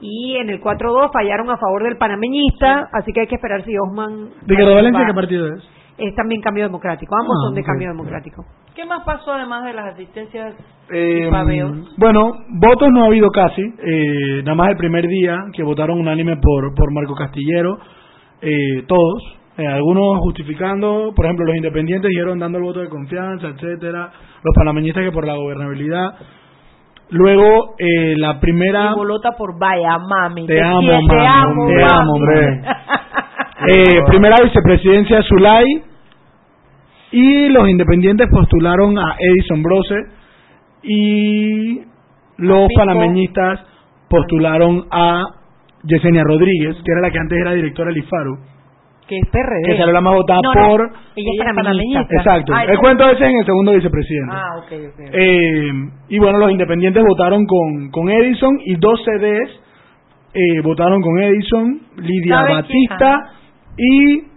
Y 0.00 0.36
en 0.36 0.50
el 0.50 0.60
4-2 0.60 1.10
fallaron 1.12 1.50
a 1.50 1.56
favor 1.56 1.82
del 1.82 1.96
panameñista, 1.96 2.88
así 2.92 3.12
que 3.12 3.22
hay 3.22 3.26
que 3.26 3.34
esperar 3.36 3.62
si 3.64 3.72
Osman 3.76 4.28
Ricardo 4.46 4.74
Valencia, 4.76 5.00
va- 5.00 5.06
¿qué 5.08 5.14
partido 5.14 5.46
es? 5.54 5.68
Es 5.98 6.14
también 6.14 6.40
cambio 6.42 6.64
democrático, 6.64 7.14
ambos 7.18 7.36
Ah, 7.38 7.46
son 7.46 7.54
de 7.54 7.62
cambio 7.62 7.88
democrático. 7.88 8.44
¿Qué 8.74 8.84
más 8.84 9.02
pasó 9.04 9.32
además 9.32 9.64
de 9.64 9.72
las 9.72 9.94
asistencias 9.94 10.54
Eh, 10.90 11.28
y 11.28 11.90
bueno, 11.98 12.32
votos 12.60 12.88
no 12.92 13.02
ha 13.04 13.06
habido 13.06 13.30
casi. 13.30 13.62
eh, 13.62 14.42
nada 14.44 14.54
más 14.54 14.68
el 14.70 14.76
primer 14.76 15.06
día 15.08 15.36
que 15.52 15.62
votaron 15.62 15.98
unánime 15.98 16.36
por, 16.36 16.74
por 16.74 16.92
Marco 16.92 17.14
Castillero. 17.14 17.78
eh, 18.42 18.82
todos. 18.86 19.22
eh, 19.58 19.66
algunos 19.66 20.18
justificando, 20.20 21.12
por 21.16 21.24
ejemplo, 21.24 21.46
los 21.46 21.56
independientes 21.56 22.10
dijeron 22.10 22.38
dando 22.38 22.58
el 22.58 22.64
voto 22.64 22.80
de 22.80 22.90
confianza, 22.90 23.46
etcétera 23.48 24.10
Los 24.44 24.54
panameñistas 24.54 25.02
que 25.02 25.12
por 25.12 25.26
la 25.26 25.34
gobernabilidad. 25.34 26.14
Luego, 27.08 27.74
eh, 27.78 28.14
la 28.18 28.38
primera. 28.40 28.90
Y 28.92 28.94
bolota 28.96 29.30
por 29.38 29.58
vaya, 29.58 29.96
mami. 29.98 30.46
Te 30.46 30.60
amo, 30.62 30.80
quiero, 30.80 30.96
mami, 31.02 31.08
te 31.08 31.26
amo, 31.26 31.66
te 31.68 31.72
mami. 31.74 31.92
amo, 31.92 32.12
hombre. 32.12 32.60
Eh, 33.58 34.02
primera 34.08 34.36
vicepresidencia 34.42 35.22
Zulay 35.22 35.64
y 37.12 37.48
los 37.48 37.68
independientes 37.68 38.28
postularon 38.30 38.98
a 38.98 39.16
Edison 39.18 39.62
Brose 39.62 39.94
y 40.82 41.80
los 42.36 42.68
panameñistas 42.76 43.60
postularon 44.10 44.86
a 44.90 45.22
Yesenia 45.84 46.22
Rodríguez, 46.24 46.76
que 46.84 46.92
era 46.92 47.00
la 47.00 47.10
que 47.10 47.18
antes 47.18 47.38
era 47.38 47.52
directora 47.52 47.88
del 47.88 47.98
IFARU. 47.98 48.38
Que 49.08 49.18
es 49.18 49.28
PRD. 49.30 49.62
que 49.66 49.78
salió 49.78 49.92
la 49.92 50.00
más 50.00 50.14
votada 50.14 50.40
No, 50.42 50.52
no, 50.52 50.68
por... 50.68 50.90
ella 51.14 51.30
es 51.32 51.54
panameñista. 51.54 52.06
Exacto. 52.10 52.52
Ah, 52.54 52.64
el 52.64 52.78
cuento 52.78 53.08
ese 53.08 53.24
es 53.24 53.30
en 53.30 53.38
el 53.38 53.46
segundo 53.46 53.72
vicepresidente. 53.72 54.34
Ah, 54.34 54.58
ok, 54.58 54.72
ok. 54.88 55.00
Eh, 55.12 55.72
y 56.08 56.18
bueno, 56.18 56.38
los 56.38 56.50
independientes 56.50 57.02
votaron 57.06 57.46
con, 57.46 57.90
con 57.90 58.10
Edison 58.10 58.60
y 58.64 58.74
dos 58.76 59.00
CDs 59.04 59.60
eh, 60.36 60.60
votaron 60.62 61.00
con 61.00 61.18
Edison, 61.18 61.80
Lidia 61.96 62.36
¿Sabe 62.36 62.62
quién? 62.64 62.88
Y 63.76 64.36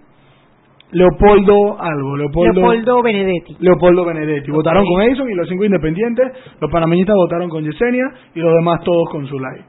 Leopoldo 0.92 1.80
algo. 1.80 2.18
Leopoldo, 2.18 2.54
Leopoldo 2.54 3.04
Benedetti. 3.04 3.58
Leopoldo 3.60 4.06
Benedetti. 4.06 4.52
Votaron 4.52 4.86
con 4.86 5.02
Edison 5.02 5.30
y 5.30 5.36
los 5.36 5.48
cinco 5.48 5.66
independientes. 5.66 6.32
Los 6.60 6.72
panameñistas 6.72 7.16
votaron 7.16 7.50
con 7.50 7.64
Yesenia 7.64 8.06
y 8.34 8.40
los 8.40 8.54
demás 8.56 8.82
todos 8.84 9.10
con 9.10 9.28
Zulay. 9.28 9.62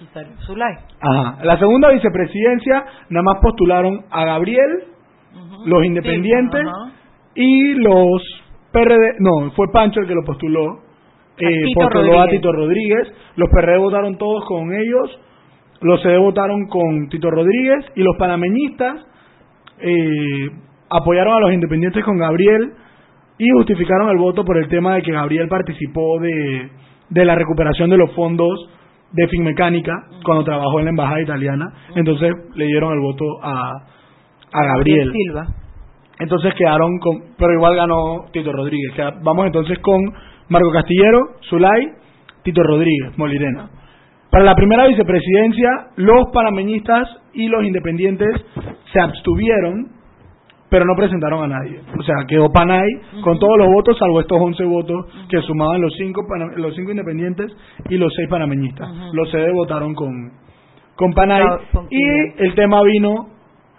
Y 0.00 0.06
salió 0.14 0.32
Zulay. 0.46 0.74
Ajá. 1.00 1.44
La 1.44 1.58
segunda 1.58 1.90
vicepresidencia 1.90 2.84
nada 3.10 3.24
más 3.24 3.38
postularon 3.42 4.04
a 4.10 4.24
Gabriel, 4.24 4.84
los 5.66 5.84
independientes 5.84 6.62
y 7.34 7.74
los 7.74 8.22
PRD. 8.72 9.16
No, 9.18 9.50
fue 9.52 9.66
Pancho 9.72 10.00
el 10.00 10.06
que 10.06 10.14
lo 10.14 10.22
postuló. 10.24 10.80
Eh, 11.38 11.64
postuló 11.74 12.20
a 12.20 12.26
Rodríguez. 12.26 12.30
Tito 12.30 12.52
Rodríguez. 12.52 13.12
Los 13.36 13.48
PRD 13.50 13.78
votaron 13.78 14.16
todos 14.16 14.44
con 14.46 14.72
ellos. 14.72 15.18
Los 15.80 16.02
CD 16.02 16.18
votaron 16.18 16.66
con 16.68 17.08
Tito 17.08 17.30
Rodríguez. 17.30 17.84
Y 17.96 18.02
los 18.02 18.16
panameñistas 18.16 19.06
eh, 19.80 20.50
apoyaron 20.90 21.36
a 21.36 21.40
los 21.40 21.52
independientes 21.52 22.04
con 22.04 22.18
Gabriel 22.18 22.72
y 23.38 23.48
justificaron 23.50 24.10
el 24.10 24.18
voto 24.18 24.44
por 24.44 24.56
el 24.58 24.68
tema 24.68 24.94
de 24.94 25.02
que 25.02 25.12
Gabriel 25.12 25.48
participó 25.48 26.18
de, 26.20 26.70
de 27.10 27.24
la 27.24 27.34
recuperación 27.34 27.90
de 27.90 27.96
los 27.96 28.12
fondos 28.14 28.68
de 29.12 29.28
Finmecánica 29.28 29.92
cuando 30.24 30.44
trabajó 30.44 30.78
en 30.78 30.86
la 30.86 30.90
embajada 30.90 31.22
italiana. 31.22 31.72
Entonces 31.94 32.32
le 32.54 32.66
dieron 32.66 32.92
el 32.92 33.00
voto 33.00 33.24
a, 33.42 33.72
a 34.52 34.64
Gabriel. 34.64 35.12
Silva. 35.12 35.46
Entonces 36.18 36.52
quedaron 36.54 36.98
con, 36.98 37.34
pero 37.38 37.52
igual 37.52 37.76
ganó 37.76 38.26
Tito 38.32 38.52
Rodríguez. 38.52 38.92
Vamos 39.22 39.46
entonces 39.46 39.78
con 39.78 40.00
Marco 40.48 40.72
Castillero, 40.72 41.36
Zulay, 41.48 41.92
Tito 42.42 42.62
Rodríguez, 42.62 43.16
Molirena. 43.16 43.70
Para 44.30 44.44
la 44.44 44.54
primera 44.54 44.86
vicepresidencia, 44.86 45.70
los 45.96 46.26
panameñistas 46.32 47.08
y 47.32 47.48
los 47.48 47.64
independientes 47.64 48.28
se 48.92 49.00
abstuvieron, 49.00 49.88
pero 50.70 50.84
no 50.84 50.94
presentaron 50.96 51.44
a 51.44 51.46
nadie. 51.58 51.80
O 51.98 52.02
sea, 52.02 52.14
quedó 52.28 52.50
Panay 52.52 52.86
con 53.22 53.38
todos 53.38 53.56
los 53.56 53.68
votos, 53.68 53.96
salvo 53.98 54.20
estos 54.20 54.38
11 54.38 54.64
votos 54.64 55.06
que 55.30 55.40
sumaban 55.42 55.80
los 55.80 55.94
cinco, 55.96 56.26
los 56.56 56.74
cinco 56.76 56.90
independientes 56.90 57.50
y 57.88 57.96
los 57.96 58.12
seis 58.14 58.28
panameñistas. 58.28 58.86
Los 59.14 59.30
CD 59.30 59.50
votaron 59.52 59.94
con, 59.94 60.12
con 60.94 61.12
Panay. 61.14 61.42
Y 61.90 62.02
el 62.44 62.54
tema 62.54 62.82
vino 62.82 63.28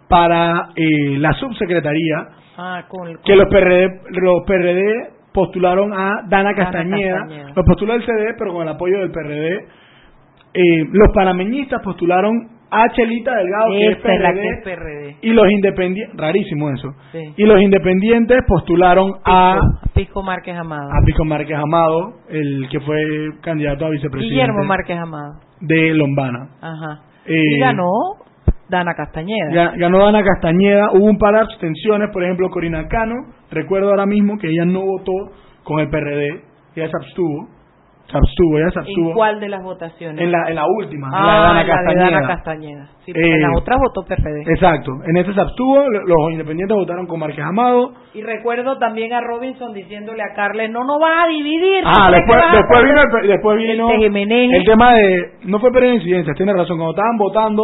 para 0.08 0.70
eh, 0.76 1.18
la 1.20 1.34
subsecretaría 1.34 2.28
Ah, 2.58 2.84
con, 2.90 3.06
con- 3.14 3.24
que 3.24 3.36
los 3.36 3.48
PRD, 3.50 3.88
los 4.20 4.44
PRD 4.48 5.10
postularon 5.32 5.94
a 5.94 6.24
Dana 6.28 6.54
Castañeda, 6.56 7.20
Castañeda. 7.20 7.52
los 7.56 7.66
postuló 7.66 7.94
el 7.94 8.04
CD, 8.06 8.34
pero 8.38 8.52
con 8.52 8.64
el 8.64 8.70
apoyo 8.70 8.98
del 9.00 9.12
PRD. 9.12 9.68
Eh, 10.54 10.84
los 10.92 11.10
panameñistas 11.14 11.82
postularon 11.84 12.50
a 12.72 12.88
Chelita 12.92 13.36
Delgado, 13.36 13.72
que 13.72 13.88
es 13.88 13.98
PRD, 13.98 14.42
que 14.42 14.50
es 14.50 14.64
PRD. 14.64 15.16
y 15.22 15.34
los 15.34 15.50
independientes, 15.50 16.16
rarísimo 16.18 16.70
eso, 16.70 16.94
Sí. 17.12 17.34
y 17.38 17.44
los 17.46 17.60
independientes 17.62 18.38
postularon 18.48 19.14
a, 19.26 19.60
Pisco 19.96 20.22
Márquez 20.22 20.56
Amado. 20.56 20.90
a 20.90 21.04
Pico 21.06 21.26
Márquez 21.26 21.58
Amado, 21.58 22.14
el 22.30 22.68
que 22.70 22.80
fue 22.82 22.98
candidato 23.42 23.86
a 23.86 23.90
vicepresidente 23.90 24.34
Guillermo 24.36 24.64
Márquez 24.66 24.98
Amado. 24.98 25.40
de 25.62 25.94
Lombana. 25.96 26.50
Ajá. 26.62 27.00
Eh, 27.26 27.56
y 27.56 27.60
ganó 27.60 27.90
Dana 28.70 28.94
Castañeda. 28.94 29.50
Ga- 29.52 29.74
Ganó 29.78 29.98
Dana 30.06 30.22
Castañeda, 30.24 30.92
hubo 30.94 31.06
un 31.06 31.18
par 31.18 31.34
de 31.34 31.40
abstenciones, 31.42 32.10
por 32.14 32.24
ejemplo, 32.24 32.50
Corina 32.52 32.88
Cano, 32.88 33.16
recuerdo 33.52 33.90
ahora 33.90 34.06
mismo 34.06 34.38
que 34.38 34.48
ella 34.48 34.66
no 34.66 34.82
votó 34.82 35.12
con 35.64 35.80
el 35.80 35.90
PRD, 35.90 36.42
ella 36.76 36.88
se 36.88 36.98
abstuvo, 37.04 37.48
se 38.10 38.18
abstuvo, 38.18 38.58
ella 38.58 38.72
se 38.72 38.80
abstuvo. 38.80 39.10
¿En 39.10 39.14
cuál 39.16 39.40
de 39.40 39.50
las 39.50 39.62
votaciones? 39.64 40.20
En 40.22 40.32
la, 40.32 40.50
en 40.50 40.56
la 40.56 40.66
última, 40.68 41.08
en 41.08 41.14
la 41.14 41.20
de 41.20 41.30
Ah, 41.30 41.42
Dana 41.42 41.54
la 41.54 41.60
de 41.64 41.70
Castañeda. 41.70 42.10
Dana 42.12 42.28
Castañeda. 42.28 42.86
Sí, 43.06 43.14
porque 43.14 43.28
en 43.28 43.34
Eh, 43.36 43.40
las 43.40 43.58
otras 43.58 43.78
votó 43.80 44.02
PRD. 44.08 44.42
Exacto, 44.52 44.92
en 45.08 45.18
ese 45.18 45.34
se 45.34 45.42
abstuvo, 45.42 45.88
lo- 45.90 46.04
los 46.06 46.32
independientes 46.32 46.76
votaron 46.76 47.06
con 47.08 47.20
Márquez 47.20 47.46
Amado. 47.46 47.94
Y 48.14 48.22
recuerdo 48.24 48.78
también 48.80 49.14
a 49.14 49.22
Robinson 49.22 49.74
diciéndole 49.74 50.22
a 50.24 50.34
Carles, 50.36 50.72
no 50.72 50.84
nos 50.84 51.00
vas 51.00 51.26
a 51.26 51.28
dividir. 51.30 51.84
Ah, 51.86 51.94
¿tú 51.94 52.00
crees 52.12 52.26
después, 52.28 52.42
después 52.54 52.84
vino, 52.84 53.02
el, 53.02 53.28
después 53.28 53.58
vino 53.58 53.90
el 54.58 54.64
tema 54.66 54.94
de, 54.94 55.32
no 55.46 55.60
fue 55.60 55.72
periodo 55.72 55.92
de 55.92 55.98
incidencias, 55.98 56.36
tiene 56.36 56.54
razón, 56.54 56.78
cuando 56.78 56.92
estaban 56.92 57.18
votando, 57.18 57.64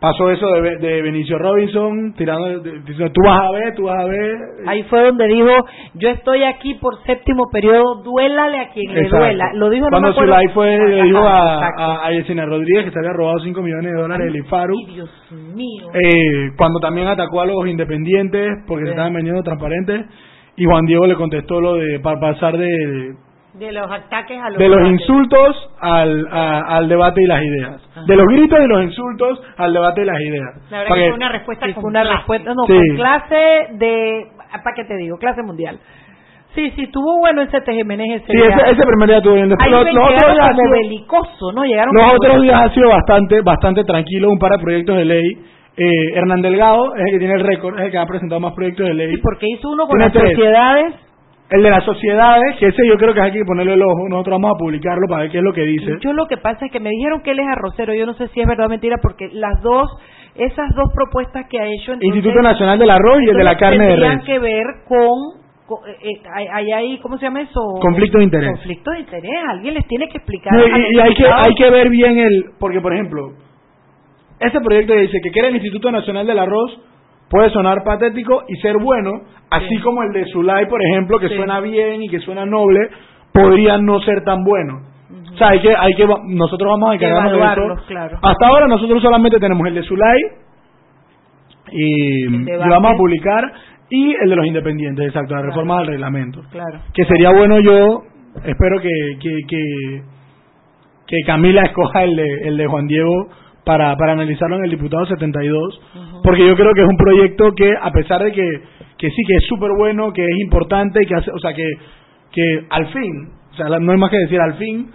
pasó 0.00 0.30
eso 0.30 0.46
de, 0.62 0.76
de 0.76 1.02
Benicio 1.02 1.38
Robinson, 1.38 2.14
tirando, 2.16 2.46
de- 2.46 2.60
de- 2.60 2.78
diciendo, 2.80 3.10
tú 3.12 3.20
vas 3.24 3.40
a 3.40 3.50
ver, 3.50 3.74
tú 3.74 3.84
vas 3.84 3.98
a 4.00 4.04
ver. 4.06 4.36
Ahí 4.66 4.82
fue 4.84 5.02
donde 5.02 5.26
dijo, 5.26 5.50
yo 5.94 6.10
estoy 6.10 6.44
aquí 6.44 6.74
por 6.74 7.02
séptimo 7.04 7.44
periodo, 7.52 8.02
duélale 8.04 8.60
a 8.60 8.68
quien 8.70 8.94
le 8.94 9.08
duela. 9.08 9.50
Lo 9.54 9.70
dijo 9.70 9.86
no 9.86 9.90
Cuando 9.90 10.08
me 10.08 10.12
acuerdo. 10.12 10.32
Zulay 10.34 10.48
fue, 10.54 10.78
le 10.88 11.02
dijo 11.04 11.18
a, 11.18 11.66
a, 11.66 12.06
a 12.06 12.10
Yesenia 12.12 12.44
Rodríguez 12.46 12.84
que 12.84 12.90
se 12.92 12.98
había 13.00 13.12
robado 13.12 13.38
5 13.40 13.60
millones 13.62 13.92
de 13.92 14.00
dólares 14.00 14.26
del 14.32 14.36
IFARU. 14.44 14.74
Dios 14.94 15.10
mío. 15.54 15.88
Eh, 15.94 16.50
cuando 16.56 16.78
también 16.80 17.08
atacó 17.08 17.40
a 17.40 17.46
los 17.46 17.66
independientes 17.66 18.48
porque 18.66 18.84
se 18.84 18.90
estaban 18.90 19.12
vendiendo 19.14 19.42
transparentes 19.42 20.06
y 20.56 20.64
Juan 20.64 20.86
Diego 20.86 21.06
le 21.06 21.14
contestó 21.14 21.60
lo 21.60 21.74
de 21.74 22.00
para 22.00 22.18
pasar 22.20 22.56
de, 22.56 23.14
de 23.58 23.72
los 23.72 23.90
ataques 23.90 24.40
a 24.40 24.50
los 24.50 24.58
de 24.58 24.68
los 24.68 24.78
debates. 24.78 25.00
insultos 25.00 25.70
al, 25.80 26.28
a- 26.30 26.76
al 26.76 26.88
debate 26.88 27.22
y 27.22 27.26
las 27.26 27.42
ideas 27.42 27.82
de 28.06 28.16
los 28.16 28.26
gritos 28.26 28.58
y 28.62 28.66
los 28.68 28.82
insultos 28.84 29.42
al 29.56 29.72
debate 29.72 30.02
y 30.02 30.04
las 30.04 30.20
ideas 30.20 30.54
La 30.70 30.78
verdad 30.78 30.94
que 30.94 31.00
fue 31.08 31.12
una 31.14 31.28
respuesta 31.30 31.66
con 31.66 31.74
fue 31.82 31.90
una 31.90 32.00
clase. 32.02 32.16
respuesta, 32.16 32.54
no, 32.54 32.62
Sí. 32.66 32.72
con 32.74 32.96
clase 32.96 33.66
de 33.74 34.26
¿para 34.64 34.74
qué 34.76 34.84
te 34.84 34.96
digo? 34.96 35.18
Clase 35.18 35.42
mundial. 35.42 35.78
Sí, 36.54 36.70
sí, 36.74 36.84
estuvo 36.84 37.18
bueno 37.18 37.42
ese 37.42 37.60
tejemeneje 37.60 38.14
ese 38.16 38.26
sí 38.26 38.32
día. 38.36 38.46
ese, 38.48 38.70
ese 38.70 38.82
primer 38.86 39.08
día 39.08 39.18
estuvo 39.18 39.34
bien 39.34 39.48
después 39.50 39.70
los, 39.70 39.84
los 39.92 40.04
otros 40.04 40.32
días 40.34 40.50
como 40.56 40.70
belicoso, 40.70 41.52
¿no? 41.54 41.64
Llegaron 41.64 41.94
los 41.94 42.04
como 42.04 42.16
otros 42.16 42.42
días 42.42 42.60
ha 42.62 42.70
sido 42.74 42.88
bastante 42.88 43.40
bastante 43.42 43.84
tranquilo 43.84 44.30
un 44.30 44.38
par 44.38 44.52
de 44.52 44.58
proyectos 44.58 44.96
de 44.96 45.04
ley 45.04 45.28
eh, 45.76 46.14
Hernán 46.16 46.40
Delgado 46.42 46.94
es 46.96 47.04
el 47.04 47.10
que 47.12 47.18
tiene 47.18 47.34
el 47.34 47.46
récord 47.46 47.78
es 47.78 47.84
el 47.86 47.90
que 47.92 47.98
ha 47.98 48.06
presentado 48.06 48.40
más 48.40 48.54
proyectos 48.54 48.86
de 48.86 48.94
ley 48.94 49.16
porque 49.18 49.46
hizo 49.48 49.68
uno 49.68 49.86
con 49.86 49.98
Tiene 49.98 50.04
las 50.06 50.12
tres. 50.12 50.34
sociedades. 50.34 50.94
El 51.50 51.62
de 51.62 51.70
las 51.70 51.82
sociedades, 51.84 52.56
que 52.58 52.66
ese 52.66 52.86
yo 52.86 52.96
creo 52.98 53.14
que 53.14 53.22
hay 53.22 53.32
que 53.32 53.44
ponerle 53.46 53.72
el 53.74 53.82
ojo. 53.82 54.06
Nosotros 54.10 54.34
vamos 54.40 54.52
a 54.54 54.58
publicarlo 54.58 55.06
para 55.08 55.22
ver 55.22 55.30
qué 55.30 55.38
es 55.38 55.44
lo 55.44 55.52
que 55.52 55.62
dice. 55.62 55.96
Yo 56.00 56.12
lo 56.12 56.26
que 56.26 56.36
pasa 56.36 56.66
es 56.66 56.72
que 56.72 56.78
me 56.80 56.90
dijeron 56.90 57.22
que 57.22 57.30
él 57.30 57.38
es 57.38 57.46
arrocero, 57.48 57.94
yo 57.94 58.04
no 58.04 58.12
sé 58.14 58.28
si 58.28 58.40
es 58.40 58.46
verdad 58.46 58.66
o 58.66 58.68
mentira, 58.68 58.96
porque 59.00 59.30
las 59.32 59.62
dos, 59.62 59.88
esas 60.34 60.68
dos 60.76 60.92
propuestas 60.94 61.46
que 61.48 61.58
ha 61.58 61.64
hecho... 61.64 61.92
entonces- 61.94 62.14
Instituto 62.16 62.42
Nacional 62.42 62.78
del 62.78 62.90
Arroz 62.90 63.22
y 63.22 63.30
el 63.30 63.36
de 63.38 63.44
la 63.44 63.56
carne 63.56 63.82
de 63.82 63.88
tendrían 63.92 64.16
res. 64.18 64.26
que 64.26 64.38
ver 64.38 64.66
con... 64.86 65.08
eh, 65.88 66.10
eh, 66.10 66.22
hay, 66.52 66.70
ahí, 66.72 66.98
¿cómo 66.98 67.16
se 67.16 67.24
llama 67.24 67.40
eso? 67.40 67.60
Conflicto 67.80 68.18
de 68.18 68.24
interés. 68.24 68.50
Conflicto 68.50 68.90
de 68.90 69.00
interés, 69.00 69.32
alguien 69.48 69.72
les 69.74 69.86
tiene 69.86 70.06
que 70.10 70.18
explicar. 70.18 70.52
No, 70.52 70.66
y, 70.66 70.96
y 70.96 71.00
hay 71.00 71.14
que 71.14 71.26
hay 71.26 71.54
que 71.54 71.70
ver 71.70 71.88
bien 71.88 72.18
el 72.18 72.44
porque 72.60 72.80
por 72.82 72.92
ejemplo 72.92 73.32
ese 74.40 74.60
proyecto 74.60 74.94
dice 74.94 75.18
que 75.22 75.30
quiere 75.30 75.48
el 75.48 75.54
Instituto 75.56 75.90
Nacional 75.90 76.26
del 76.26 76.38
Arroz 76.38 76.78
puede 77.30 77.50
sonar 77.50 77.82
patético 77.84 78.44
y 78.48 78.56
ser 78.56 78.76
bueno 78.78 79.22
así 79.50 79.78
como 79.78 80.02
el 80.02 80.12
de 80.12 80.24
Zulay 80.32 80.66
por 80.66 80.82
ejemplo 80.82 81.18
que 81.18 81.28
Sí. 81.28 81.36
suena 81.36 81.60
bien 81.60 82.02
y 82.02 82.08
que 82.08 82.20
suena 82.20 82.44
noble 82.46 82.88
podría 83.32 83.78
no 83.78 84.00
ser 84.00 84.24
tan 84.24 84.42
bueno. 84.44 84.80
O 85.32 85.36
sea 85.38 85.48
hay 85.50 85.60
que 85.60 85.74
hay 85.76 85.94
que 85.94 86.06
nosotros 86.26 86.70
vamos 86.70 86.90
a 86.90 86.94
encargarnos 86.94 87.32
de 87.32 87.38
eso. 87.38 87.86
claro. 87.86 88.18
hasta 88.22 88.46
ahora 88.46 88.66
nosotros 88.66 89.00
solamente 89.02 89.38
tenemos 89.38 89.66
el 89.68 89.74
de 89.74 89.82
Zulay 89.82 90.20
y 91.72 92.24
lo 92.46 92.58
vamos 92.70 92.92
a 92.92 92.96
publicar 92.96 93.52
y 93.90 94.14
el 94.14 94.30
de 94.30 94.36
los 94.36 94.46
independientes 94.46 95.06
exacto 95.06 95.34
la 95.34 95.42
reforma 95.42 95.78
del 95.78 95.86
reglamento. 95.88 96.42
Claro. 96.50 96.80
que 96.94 97.04
sería 97.04 97.30
bueno 97.30 97.58
yo 97.60 98.02
espero 98.44 98.80
que 98.80 99.18
que, 99.20 99.30
que, 99.48 100.02
que 101.06 101.16
Camila 101.26 101.62
escoja 101.66 102.04
el 102.04 102.16
de, 102.16 102.26
el 102.48 102.56
de 102.56 102.66
Juan 102.66 102.86
Diego 102.86 103.28
para, 103.68 103.94
para 103.98 104.12
analizarlo 104.12 104.56
en 104.56 104.64
el 104.64 104.70
diputado 104.70 105.04
72 105.04 105.80
porque 106.24 106.48
yo 106.48 106.56
creo 106.56 106.72
que 106.72 106.80
es 106.80 106.88
un 106.88 106.96
proyecto 106.96 107.52
que 107.54 107.70
a 107.78 107.92
pesar 107.92 108.24
de 108.24 108.32
que, 108.32 108.62
que 108.96 109.10
sí 109.10 109.22
que 109.26 109.34
es 109.34 109.44
súper 109.44 109.72
bueno 109.76 110.10
que 110.10 110.24
es 110.24 110.40
importante 110.40 111.04
que 111.04 111.14
hace, 111.14 111.30
o 111.30 111.38
sea 111.38 111.52
que 111.52 111.68
que 112.32 112.64
al 112.70 112.86
fin 112.86 113.28
o 113.52 113.56
sea 113.56 113.78
no 113.78 113.92
hay 113.92 113.98
más 113.98 114.10
que 114.10 114.20
decir 114.20 114.40
al 114.40 114.54
fin 114.54 114.88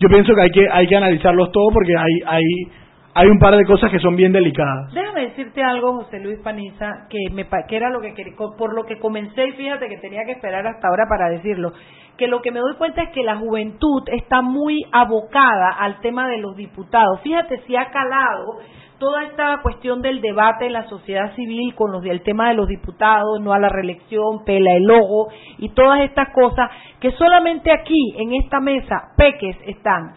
yo 0.00 0.08
pienso 0.08 0.34
que 0.34 0.42
hay 0.42 0.50
que 0.50 0.66
hay 0.68 0.88
que 0.88 0.96
analizarlos 0.96 1.52
todos 1.52 1.72
porque 1.72 1.96
hay 1.96 2.20
hay 2.26 2.42
hay 3.18 3.28
un 3.28 3.38
par 3.38 3.56
de 3.56 3.64
cosas 3.64 3.90
que 3.90 3.98
son 3.98 4.14
bien 4.14 4.30
delicadas 4.30 4.92
Déjame 4.92 5.22
decirte 5.28 5.62
algo, 5.62 5.94
José 5.94 6.20
Luis 6.20 6.38
Paniza, 6.40 7.06
que, 7.08 7.32
me, 7.32 7.46
que 7.66 7.76
era 7.76 7.88
lo 7.88 8.02
que 8.02 8.12
por 8.58 8.74
lo 8.74 8.84
que 8.84 8.98
comencé 8.98 9.48
y 9.48 9.52
fíjate 9.52 9.88
que 9.88 9.96
tenía 9.96 10.24
que 10.26 10.32
esperar 10.32 10.66
hasta 10.66 10.86
ahora 10.86 11.04
para 11.08 11.30
decirlo, 11.30 11.72
que 12.18 12.28
lo 12.28 12.42
que 12.42 12.50
me 12.50 12.60
doy 12.60 12.74
cuenta 12.76 13.02
es 13.02 13.10
que 13.10 13.22
la 13.22 13.36
juventud 13.36 14.02
está 14.12 14.42
muy 14.42 14.84
abocada 14.92 15.70
al 15.78 16.00
tema 16.00 16.28
de 16.28 16.38
los 16.38 16.56
diputados. 16.56 17.20
Fíjate 17.22 17.62
si 17.66 17.74
ha 17.74 17.90
calado 17.90 18.58
toda 18.98 19.24
esta 19.24 19.60
cuestión 19.62 20.02
del 20.02 20.20
debate 20.20 20.66
en 20.66 20.74
la 20.74 20.86
sociedad 20.88 21.34
civil 21.36 21.74
con 21.74 21.92
los 21.92 22.02
del 22.02 22.22
tema 22.22 22.48
de 22.48 22.54
los 22.54 22.68
diputados, 22.68 23.40
no 23.40 23.54
a 23.54 23.58
la 23.58 23.70
reelección, 23.70 24.44
pela 24.44 24.72
el 24.72 24.90
ojo 24.90 25.28
y 25.58 25.70
todas 25.70 26.00
estas 26.00 26.28
cosas 26.34 26.70
que 27.00 27.12
solamente 27.12 27.72
aquí 27.72 28.14
en 28.18 28.34
esta 28.34 28.60
mesa 28.60 29.12
peques 29.16 29.56
están. 29.66 30.12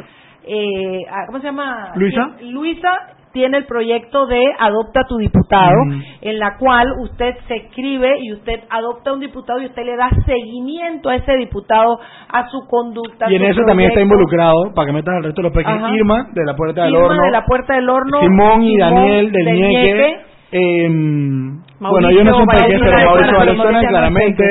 Eh, 0.52 1.02
ah, 1.12 1.26
¿Cómo 1.28 1.40
se 1.40 1.46
llama? 1.46 1.92
Luisa. 1.96 2.32
Luisa 2.42 2.90
tiene 3.32 3.60
el 3.60 3.66
proyecto 3.66 4.26
de 4.26 4.44
Adopta 4.60 5.04
tu 5.08 5.18
diputado, 5.18 5.86
Mm. 5.86 6.02
en 6.22 6.40
la 6.40 6.58
cual 6.58 6.88
usted 7.04 7.36
se 7.48 7.56
escribe 7.58 8.18
y 8.20 8.34
usted 8.34 8.62
adopta 8.72 9.14
un 9.14 9.20
diputado 9.20 9.62
y 9.62 9.66
usted 9.68 9.86
le 9.86 9.96
da 9.96 10.10
seguimiento 10.26 11.10
a 11.10 11.16
ese 11.16 11.34
diputado, 11.34 12.00
a 12.28 12.50
su 12.50 12.68
conducta. 12.68 13.30
Y 13.30 13.36
en 13.36 13.44
eso 13.44 13.62
también 13.68 13.90
está 13.90 14.02
involucrado, 14.02 14.74
para 14.74 14.88
que 14.88 14.94
metan 14.94 15.18
el 15.18 15.24
resto 15.26 15.44
de 15.44 15.50
los 15.50 15.56
pequeños. 15.56 15.92
Irma, 15.94 16.26
de 16.34 16.44
la 16.46 16.56
Puerta 16.56 16.84
del 16.84 16.94
Irma 16.94 17.06
Horno. 17.06 17.22
de 17.24 17.32
la 17.32 17.46
Puerta 17.46 17.76
del 17.76 17.90
Horno, 17.90 18.20
Simón 18.20 18.64
y 18.64 18.76
Simón 18.76 18.96
Daniel 18.96 19.32
del 19.32 19.46
del 19.46 20.16
em, 20.52 21.62
bueno, 21.80 22.10
ellos 22.10 22.26
no 22.26 22.32
son 22.38 22.46
Valenzuela 22.48 22.66
pequeños, 22.66 22.82
pero 22.84 23.06
Mauricio 23.06 23.38
Valenzuela, 23.38 23.80
claramente. 23.88 24.44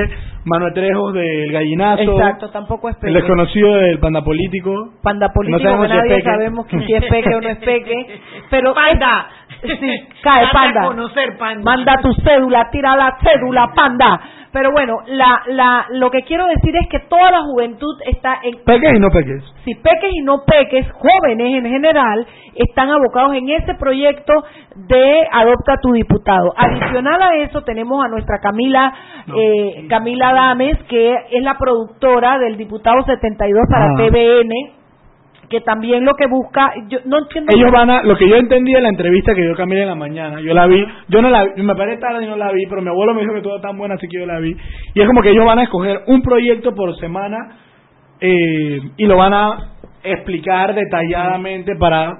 Manuel 0.48 0.72
Trejos 0.74 1.14
del 1.14 1.52
Gallinazo. 1.52 2.02
Exacto, 2.02 2.50
tampoco 2.50 2.88
es 2.88 2.96
El 2.96 3.00
peque. 3.00 3.14
desconocido 3.14 3.74
del 3.76 3.98
Panda 3.98 4.22
Político. 4.22 4.92
Panda 5.02 5.28
político, 5.32 5.58
No 5.58 5.64
sabemos 5.70 5.86
que 5.88 5.92
si 5.92 5.96
es 5.96 6.02
nadie 6.04 6.16
peque. 6.16 6.30
sabemos 6.30 6.66
que 6.66 6.80
si 6.80 6.92
es 6.94 7.04
peque 7.04 7.34
o 7.34 7.40
no 7.40 7.48
es 7.48 7.58
peque. 7.58 8.20
Pero 8.50 8.74
Panda. 8.88 9.26
Sí, 9.62 10.08
cae 10.22 10.46
panda. 10.52 10.82
conocer, 10.86 11.36
panda. 11.38 11.62
Manda 11.64 11.96
tu 12.02 12.12
cédula, 12.22 12.68
tira 12.70 12.96
la 12.96 13.16
cédula, 13.22 13.68
panda. 13.74 14.20
Pero 14.50 14.70
bueno, 14.72 14.94
la, 15.08 15.42
la, 15.48 15.86
lo 15.90 16.10
que 16.10 16.22
quiero 16.22 16.46
decir 16.46 16.74
es 16.74 16.88
que 16.88 17.00
toda 17.00 17.30
la 17.30 17.42
juventud 17.42 17.94
está 18.06 18.38
en 18.42 18.54
Peques 18.64 18.92
y 18.94 18.98
no 18.98 19.08
peques. 19.10 19.44
si 19.64 19.74
peques 19.74 20.10
y 20.10 20.22
no 20.22 20.38
peques, 20.46 20.86
jóvenes 20.92 21.62
en 21.62 21.70
general, 21.70 22.26
están 22.54 22.88
abocados 22.88 23.34
en 23.34 23.50
ese 23.50 23.74
proyecto 23.74 24.32
de 24.74 25.28
Adopta 25.32 25.74
tu 25.82 25.92
Diputado. 25.92 26.54
Adicional 26.56 27.20
a 27.22 27.36
eso, 27.36 27.60
tenemos 27.62 28.02
a 28.02 28.08
nuestra 28.08 28.38
Camila, 28.40 28.90
eh, 29.36 29.86
Camila 29.90 30.32
Dames, 30.32 30.78
que 30.88 31.14
es 31.30 31.42
la 31.42 31.58
productora 31.58 32.38
del 32.38 32.56
Diputado 32.56 33.02
72 33.04 33.62
para 33.70 33.84
Ajá. 33.84 33.94
TVN, 33.96 34.50
que 35.48 35.60
también 35.62 36.04
lo 36.04 36.14
que 36.14 36.26
busca, 36.26 36.72
yo 36.88 36.98
no 37.06 37.18
entiendo... 37.18 37.52
Ellos 37.56 37.70
van 37.72 37.88
a, 37.90 38.02
lo 38.02 38.16
que 38.16 38.28
yo 38.28 38.36
entendí 38.36 38.72
de 38.72 38.80
la 38.82 38.88
entrevista 38.90 39.34
que 39.34 39.42
dio 39.42 39.54
Camila 39.54 39.82
en 39.82 39.88
la 39.88 39.94
mañana, 39.94 40.40
yo 40.40 40.52
la 40.54 40.66
vi, 40.66 40.84
yo 41.08 41.22
no 41.22 41.30
la 41.30 41.44
vi, 41.44 41.62
me 41.62 41.74
paré 41.74 41.96
tarde 41.96 42.24
y 42.24 42.28
no 42.28 42.36
la 42.36 42.52
vi, 42.52 42.66
pero 42.68 42.82
mi 42.82 42.88
abuelo 42.88 43.14
me 43.14 43.22
dijo 43.22 43.32
que 43.34 43.40
todo 43.42 43.60
tan 43.60 43.76
buena, 43.78 43.94
así 43.94 44.06
que 44.08 44.18
yo 44.20 44.26
la 44.26 44.38
vi. 44.40 44.54
Y 44.94 45.00
es 45.00 45.06
como 45.06 45.22
que 45.22 45.30
ellos 45.30 45.44
van 45.46 45.58
a 45.58 45.62
escoger 45.64 46.00
un 46.06 46.20
proyecto 46.22 46.74
por 46.74 46.94
semana 46.96 47.36
eh, 48.20 48.80
y 48.96 49.06
lo 49.06 49.16
van 49.16 49.32
a 49.34 49.58
explicar 50.02 50.74
detalladamente 50.74 51.76
para 51.76 52.18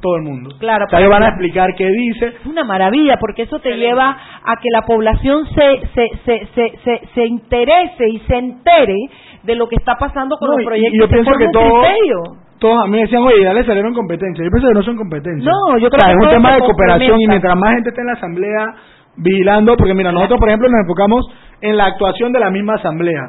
todo 0.00 0.16
el 0.16 0.22
mundo. 0.22 0.50
Claro, 0.58 0.84
o 0.86 0.88
sea, 0.88 0.98
ellos 0.98 1.10
van 1.10 1.22
a 1.22 1.28
explicar 1.28 1.74
qué 1.76 1.86
dice. 1.86 2.26
Es 2.40 2.46
una 2.46 2.64
maravilla 2.64 3.16
porque 3.20 3.42
eso 3.42 3.58
te 3.60 3.76
lleva 3.76 4.10
a 4.44 4.56
que 4.60 4.68
la 4.72 4.82
población 4.82 5.46
se, 5.54 5.80
se, 5.94 6.08
se, 6.24 6.46
se, 6.54 6.78
se, 6.84 7.00
se 7.14 7.26
interese 7.26 8.08
y 8.08 8.18
se 8.20 8.34
entere 8.36 8.96
de 9.44 9.54
lo 9.54 9.68
que 9.68 9.76
está 9.76 9.96
pasando 9.96 10.36
con 10.38 10.48
No, 10.48 10.54
los 10.54 10.62
y- 10.62 10.66
proyectos. 10.66 10.94
y 10.94 10.98
yo 11.00 11.06
Se 11.06 11.12
pienso 11.12 11.30
que 11.38 11.48
todo- 11.52 11.80
criterio. 11.82 12.22
Todos 12.62 12.78
a 12.82 12.86
mí 12.86 12.92
me 12.92 13.00
decían, 13.02 13.22
oye, 13.22 13.42
ya 13.42 13.52
le 13.52 13.64
salieron 13.64 13.92
competencias. 13.92 14.44
Yo 14.46 14.50
pienso 14.50 14.68
que 14.68 14.74
no 14.74 14.82
son 14.84 14.96
competencias. 14.96 15.44
No, 15.44 15.76
yo 15.78 15.90
creo 15.90 15.98
O 15.98 16.00
sea, 16.00 16.08
que 16.08 16.12
es 16.12 16.16
un 16.16 16.30
tema 16.30 16.48
de 16.54 16.60
cooperación 16.68 17.20
y 17.20 17.26
mientras 17.26 17.56
más 17.58 17.74
gente 17.74 17.88
esté 17.90 18.00
en 18.00 18.06
la 18.06 18.12
asamblea 18.14 18.74
vigilando, 19.16 19.76
porque 19.76 19.94
mira, 19.94 20.12
nosotros 20.12 20.38
por 20.40 20.48
ejemplo 20.48 20.68
nos 20.70 20.80
enfocamos 20.80 21.26
en 21.60 21.76
la 21.76 21.84
actuación 21.86 22.32
de 22.32 22.40
la 22.40 22.50
misma 22.50 22.74
asamblea. 22.74 23.22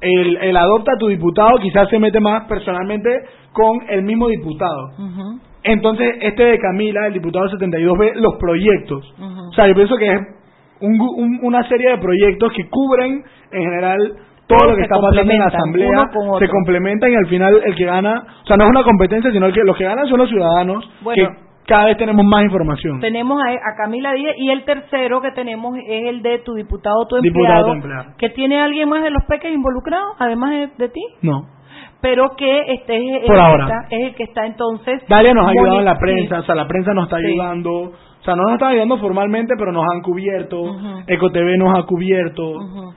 el, 0.00 0.36
el 0.36 0.56
adopta 0.56 0.92
a 0.94 0.98
tu 0.98 1.08
diputado 1.08 1.50
quizás 1.60 1.88
se 1.90 1.98
mete 1.98 2.18
más 2.20 2.44
personalmente 2.48 3.08
con 3.52 3.82
el 3.88 4.02
mismo 4.02 4.28
diputado. 4.28 4.90
Entonces, 5.64 6.16
este 6.20 6.44
de 6.44 6.58
Camila, 6.58 7.06
el 7.06 7.12
diputado 7.12 7.48
72, 7.50 7.96
ve 7.98 8.12
los 8.16 8.34
proyectos. 8.36 9.14
O 9.50 9.52
sea, 9.54 9.66
yo 9.68 9.74
pienso 9.74 9.96
que 9.96 10.06
es 10.12 10.20
un 10.80 11.00
un- 11.00 11.38
una 11.42 11.62
serie 11.68 11.90
de 11.90 11.98
proyectos 11.98 12.52
que 12.52 12.68
cubren 12.68 13.22
en 13.52 13.62
general 13.62 14.12
todo 14.46 14.68
lo 14.70 14.76
que 14.76 14.82
está 14.82 14.96
pasando 15.00 15.32
en 15.32 15.38
la 15.38 15.46
asamblea, 15.46 16.10
se 16.38 16.48
complementan 16.48 17.10
y 17.10 17.14
al 17.14 17.26
final 17.26 17.60
el 17.64 17.74
que 17.74 17.84
gana, 17.84 18.22
o 18.42 18.46
sea, 18.46 18.56
no 18.56 18.64
es 18.64 18.70
una 18.70 18.82
competencia, 18.82 19.30
sino 19.32 19.46
el 19.46 19.52
que 19.52 19.60
los 19.64 19.76
que 19.76 19.84
ganan 19.84 20.06
son 20.08 20.18
los 20.18 20.28
ciudadanos, 20.28 20.84
Bueno. 21.02 21.14
que 21.30 21.42
cada 21.66 21.86
vez 21.86 21.96
tenemos 21.96 22.24
más 22.26 22.42
información. 22.42 22.98
Tenemos 23.00 23.40
a, 23.42 23.50
a 23.50 23.76
Camila 23.76 24.12
Díaz 24.12 24.34
y 24.36 24.50
el 24.50 24.64
tercero 24.64 25.20
que 25.22 25.30
tenemos 25.30 25.76
es 25.78 26.08
el 26.08 26.20
de 26.20 26.38
tu 26.40 26.54
diputado, 26.54 27.06
tu 27.08 27.16
Diputado, 27.20 27.42
empleado, 27.42 27.66
tu 27.66 27.72
empleado. 27.72 28.16
que 28.18 28.30
tiene 28.30 28.60
alguien 28.60 28.88
más 28.88 29.02
de 29.02 29.10
los 29.10 29.22
peques 29.28 29.52
involucrados, 29.54 30.16
además 30.18 30.50
de, 30.50 30.68
de 30.76 30.88
ti, 30.88 31.00
No. 31.22 31.46
pero 32.02 32.34
que 32.36 32.72
este 32.74 32.96
es, 32.96 33.20
el 33.22 33.26
Por 33.26 33.36
que 33.36 33.40
ahora. 33.40 33.64
está- 33.64 33.86
es 33.96 34.02
el 34.08 34.14
que 34.16 34.24
está 34.24 34.44
entonces. 34.44 35.02
Dalia 35.08 35.32
nos 35.34 35.46
ha 35.46 35.50
ayudado 35.50 35.78
en 35.78 35.84
la 35.84 35.94
sí. 35.94 36.00
prensa, 36.00 36.40
o 36.40 36.42
sea, 36.42 36.54
la 36.56 36.66
prensa 36.66 36.92
nos 36.94 37.04
está 37.04 37.18
Sí. 37.18 37.26
ayudando, 37.26 37.70
o 37.70 38.24
sea, 38.24 38.34
no 38.34 38.42
nos 38.42 38.52
está 38.54 38.68
ayudando 38.68 38.98
formalmente, 38.98 39.54
pero 39.56 39.70
nos 39.72 39.84
han 39.94 40.02
cubierto, 40.02 40.60
Ujú. 40.62 40.88
EcoTV 41.06 41.56
nos 41.58 41.78
ha 41.78 41.84
cubierto. 41.86 42.42
Ujú. 42.50 42.92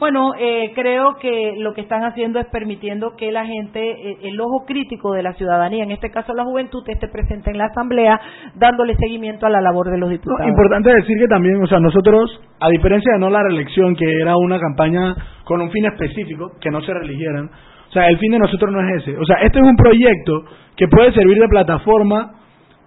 Bueno, 0.00 0.32
eh, 0.38 0.72
creo 0.74 1.16
que 1.20 1.56
lo 1.58 1.74
que 1.74 1.82
están 1.82 2.04
haciendo 2.04 2.40
es 2.40 2.46
permitiendo 2.46 3.16
que 3.16 3.30
la 3.30 3.44
gente, 3.44 3.80
eh, 3.80 4.16
el 4.22 4.40
ojo 4.40 4.64
crítico 4.66 5.12
de 5.12 5.22
la 5.22 5.34
ciudadanía, 5.34 5.84
en 5.84 5.90
este 5.90 6.10
caso 6.10 6.32
la 6.32 6.44
juventud, 6.44 6.82
esté 6.88 7.06
presente 7.08 7.50
en 7.50 7.58
la 7.58 7.66
asamblea, 7.66 8.18
dándole 8.54 8.96
seguimiento 8.96 9.44
a 9.44 9.50
la 9.50 9.60
labor 9.60 9.90
de 9.90 9.98
los 9.98 10.08
diputados. 10.08 10.48
importante 10.48 10.90
decir 10.90 11.18
que 11.18 11.28
también, 11.28 11.62
o 11.62 11.66
sea, 11.66 11.80
nosotros, 11.80 12.40
a 12.60 12.70
diferencia 12.70 13.12
de 13.12 13.18
no 13.18 13.28
la 13.28 13.42
reelección, 13.42 13.94
que 13.94 14.10
era 14.22 14.38
una 14.38 14.58
campaña 14.58 15.14
con 15.44 15.60
un 15.60 15.70
fin 15.70 15.84
específico, 15.84 16.52
que 16.58 16.70
no 16.70 16.80
se 16.80 16.94
reeligieran, 16.94 17.50
o 17.90 17.92
sea, 17.92 18.08
el 18.08 18.16
fin 18.18 18.32
de 18.32 18.38
nosotros 18.38 18.72
no 18.72 18.80
es 18.80 19.02
ese. 19.02 19.18
O 19.18 19.24
sea, 19.26 19.36
este 19.42 19.58
es 19.58 19.64
un 19.64 19.76
proyecto 19.76 20.44
que 20.76 20.88
puede 20.88 21.12
servir 21.12 21.38
de 21.38 21.48
plataforma 21.48 22.32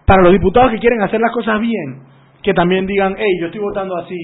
para 0.07 0.23
los 0.23 0.31
diputados 0.31 0.71
que 0.71 0.79
quieren 0.79 1.03
hacer 1.03 1.21
las 1.21 1.31
cosas 1.31 1.59
bien, 1.61 2.01
que 2.43 2.53
también 2.53 2.85
digan, 2.85 3.15
hey, 3.17 3.37
yo 3.39 3.45
estoy 3.47 3.61
votando 3.61 3.95
así, 3.97 4.17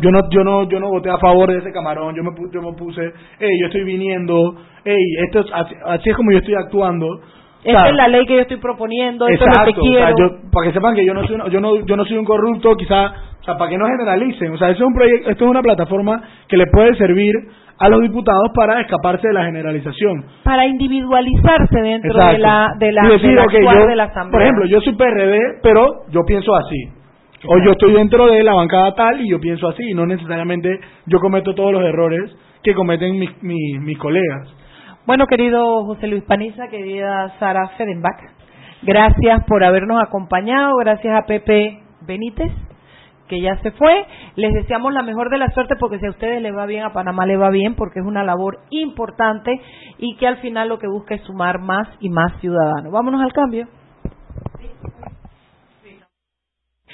yo 0.00 0.10
no, 0.10 0.20
yo 0.30 0.44
no, 0.44 0.68
yo 0.68 0.78
no 0.78 0.90
voté 0.90 1.08
a 1.10 1.16
favor 1.18 1.50
de 1.50 1.58
ese 1.58 1.72
camarón, 1.72 2.14
yo 2.14 2.22
me, 2.22 2.30
yo 2.52 2.60
me 2.62 2.72
puse, 2.76 3.00
hey, 3.40 3.58
yo 3.60 3.66
estoy 3.66 3.82
viniendo, 3.84 4.54
hey, 4.84 4.96
esto 5.26 5.40
es, 5.40 5.46
así, 5.52 5.74
así 5.86 6.10
es 6.10 6.16
como 6.16 6.30
yo 6.32 6.38
estoy 6.38 6.54
actuando. 6.54 7.06
O 7.08 7.20
Esta 7.64 7.82
sea, 7.82 7.90
es 7.90 7.96
la 7.96 8.08
ley 8.08 8.26
que 8.26 8.34
yo 8.34 8.40
estoy 8.40 8.56
proponiendo, 8.58 9.26
esto 9.28 9.44
Exacto, 9.46 9.70
es 9.70 9.76
lo 9.76 9.82
que 9.84 9.88
o 9.88 9.92
sea, 9.94 10.12
quiero. 10.14 10.18
yo- 10.42 10.50
para 10.50 10.66
que 10.66 10.72
sepan 10.74 10.94
que 10.96 11.04
yo 11.06 11.14
no 11.14 11.24
soy 11.26 11.34
una- 11.36 11.48
yo 11.48 11.60
no 11.60 11.76
yo 11.86 11.96
no 11.96 12.04
soy 12.04 12.16
un 12.18 12.24
corrupto, 12.24 12.74
quizá, 12.76 13.06
o 13.40 13.44
sea, 13.44 13.56
para 13.56 13.70
que 13.70 13.78
no 13.78 13.86
generalicen, 13.86 14.52
o 14.52 14.58
sea, 14.58 14.68
eso 14.70 14.82
es 14.82 14.86
un 14.88 14.94
proyecto, 14.94 15.30
esto 15.30 15.44
es 15.44 15.50
una 15.50 15.62
plataforma 15.62 16.20
que 16.48 16.56
le 16.56 16.66
puede 16.66 16.94
servir 16.96 17.32
a 17.78 17.88
los 17.88 18.00
diputados 18.02 18.48
para 18.54 18.80
escaparse 18.80 19.28
de 19.28 19.34
la 19.34 19.44
generalización. 19.44 20.24
para 20.44 20.66
individualizarse 20.66 21.80
dentro 21.80 22.10
Exacto. 22.10 22.32
de 22.32 22.38
la 22.38 22.68
de 22.78 22.92
la, 22.92 23.08
decir, 23.08 23.38
actuar 23.38 23.78
yo, 23.78 23.86
de 23.86 23.96
la 23.96 24.04
asamblea. 24.04 24.32
por 24.32 24.42
ejemplo, 24.42 24.66
yo 24.66 24.80
soy 24.80 24.94
PRD, 24.94 25.38
pero 25.62 25.86
yo 26.10 26.20
pienso 26.26 26.54
así. 26.54 26.76
O 27.48 27.58
yo 27.58 27.72
estoy 27.72 27.92
dentro 27.92 28.26
de 28.26 28.44
la 28.44 28.54
bancada 28.54 28.94
tal 28.94 29.20
y 29.20 29.28
yo 29.28 29.40
pienso 29.40 29.68
así, 29.68 29.82
y 29.82 29.94
no 29.94 30.06
necesariamente 30.06 30.78
yo 31.06 31.18
cometo 31.18 31.54
todos 31.54 31.72
los 31.72 31.82
errores 31.82 32.30
que 32.62 32.72
cometen 32.74 33.18
mis, 33.18 33.30
mis, 33.42 33.80
mis 33.80 33.98
colegas. 33.98 34.48
Bueno, 35.06 35.26
querido 35.26 35.84
José 35.84 36.06
Luis 36.06 36.22
Paniza, 36.22 36.68
querida 36.68 37.34
Sara 37.40 37.70
Fedenbach, 37.76 38.20
gracias 38.82 39.44
por 39.48 39.64
habernos 39.64 40.00
acompañado, 40.00 40.76
gracias 40.76 41.18
a 41.18 41.26
Pepe 41.26 41.80
Benítez, 42.06 42.52
que 43.26 43.40
ya 43.40 43.56
se 43.62 43.72
fue. 43.72 44.06
Les 44.36 44.52
deseamos 44.54 44.92
la 44.92 45.02
mejor 45.02 45.28
de 45.28 45.38
la 45.38 45.48
suerte 45.48 45.74
porque 45.80 45.98
si 45.98 46.06
a 46.06 46.10
ustedes 46.10 46.40
les 46.40 46.56
va 46.56 46.66
bien, 46.66 46.84
a 46.84 46.92
Panamá 46.92 47.26
le 47.26 47.36
va 47.36 47.50
bien, 47.50 47.74
porque 47.74 47.98
es 47.98 48.06
una 48.06 48.22
labor 48.22 48.60
importante 48.70 49.60
y 49.98 50.16
que 50.16 50.28
al 50.28 50.36
final 50.36 50.68
lo 50.68 50.78
que 50.78 50.86
busca 50.86 51.16
es 51.16 51.22
sumar 51.22 51.58
más 51.58 51.88
y 51.98 52.08
más 52.08 52.40
ciudadanos. 52.40 52.92
Vámonos 52.92 53.20
al 53.20 53.32
cambio. 53.32 53.66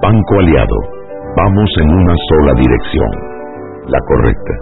Banco 0.00 0.38
Aliado, 0.38 0.76
vamos 1.36 1.70
en 1.80 1.90
una 1.90 2.14
sola 2.28 2.54
dirección, 2.54 3.10
la 3.88 3.98
correcta. 4.06 4.54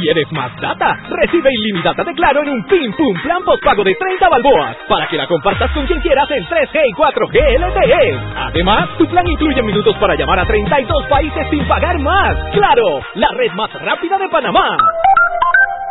¿Quieres 0.00 0.32
más 0.32 0.50
data? 0.60 0.98
Recibe 1.10 1.50
ilimitada 1.52 2.02
de 2.02 2.12
Claro 2.14 2.42
en 2.42 2.48
un 2.48 2.64
Pim 2.64 2.92
Pum 2.96 3.22
Plan 3.22 3.44
postpago 3.44 3.84
de 3.84 3.94
30 3.94 4.28
balboas 4.28 4.76
para 4.88 5.06
que 5.06 5.16
la 5.16 5.28
compartas 5.28 5.70
con 5.70 5.86
quien 5.86 6.00
quieras 6.00 6.28
en 6.32 6.44
3G 6.44 6.80
y 6.88 6.92
4G 6.94 7.58
LTE. 7.60 8.20
Además, 8.36 8.88
tu 8.98 9.06
plan 9.06 9.24
incluye 9.24 9.62
minutos 9.62 9.96
para 9.98 10.16
llamar 10.16 10.40
a 10.40 10.44
32 10.44 11.06
países 11.06 11.46
sin 11.50 11.64
pagar 11.68 11.96
más. 12.00 12.36
¡Claro! 12.52 12.82
La 13.14 13.28
red 13.36 13.52
más 13.52 13.72
rápida 13.74 14.18
de 14.18 14.28
Panamá. 14.28 14.76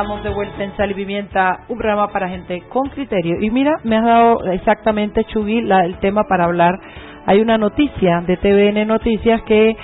Estamos 0.00 0.24
de 0.24 0.30
vuelta 0.30 0.64
en 0.64 0.74
Sal 0.78 0.90
y 0.92 0.94
Pimienta, 0.94 1.66
un 1.68 1.76
programa 1.76 2.08
para 2.10 2.26
gente 2.26 2.62
con 2.70 2.88
criterio. 2.88 3.36
Y 3.38 3.50
mira, 3.50 3.80
me 3.84 3.98
has 3.98 4.04
dado 4.06 4.44
exactamente, 4.50 5.24
Chugui, 5.24 5.60
la, 5.60 5.84
el 5.84 5.98
tema 5.98 6.22
para 6.26 6.46
hablar. 6.46 6.80
Hay 7.26 7.42
una 7.42 7.58
noticia 7.58 8.22
de 8.26 8.38
TVN 8.38 8.86
Noticias 8.88 9.42
que 9.42 9.76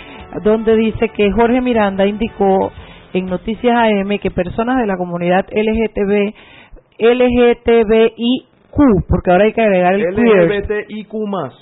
donde 0.42 0.74
dice 0.74 1.10
que 1.10 1.30
Jorge 1.32 1.60
Miranda 1.60 2.06
indicó 2.06 2.72
en 3.12 3.26
Noticias 3.26 3.76
AM 3.76 4.18
que 4.18 4.30
personas 4.30 4.78
de 4.78 4.86
la 4.86 4.96
comunidad 4.96 5.44
LGTB, 5.50 6.32
LGTBIQ, 6.98 8.78
porque 9.10 9.30
ahora 9.30 9.44
hay 9.44 9.52
que 9.52 9.60
agregar 9.60 9.96
el 9.96 10.14
queer. 10.14 10.50
LGBTIQ 10.50 11.12
más. 11.28 11.52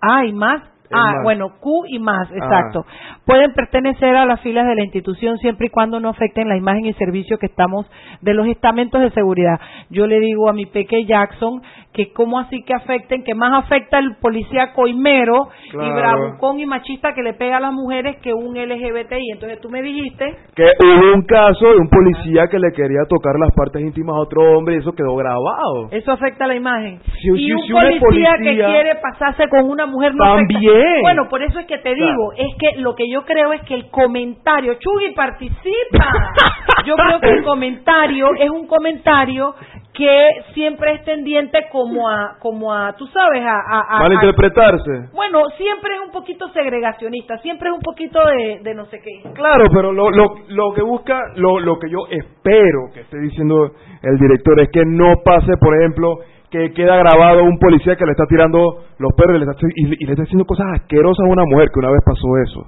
Ah, 0.00 0.24
y 0.24 0.32
más. 0.32 0.62
Ah, 0.92 1.12
más. 1.14 1.22
bueno, 1.22 1.48
Q 1.60 1.84
y 1.88 1.98
más, 1.98 2.28
Ah. 2.30 2.36
exacto. 2.36 2.84
Pueden 3.26 3.52
pertenecer 3.52 4.16
a 4.16 4.24
las 4.26 4.40
filas 4.40 4.66
de 4.66 4.74
la 4.74 4.82
institución 4.84 5.36
siempre 5.38 5.66
y 5.66 5.70
cuando 5.70 6.00
no 6.00 6.08
afecten 6.08 6.48
la 6.48 6.56
imagen 6.56 6.86
y 6.86 6.92
servicio 6.94 7.38
que 7.38 7.46
estamos 7.46 7.86
de 8.22 8.34
los 8.34 8.46
estamentos 8.46 9.00
de 9.00 9.10
seguridad. 9.10 9.60
Yo 9.90 10.06
le 10.06 10.18
digo 10.20 10.48
a 10.48 10.52
mi 10.52 10.66
peque 10.66 11.04
Jackson 11.04 11.62
que 11.92 12.12
cómo 12.12 12.38
así 12.38 12.62
que 12.62 12.74
afecten, 12.74 13.24
que 13.24 13.34
más 13.34 13.64
afecta 13.64 13.98
el 13.98 14.16
policía 14.20 14.72
coimero 14.72 15.48
y 15.72 15.76
bravucón 15.76 16.60
y 16.60 16.66
machista 16.66 17.12
que 17.12 17.22
le 17.22 17.32
pega 17.34 17.56
a 17.56 17.60
las 17.60 17.72
mujeres 17.72 18.16
que 18.22 18.32
un 18.32 18.56
LGBTI. 18.56 19.30
Entonces 19.32 19.60
tú 19.60 19.68
me 19.68 19.82
dijiste 19.82 20.36
Que 20.54 20.64
hubo 20.80 21.14
un 21.14 21.22
caso 21.22 21.66
de 21.66 21.76
un 21.78 21.88
policía 21.88 22.46
que 22.50 22.58
le 22.58 22.70
quería 22.72 23.00
tocar 23.08 23.34
las 23.40 23.50
partes 23.54 23.82
íntimas 23.82 24.14
a 24.16 24.20
otro 24.20 24.42
hombre 24.56 24.76
y 24.76 24.78
eso 24.78 24.92
quedó 24.92 25.16
grabado. 25.16 25.88
Eso 25.90 26.12
afecta 26.12 26.46
la 26.46 26.54
imagen. 26.54 27.00
Si- 27.20 27.30
y 27.30 27.46
si- 27.46 27.52
un 27.52 27.62
si 27.62 27.72
policía, 27.72 28.30
que 28.38 28.54
quiere 28.54 28.94
pasarse 29.02 29.48
con 29.48 29.68
una 29.68 29.86
mujer 29.86 30.14
no 30.14 30.24
También. 30.24 30.60
Bueno, 31.02 31.28
por 31.28 31.42
eso 31.42 31.58
es 31.58 31.66
que 31.66 31.78
te 31.78 31.94
Claro. 31.94 32.10
digo, 32.12 32.32
es 32.36 32.54
que 32.58 32.80
lo 32.80 32.94
que 32.94 33.08
yo 33.10 33.24
creo 33.24 33.52
es 33.52 33.62
que 33.62 33.74
el 33.74 33.90
comentario, 33.90 34.74
Chugui 34.74 35.12
participa. 35.14 36.12
yo 36.86 36.94
creo 36.96 37.20
que 37.20 37.28
el 37.30 37.44
comentario 37.44 38.28
es 38.38 38.50
un 38.50 38.66
comentario 38.66 39.54
que 39.94 40.28
siempre 40.54 40.92
es 40.92 41.04
tendiente 41.04 41.66
como 41.72 42.08
a, 42.08 42.36
como 42.38 42.72
a, 42.72 42.92
tú 42.94 43.06
sabes, 43.08 43.42
a, 43.44 43.56
a- 43.68 43.96
a- 43.96 43.98
Malinterpretarse. 44.00 45.08
bueno, 45.12 45.42
siempre 45.56 45.94
es 45.94 46.00
un 46.06 46.12
poquito 46.12 46.48
segregacionista, 46.52 47.38
siempre 47.38 47.68
es 47.70 47.74
un 47.74 47.80
poquito 47.80 48.20
de, 48.24 48.60
de 48.62 48.74
no 48.74 48.84
sé 48.86 49.00
qué. 49.00 49.28
Claro, 49.34 49.64
pero 49.74 49.92
lo, 49.92 50.08
lo, 50.10 50.26
lo 50.48 50.72
que 50.74 50.82
busca, 50.82 51.20
lo, 51.34 51.58
lo 51.58 51.78
que 51.80 51.90
yo 51.90 52.06
espero 52.10 52.90
que 52.94 53.00
esté 53.00 53.18
diciendo 53.18 53.72
el 54.02 54.18
director 54.18 54.60
es 54.60 54.68
que 54.70 54.84
no 54.86 55.14
pase, 55.24 55.56
por 55.60 55.76
ejemplo, 55.76 56.18
que 56.50 56.72
queda 56.72 56.96
grabado 56.96 57.44
un 57.44 57.58
policía 57.58 57.96
que 57.96 58.04
le 58.06 58.12
está 58.12 58.24
tirando 58.26 58.84
los 58.98 59.12
perros 59.14 59.36
y 59.36 59.44
le 59.44 59.50
está, 59.50 59.66
y, 59.76 60.02
y 60.02 60.06
le 60.06 60.12
está 60.12 60.22
haciendo 60.22 60.44
cosas 60.46 60.66
asquerosas 60.74 61.24
a 61.26 61.30
una 61.30 61.44
mujer, 61.44 61.68
que 61.72 61.78
una 61.80 61.90
vez 61.90 62.00
pasó 62.04 62.26
eso. 62.42 62.66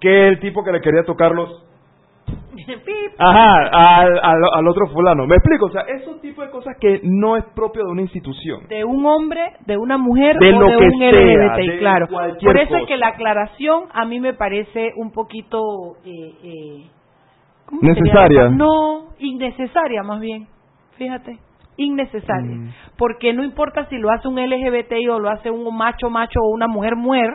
Que 0.00 0.28
el 0.28 0.40
tipo 0.40 0.64
que 0.64 0.72
le 0.72 0.80
quería 0.80 1.04
tocar 1.04 1.32
los... 1.32 1.64
Ajá, 3.18 3.56
al, 3.72 4.18
al, 4.22 4.40
al 4.54 4.68
otro 4.68 4.86
fulano. 4.88 5.26
¿Me 5.26 5.36
explico? 5.36 5.66
O 5.66 5.70
sea, 5.70 5.82
esos 5.82 6.20
tipos 6.20 6.44
de 6.46 6.50
cosas 6.50 6.76
que 6.80 7.00
no 7.04 7.36
es 7.36 7.44
propio 7.54 7.84
de 7.84 7.92
una 7.92 8.02
institución. 8.02 8.66
de 8.68 8.84
un 8.84 9.04
hombre, 9.06 9.40
de 9.66 9.76
una 9.76 9.98
mujer 9.98 10.38
De 10.38 10.52
o 10.52 10.60
lo 10.60 10.66
de 10.66 10.76
que 10.76 10.84
un 10.84 10.98
sea, 10.98 11.10
LGBTI, 11.12 11.68
de 11.68 11.78
claro. 11.78 12.06
Por 12.08 12.56
eso 12.58 12.74
es 12.74 12.80
cosa. 12.82 12.86
que 12.86 12.96
la 12.96 13.08
aclaración 13.08 13.84
a 13.92 14.04
mí 14.04 14.18
me 14.18 14.34
parece 14.34 14.92
un 14.96 15.12
poquito 15.12 15.60
eh, 16.04 16.32
eh, 16.42 16.86
¿cómo? 17.66 17.82
Necesaria. 17.82 18.48
No, 18.48 19.10
innecesaria 19.18 20.02
más 20.02 20.20
bien. 20.20 20.46
Fíjate, 20.96 21.38
innecesaria, 21.76 22.56
Mm. 22.56 22.68
porque 22.98 23.32
no 23.32 23.42
importa 23.44 23.86
si 23.88 23.96
lo 23.98 24.10
hace 24.10 24.28
un 24.28 24.38
LGBTI 24.38 25.08
o 25.08 25.18
lo 25.18 25.30
hace 25.30 25.50
un 25.50 25.76
macho 25.76 26.10
macho 26.10 26.40
o 26.40 26.52
una 26.54 26.66
mujer 26.68 26.96
mujer. 26.96 27.30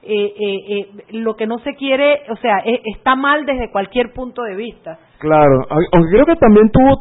eh, 0.00 0.32
eh, 0.38 0.56
eh, 0.68 0.88
lo 1.10 1.34
que 1.34 1.46
no 1.46 1.58
se 1.58 1.74
quiere, 1.74 2.20
o 2.30 2.36
sea, 2.36 2.60
eh, 2.64 2.80
está 2.96 3.16
mal 3.16 3.44
desde 3.44 3.70
cualquier 3.70 4.12
punto 4.14 4.42
de 4.42 4.54
vista. 4.54 4.96
Claro, 5.18 5.60
a- 5.68 5.74
aunque 5.74 6.10
creo 6.12 6.24
que 6.24 6.36
también 6.36 6.70
tuvo 6.70 6.96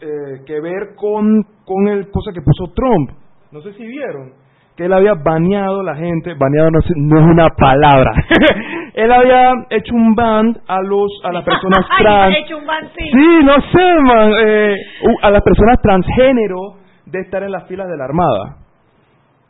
eh, 0.00 0.44
que 0.46 0.60
ver 0.60 0.94
con, 0.96 1.42
con 1.66 1.88
el 1.88 2.08
cosa 2.10 2.30
que 2.32 2.40
puso 2.40 2.72
Trump. 2.74 3.10
No 3.52 3.60
sé 3.60 3.72
si 3.74 3.84
vieron. 3.84 4.32
Que 4.76 4.84
él 4.84 4.92
había 4.92 5.14
baneado 5.14 5.82
la 5.82 5.96
gente, 5.96 6.34
baneado 6.34 6.70
no, 6.70 6.78
no 6.96 7.18
es 7.18 7.26
una 7.26 7.48
palabra. 7.50 8.12
él 8.98 9.12
había 9.12 9.52
hecho 9.70 9.94
un 9.94 10.14
ban 10.14 10.56
a 10.66 10.80
los 10.82 11.10
a 11.24 11.32
las 11.32 11.44
personas 11.50 11.86
Ay, 11.90 12.02
trans. 12.04 12.34
ha 12.34 12.38
hecho 12.40 12.58
un 12.58 12.66
ban, 12.66 12.84
sí. 12.96 13.04
Sí, 13.10 13.44
no 13.44 13.54
sé, 13.72 14.00
man. 14.02 14.32
eh, 14.46 14.74
a 15.22 15.30
las 15.30 15.42
personas 15.42 15.76
transgénero 15.82 16.74
de 17.06 17.20
estar 17.20 17.42
en 17.42 17.52
las 17.52 17.66
filas 17.68 17.88
de 17.88 17.96
la 17.96 18.04
Armada. 18.04 18.56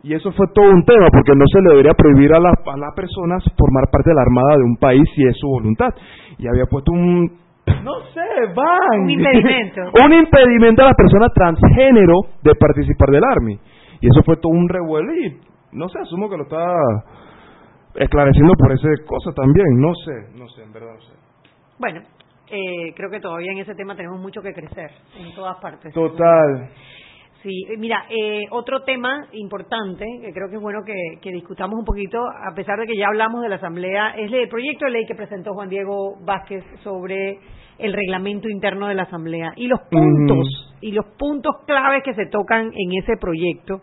Y 0.03 0.15
eso 0.15 0.31
fue 0.33 0.47
todo 0.55 0.67
un 0.71 0.85
tema, 0.85 1.09
porque 1.11 1.33
no 1.35 1.45
se 1.53 1.61
le 1.61 1.71
debería 1.71 1.93
prohibir 1.93 2.33
a, 2.33 2.39
las 2.39 2.55
a 2.73 2.77
las 2.77 2.95
personas 2.95 3.43
formar 3.59 3.91
parte 3.91 4.11
de 4.11 4.15
la 4.15 4.23
Armada 4.23 4.57
de 4.57 4.63
un 4.63 4.77
país 4.77 5.03
si 5.15 5.25
es 5.27 5.37
su 5.39 5.49
voluntad. 5.49 5.91
Y 6.39 6.47
había 6.47 6.67
puesto 6.71 6.93
un, 6.93 7.25
no 7.83 7.95
sé, 8.15 8.21
van. 8.55 9.01
Un 9.03 9.11
impedimento. 9.17 9.81
un 10.05 10.13
impedimento 10.13 10.83
a 10.83 10.87
las 10.87 10.95
personas 10.97 11.33
transgénero 11.35 12.15
de 12.45 12.53
participar 12.55 13.09
del 13.11 13.25
Army. 13.25 13.59
Y 14.01 14.07
eso 14.07 14.23
fue 14.25 14.37
todo 14.37 14.53
un 14.53 14.69
revuelo 14.69 15.13
y, 15.17 15.37
no 15.73 15.89
sé, 15.89 15.99
asumo 15.99 16.31
que 16.31 16.37
lo 16.37 16.45
está 16.45 16.65
esclareciendo 17.95 18.53
por 18.59 18.73
esa 18.73 18.89
cosa 19.07 19.33
también. 19.35 19.67
No 19.79 19.95
sé, 19.95 20.39
no 20.39 20.49
sé, 20.49 20.63
en 20.63 20.73
verdad 20.73 20.95
no 20.95 21.01
sé. 21.01 21.13
Bueno, 21.79 22.01
eh, 22.51 22.93
creo 22.95 23.11
que 23.11 23.21
todavía 23.21 23.53
en 23.53 23.59
ese 23.59 23.75
tema 23.75 23.95
tenemos 23.95 24.21
mucho 24.21 24.41
que 24.43 24.53
crecer 24.53 24.91
en 25.19 25.35
todas 25.35 25.59
partes. 25.61 25.93
Total. 25.93 26.71
Sí, 27.43 27.67
eh, 27.69 27.77
mira, 27.79 28.05
eh, 28.11 28.47
otro 28.51 28.83
tema 28.83 29.27
importante 29.33 30.05
que 30.21 30.33
creo 30.33 30.49
que 30.49 30.57
es 30.57 30.63
bueno 30.63 30.81
que, 30.85 31.21
que 31.23 31.31
discutamos 31.31 31.79
un 31.79 31.85
poquito, 31.85 32.19
a 32.19 32.53
pesar 32.55 32.81
de 32.81 32.87
que 32.87 32.97
ya 32.97 33.07
hablamos 33.07 33.43
de 33.43 33.49
la 33.49 33.57
Asamblea, 33.57 34.15
es 34.17 34.33
el 34.33 34.49
proyecto 34.49 34.87
de 34.87 34.91
ley 34.91 35.07
que 35.07 35.15
presentó 35.15 35.55
Juan 35.55 35.69
Diego 35.69 36.17
Vázquez 36.25 36.65
sobre 36.83 37.39
el 37.79 37.93
reglamento 37.93 38.49
interno 38.49 38.89
de 38.89 38.95
la 38.95 39.05
Asamblea 39.05 39.53
y 39.57 39.69
los 39.69 39.81
puntos 39.89 40.75
y 40.81 40.93
los 40.93 41.07
puntos 41.17 41.55
claves 41.67 42.03
que 42.05 42.15
se 42.15 42.27
tocan 42.27 42.73
en 42.75 43.03
ese 43.03 43.17
proyecto, 43.21 43.83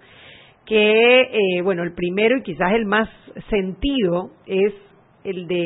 que, 0.66 1.22
eh, 1.22 1.62
bueno, 1.64 1.84
el 1.84 1.94
primero 1.94 2.38
y 2.38 2.44
quizás 2.44 2.74
el 2.74 2.86
más 2.86 3.08
sentido 3.50 4.32
es 4.46 4.74
el 5.24 5.48
de, 5.48 5.64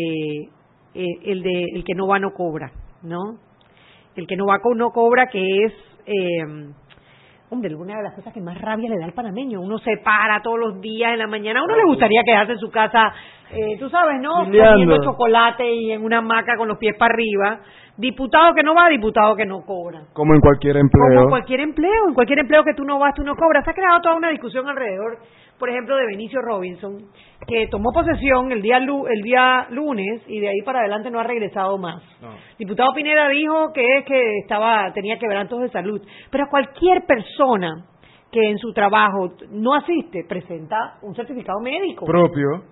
eh, 0.93 1.06
el 1.24 1.41
de 1.41 1.66
el 1.74 1.84
que 1.84 1.95
no 1.95 2.08
va 2.08 2.20
no 2.20 2.32
cobra, 2.32 2.72
¿no? 3.04 3.39
El 4.16 4.28
que 4.28 4.36
no 4.36 4.45
va 4.45 4.60
no 4.76 4.91
cobra, 4.91 5.28
que 5.28 5.64
es, 5.64 5.74
eh, 6.06 6.72
hombre, 7.50 7.74
una 7.76 7.97
de 7.97 8.04
las 8.04 8.14
cosas 8.14 8.34
que 8.34 8.41
más 8.41 8.60
rabia 8.60 8.89
le 8.89 9.00
da 9.00 9.06
al 9.06 9.14
panameño. 9.14 9.62
Uno 9.62 9.78
se 9.80 9.97
para 10.04 10.41
todos 10.41 10.60
los 10.60 10.82
días 10.82 11.14
en 11.14 11.20
la 11.20 11.28
mañana. 11.28 11.62
A 11.62 11.64
uno 11.64 11.78
le 11.78 11.86
gustaría 11.86 12.24
quedarse 12.24 12.54
en 12.54 12.60
su 12.60 12.70
casa, 12.70 13.14
eh, 13.52 13.78
tú 13.80 13.89
sabes, 13.89 14.20
¿no? 14.22 14.45
Chileando. 14.45 14.72
Comiendo 14.74 15.04
chocolate 15.04 15.72
y 15.74 15.91
en 15.91 16.04
una 16.04 16.18
hamaca 16.20 16.56
con 16.58 16.68
los 16.68 16.78
pies 16.78 16.95
para 16.97 17.14
arriba. 17.14 17.60
Diputado 17.97 18.54
que 18.54 18.64
no 18.64 18.74
va, 18.74 18.88
diputado 18.88 19.36
que 19.36 19.45
no 19.45 19.62
cobra. 19.66 20.02
Como 20.14 20.34
en 20.34 20.39
cualquier 20.39 20.78
empleo. 20.78 21.04
Como 21.18 21.30
cualquier 21.30 21.60
empleo, 21.60 22.08
en 22.08 22.14
cualquier 22.14 22.39
empleo 22.39 22.64
que 22.64 22.74
tú 22.74 22.86
no 22.86 22.97
vas, 22.97 23.14
tú 23.14 23.24
no 23.24 23.36
cobras. 23.36 23.66
Se 23.66 23.72
ha 23.72 23.74
creado 23.74 24.00
toda 24.00 24.16
una 24.16 24.30
discusión 24.30 24.70
alrededor, 24.70 25.18
por 25.60 25.70
ejemplo, 25.70 25.97
de 25.97 26.06
Benicio 26.06 26.41
Robinson, 26.41 26.97
que 27.45 27.68
tomó 27.68 27.91
posesión 27.91 28.54
el 28.54 28.62
día 28.62 28.80
lu- 28.80 29.06
el 29.08 29.22
día 29.22 29.68
lunes 29.72 30.22
y 30.28 30.39
de 30.39 30.47
ahí 30.47 30.62
para 30.64 30.80
adelante 30.80 31.12
no 31.12 31.20
ha 31.20 31.24
regresado 31.24 31.78
más. 31.78 32.02
Diputado 32.58 32.93
Pineda 32.93 33.28
dijo 33.28 33.74
que 33.74 33.97
es 33.97 34.06
que 34.06 34.38
estaba 34.43 34.93
tenía 34.93 35.20
quebrantos 35.20 35.60
de 35.60 35.70
salud, 35.70 36.02
pero 36.32 36.47
cualquier 36.50 37.06
persona 37.06 37.84
que 38.32 38.41
en 38.49 38.57
su 38.59 38.71
trabajo 38.73 39.32
no 39.51 39.73
asiste 39.73 40.23
presenta 40.27 40.95
un 41.01 41.15
certificado 41.15 41.59
médico. 41.61 42.05
Propio. 42.05 42.63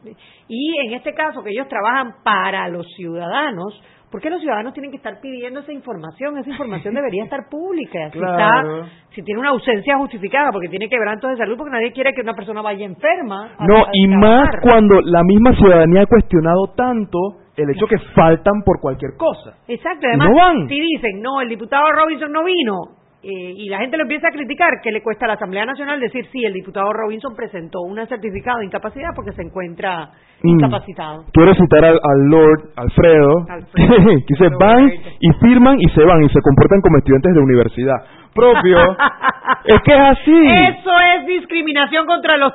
Y 0.47 0.77
en 0.85 0.93
este 0.93 1.13
caso, 1.13 1.41
que 1.43 1.49
ellos 1.51 1.67
trabajan 1.67 2.15
para 2.23 2.67
los 2.69 2.85
ciudadanos, 2.95 3.81
¿por 4.11 4.21
qué 4.21 4.29
los 4.29 4.39
ciudadanos 4.39 4.73
tienen 4.73 4.91
que 4.91 4.97
estar 4.97 5.19
pidiendo 5.19 5.61
esa 5.61 5.73
información? 5.73 6.37
Esa 6.37 6.51
información 6.51 6.93
debería 6.95 7.23
estar 7.23 7.49
pública. 7.49 8.09
Si, 8.11 8.19
Claro. 8.19 8.83
está, 8.83 8.91
si 9.15 9.23
tiene 9.23 9.39
una 9.39 9.49
ausencia 9.49 9.97
justificada, 9.97 10.51
porque 10.51 10.69
tiene 10.69 10.87
quebrantos 10.89 11.31
de 11.31 11.37
salud, 11.37 11.57
porque 11.57 11.71
nadie 11.73 11.91
quiere 11.91 12.13
que 12.13 12.21
una 12.21 12.35
persona 12.35 12.61
vaya 12.61 12.85
enferma. 12.85 13.55
a- 13.57 13.65
No, 13.65 13.77
a 13.77 13.89
y 13.93 14.07
más 14.09 14.47
cuando 14.61 15.01
la 15.01 15.23
misma 15.23 15.53
ciudadanía 15.55 16.03
ha 16.03 16.05
cuestionado 16.05 16.67
tanto 16.75 17.17
el 17.55 17.71
hecho 17.71 17.87
que 17.87 17.97
faltan 18.13 18.61
por 18.63 18.79
cualquier 18.79 19.17
cosa. 19.17 19.57
Exacto, 19.67 20.05
además, 20.07 20.29
no 20.29 20.35
van. 20.35 20.67
si 20.69 20.79
dicen, 20.79 21.19
no, 21.23 21.41
el 21.41 21.49
diputado 21.49 21.83
Robinson 21.91 22.31
no 22.31 22.43
vino, 22.43 22.75
eh, 23.23 23.53
y 23.57 23.67
la 23.69 23.79
gente 23.79 23.97
lo 23.97 24.03
empieza 24.03 24.27
a 24.27 24.31
criticar, 24.31 24.69
¿qué 24.83 24.91
le 24.91 25.01
cuesta 25.01 25.25
a 25.25 25.29
la 25.29 25.33
Asamblea 25.33 25.65
Nacional 25.65 25.99
decir, 25.99 26.25
sí, 26.31 26.45
el 26.45 26.53
diputado 26.53 26.93
Robinson 26.93 27.35
presentó 27.35 27.81
un 27.81 27.95
certificado 28.07 28.59
de 28.59 28.65
incapacidad 28.65 29.09
porque 29.15 29.31
se 29.33 29.41
encuentra 29.41 30.11
Mm. 30.43 30.49
incapacitado? 30.49 31.25
Quiero 31.33 31.53
citar 31.55 31.83
al, 31.83 31.99
al 32.01 32.29
Lord 32.29 32.69
Alfredo, 32.75 33.45
que 33.75 34.23
dice, 34.27 34.49
van 34.59 34.91
y 35.19 35.31
firman 35.41 35.79
y 35.79 35.89
se 35.89 36.03
van 36.03 36.23
y 36.23 36.29
se 36.29 36.39
comportan 36.41 36.79
como 36.81 36.97
estudiantes 36.99 37.33
de 37.33 37.39
universidad. 37.39 37.95
Propio. 38.35 38.77
es 39.65 39.81
que 39.81 39.93
es 39.93 39.99
así. 39.99 40.47
Eso 40.77 40.91
es 41.15 41.25
discriminación 41.25 42.05
contra 42.05 42.37
los 42.37 42.53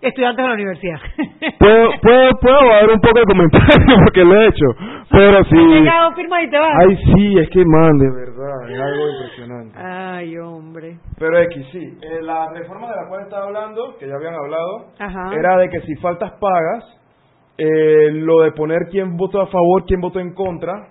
estudiantes 0.00 0.42
de 0.42 0.48
la 0.48 0.54
universidad. 0.54 1.00
Puedo, 1.58 1.90
puedo, 2.02 2.30
puedo 2.40 2.68
dar 2.68 2.90
un 2.90 3.00
poco 3.00 3.18
de 3.18 3.24
comentario 3.24 3.96
porque 4.04 4.24
lo 4.24 4.34
he 4.34 4.46
hecho. 4.48 4.66
Pero 5.10 5.44
sí. 5.44 5.56
Llegado, 5.56 6.12
firma 6.12 6.42
y 6.42 6.50
te 6.50 6.58
vas. 6.58 6.74
Ay, 6.78 6.96
sí, 6.96 7.38
es 7.38 7.48
que, 7.50 7.64
man, 7.64 7.98
de 7.98 8.10
verdad, 8.10 8.70
es 8.70 8.80
algo 8.80 9.10
impresionante. 9.10 9.78
Ay, 9.78 10.38
hombre. 10.38 10.98
Pero 11.18 11.38
X, 11.40 11.66
sí. 11.72 11.98
Eh, 12.02 12.22
la 12.22 12.48
reforma 12.52 12.90
de 12.90 12.96
la 12.96 13.08
cual 13.08 13.22
estaba 13.22 13.46
hablando, 13.46 13.96
que 13.98 14.06
ya 14.06 14.14
habían 14.14 14.34
hablado, 14.34 14.86
Ajá. 14.98 15.34
era 15.34 15.56
de 15.58 15.68
que 15.70 15.80
si 15.80 15.94
faltas 15.96 16.32
pagas, 16.40 16.84
eh, 17.58 18.10
lo 18.12 18.42
de 18.42 18.52
poner 18.52 18.88
quién 18.90 19.16
votó 19.16 19.40
a 19.40 19.46
favor, 19.46 19.84
quién 19.86 20.00
votó 20.00 20.20
en 20.20 20.34
contra. 20.34 20.88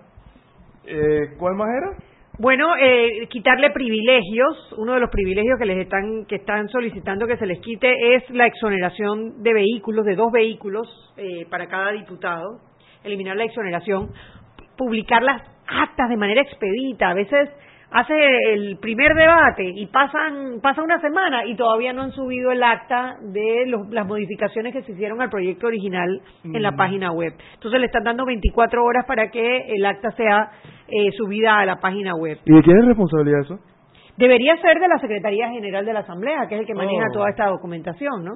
Eh, 0.85 1.35
¿Cuál 1.37 1.55
más 1.55 1.67
era? 1.69 1.97
Bueno, 2.37 2.75
eh, 2.75 3.27
quitarle 3.29 3.71
privilegios. 3.71 4.73
Uno 4.77 4.93
de 4.93 4.99
los 4.99 5.09
privilegios 5.09 5.57
que 5.57 5.65
les 5.65 5.77
están 5.77 6.25
que 6.25 6.35
están 6.35 6.67
solicitando 6.67 7.27
que 7.27 7.37
se 7.37 7.45
les 7.45 7.59
quite 7.59 8.15
es 8.15 8.29
la 8.29 8.45
exoneración 8.45 9.41
de 9.41 9.53
vehículos, 9.53 10.05
de 10.05 10.15
dos 10.15 10.31
vehículos 10.33 11.13
eh, 11.15 11.45
para 11.49 11.67
cada 11.67 11.91
diputado. 11.91 12.59
Eliminar 13.05 13.37
la 13.37 13.45
exoneración, 13.45 14.11
publicar 14.75 15.23
las 15.23 15.43
actas 15.65 16.09
de 16.09 16.17
manera 16.17 16.41
expedita. 16.41 17.09
A 17.09 17.13
veces 17.13 17.49
hace 17.97 18.13
el 18.53 18.77
primer 18.79 19.13
debate 19.13 19.63
y 19.73 19.85
pasan 19.87 20.59
pasa 20.61 20.83
una 20.83 20.99
semana 20.99 21.45
y 21.45 21.55
todavía 21.55 21.93
no 21.93 22.01
han 22.03 22.11
subido 22.11 22.51
el 22.51 22.61
acta 22.61 23.15
de 23.21 23.65
los- 23.67 23.89
las 23.89 24.05
modificaciones 24.05 24.73
que 24.73 24.81
se 24.83 24.91
hicieron 24.91 25.21
al 25.21 25.29
proyecto 25.29 25.67
original 25.67 26.21
en 26.43 26.61
la 26.61 26.71
Mm. 26.71 26.75
página 26.77 27.11
web. 27.11 27.33
Entonces 27.53 27.79
le 27.79 27.85
están 27.85 28.03
dando 28.03 28.25
24 28.25 28.83
horas 28.83 29.05
para 29.07 29.29
que 29.31 29.57
el 29.75 29.85
acta 29.85 30.11
sea 30.11 30.49
eh, 30.87 31.11
subida 31.17 31.57
a 31.57 31.65
la 31.65 31.77
página 31.77 32.13
web. 32.15 32.37
¿Y 32.45 32.53
de 32.53 32.61
quién 32.61 32.77
es 32.77 32.85
responsabilidad 32.85 33.39
eso? 33.41 33.57
Debería 34.17 34.55
ser 34.61 34.79
de 34.79 34.87
la 34.87 34.99
Secretaría 34.99 35.49
General 35.49 35.83
de 35.85 35.93
la 35.93 36.01
Asamblea, 36.01 36.47
que 36.47 36.55
es 36.55 36.61
el 36.61 36.67
que 36.67 36.75
maneja 36.75 37.05
Oh. 37.09 37.13
toda 37.13 37.29
esta 37.31 37.47
documentación, 37.47 38.23
¿no? 38.23 38.31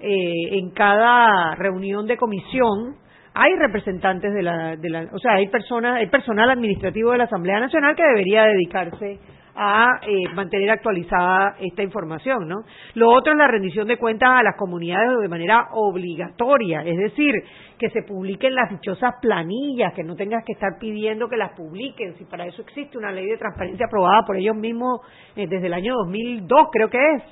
Eh, 0.00 0.58
en 0.58 0.70
cada 0.72 1.54
reunión 1.54 2.06
de 2.06 2.16
comisión 2.16 2.96
hay 3.34 3.52
representantes 3.56 4.32
de 4.32 4.42
la, 4.42 4.76
de 4.76 4.90
la, 4.90 5.08
o 5.12 5.18
sea, 5.18 5.34
hay 5.34 5.48
personas, 5.48 5.96
hay 5.96 6.06
personal 6.06 6.48
administrativo 6.50 7.10
de 7.10 7.18
la 7.18 7.24
Asamblea 7.24 7.58
Nacional 7.58 7.96
que 7.96 8.04
debería 8.04 8.44
dedicarse 8.44 9.18
a 9.56 10.00
eh, 10.02 10.28
mantener 10.34 10.70
actualizada 10.70 11.56
esta 11.60 11.82
información, 11.82 12.48
¿no? 12.48 12.64
Lo 12.94 13.10
otro 13.10 13.32
es 13.32 13.38
la 13.38 13.46
rendición 13.46 13.86
de 13.86 13.98
cuentas 13.98 14.30
a 14.30 14.42
las 14.42 14.56
comunidades 14.56 15.20
de 15.20 15.28
manera 15.28 15.68
obligatoria, 15.72 16.82
es 16.82 16.96
decir, 16.96 17.32
que 17.78 17.90
se 17.90 18.02
publiquen 18.02 18.54
las 18.54 18.70
dichosas 18.70 19.14
planillas, 19.20 19.92
que 19.94 20.02
no 20.02 20.16
tengas 20.16 20.44
que 20.44 20.52
estar 20.52 20.78
pidiendo 20.80 21.28
que 21.28 21.36
las 21.36 21.52
publiquen, 21.52 22.16
si 22.16 22.24
para 22.24 22.46
eso 22.46 22.62
existe 22.62 22.98
una 22.98 23.12
ley 23.12 23.26
de 23.26 23.36
transparencia 23.36 23.86
aprobada 23.86 24.22
por 24.26 24.36
ellos 24.36 24.56
mismos 24.56 25.00
eh, 25.36 25.46
desde 25.48 25.66
el 25.66 25.74
año 25.74 25.94
2002, 26.04 26.68
creo 26.72 26.88
que 26.88 26.98
es 27.16 27.22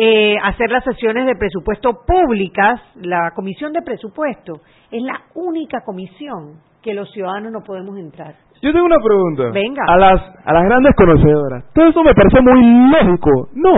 eh, 0.00 0.36
hacer 0.44 0.70
las 0.70 0.84
sesiones 0.84 1.26
de 1.26 1.34
presupuesto 1.34 2.04
públicas, 2.06 2.80
la 3.02 3.32
comisión 3.34 3.72
de 3.72 3.82
presupuesto 3.82 4.60
es 4.92 5.02
la 5.02 5.22
única 5.34 5.80
comisión 5.84 6.60
que 6.80 6.94
los 6.94 7.10
ciudadanos 7.10 7.50
no 7.50 7.62
podemos 7.66 7.98
entrar. 7.98 8.32
Yo 8.62 8.72
tengo 8.72 8.86
una 8.86 9.02
pregunta. 9.02 9.50
Venga. 9.52 9.82
A 9.88 9.96
las, 9.96 10.22
a 10.44 10.52
las 10.52 10.64
grandes 10.66 10.94
conocedoras. 10.94 11.64
Todo 11.74 11.88
eso 11.88 12.04
me 12.04 12.14
parece 12.14 12.40
muy 12.40 12.90
lógico. 12.92 13.48
No. 13.54 13.74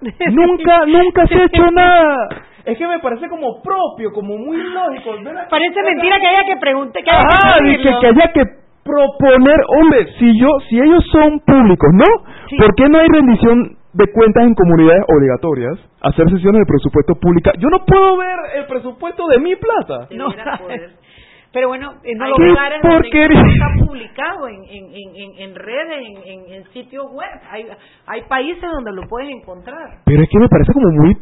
nunca, 0.32 0.86
nunca 0.86 1.26
se 1.28 1.34
ha 1.34 1.44
hecho 1.44 1.70
nada. 1.70 2.28
Es 2.64 2.76
que 2.76 2.88
me 2.88 2.98
parece 2.98 3.28
como 3.28 3.62
propio, 3.62 4.10
como 4.12 4.36
muy 4.38 4.56
lógico. 4.56 5.10
Parece 5.48 5.82
mentira 5.84 6.18
que 6.18 6.26
haya 6.26 6.44
que 6.46 6.56
preguntar, 6.56 7.04
que 7.04 7.10
haya 7.10 7.20
que 7.20 7.46
Ajá, 7.46 7.58
que, 7.62 8.00
que 8.00 8.06
haya 8.08 8.32
que 8.32 8.42
proponer, 8.82 9.56
hombre, 9.68 10.06
si 10.18 10.36
yo, 10.36 10.48
si 10.68 10.80
ellos 10.80 11.04
son 11.12 11.38
públicos, 11.46 11.90
¿no? 11.94 12.58
¿Por 12.58 12.74
qué 12.74 12.88
no 12.88 12.98
hay 12.98 13.06
rendición 13.06 13.79
de 13.92 14.12
cuentas 14.12 14.44
en 14.44 14.54
comunidades 14.54 15.04
obligatorias? 15.08 15.78
Hacer 16.00 16.30
sesiones 16.30 16.60
de 16.60 16.66
presupuesto 16.66 17.14
pública. 17.14 17.52
Yo 17.58 17.68
no 17.68 17.84
puedo 17.84 18.16
ver 18.16 18.38
el 18.56 18.66
presupuesto 18.66 19.26
de 19.28 19.38
mi 19.38 19.56
plata. 19.56 20.08
No, 20.14 20.28
pero 21.52 21.66
bueno, 21.66 21.94
en 22.04 22.18
los 22.18 22.38
¡Qué 22.38 22.44
lugares 22.44 22.80
donde 22.80 23.08
está 23.08 23.66
publicado 23.84 24.46
en, 24.46 24.62
en, 24.70 24.84
en, 24.94 25.30
en, 25.38 25.54
redes, 25.56 25.98
en, 26.06 26.16
en, 26.24 26.52
en 26.52 26.64
sitios 26.72 27.06
web. 27.10 27.28
Hay, 27.50 27.66
hay 28.06 28.22
países 28.28 28.62
donde 28.62 28.92
lo 28.92 29.02
puedes 29.08 29.30
encontrar. 29.30 29.98
Pero 30.04 30.22
es 30.22 30.28
que 30.30 30.38
me 30.38 30.48
parece 30.48 30.72
como 30.72 30.90
muy 30.92 31.16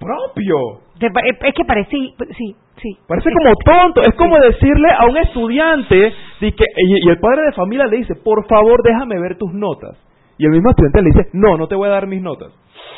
propio. 0.00 0.56
Es 0.98 1.54
que 1.54 1.64
parece, 1.66 1.90
sí, 1.90 2.56
sí. 2.80 2.98
Parece 3.06 3.30
como 3.30 3.54
tonto. 3.56 4.00
Es 4.00 4.14
como 4.14 4.38
decirle 4.38 4.88
a 4.98 5.04
un 5.04 5.18
estudiante 5.18 6.12
de 6.40 6.52
que, 6.52 6.64
y, 6.64 7.06
y 7.06 7.10
el 7.10 7.18
padre 7.18 7.42
de 7.46 7.52
familia 7.52 7.86
le 7.86 7.98
dice, 7.98 8.14
por 8.14 8.46
favor, 8.48 8.82
déjame 8.82 9.20
ver 9.20 9.36
tus 9.36 9.52
notas. 9.52 9.98
Y 10.38 10.46
el 10.46 10.52
mismo 10.52 10.70
estudiante 10.70 11.02
le 11.02 11.10
dice, 11.10 11.30
no, 11.32 11.56
no 11.56 11.68
te 11.68 11.74
voy 11.74 11.88
a 11.88 11.92
dar 11.92 12.06
mis 12.06 12.22
notas. 12.22 12.52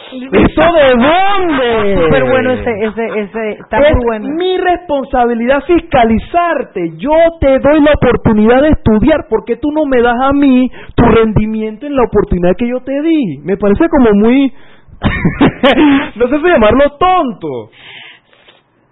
¿Eso 0.12 0.62
de 0.62 0.88
dónde? 0.94 2.04
Súper 2.04 2.24
bueno 2.30 2.52
ese, 2.52 2.70
ese, 2.84 3.20
ese, 3.20 3.50
está 3.60 3.78
es 3.78 3.96
muy 3.96 4.04
bueno. 4.04 4.28
mi 4.36 4.56
responsabilidad 4.58 5.62
fiscalizarte. 5.66 6.92
Yo 6.96 7.12
te 7.40 7.58
doy 7.58 7.80
la 7.82 7.92
oportunidad 7.92 8.62
de 8.62 8.68
estudiar. 8.68 9.26
¿Por 9.28 9.44
qué 9.44 9.56
tú 9.56 9.70
no 9.72 9.84
me 9.84 10.00
das 10.00 10.16
a 10.20 10.32
mí 10.32 10.70
tu 10.94 11.04
rendimiento 11.04 11.86
en 11.86 11.96
la 11.96 12.04
oportunidad 12.04 12.54
que 12.56 12.68
yo 12.68 12.80
te 12.80 13.02
di? 13.02 13.38
Me 13.44 13.56
parece 13.56 13.88
como 13.88 14.10
muy... 14.12 14.52
no 16.16 16.28
sé 16.28 16.36
si 16.38 16.48
llamarlo 16.48 16.84
tonto. 16.98 17.70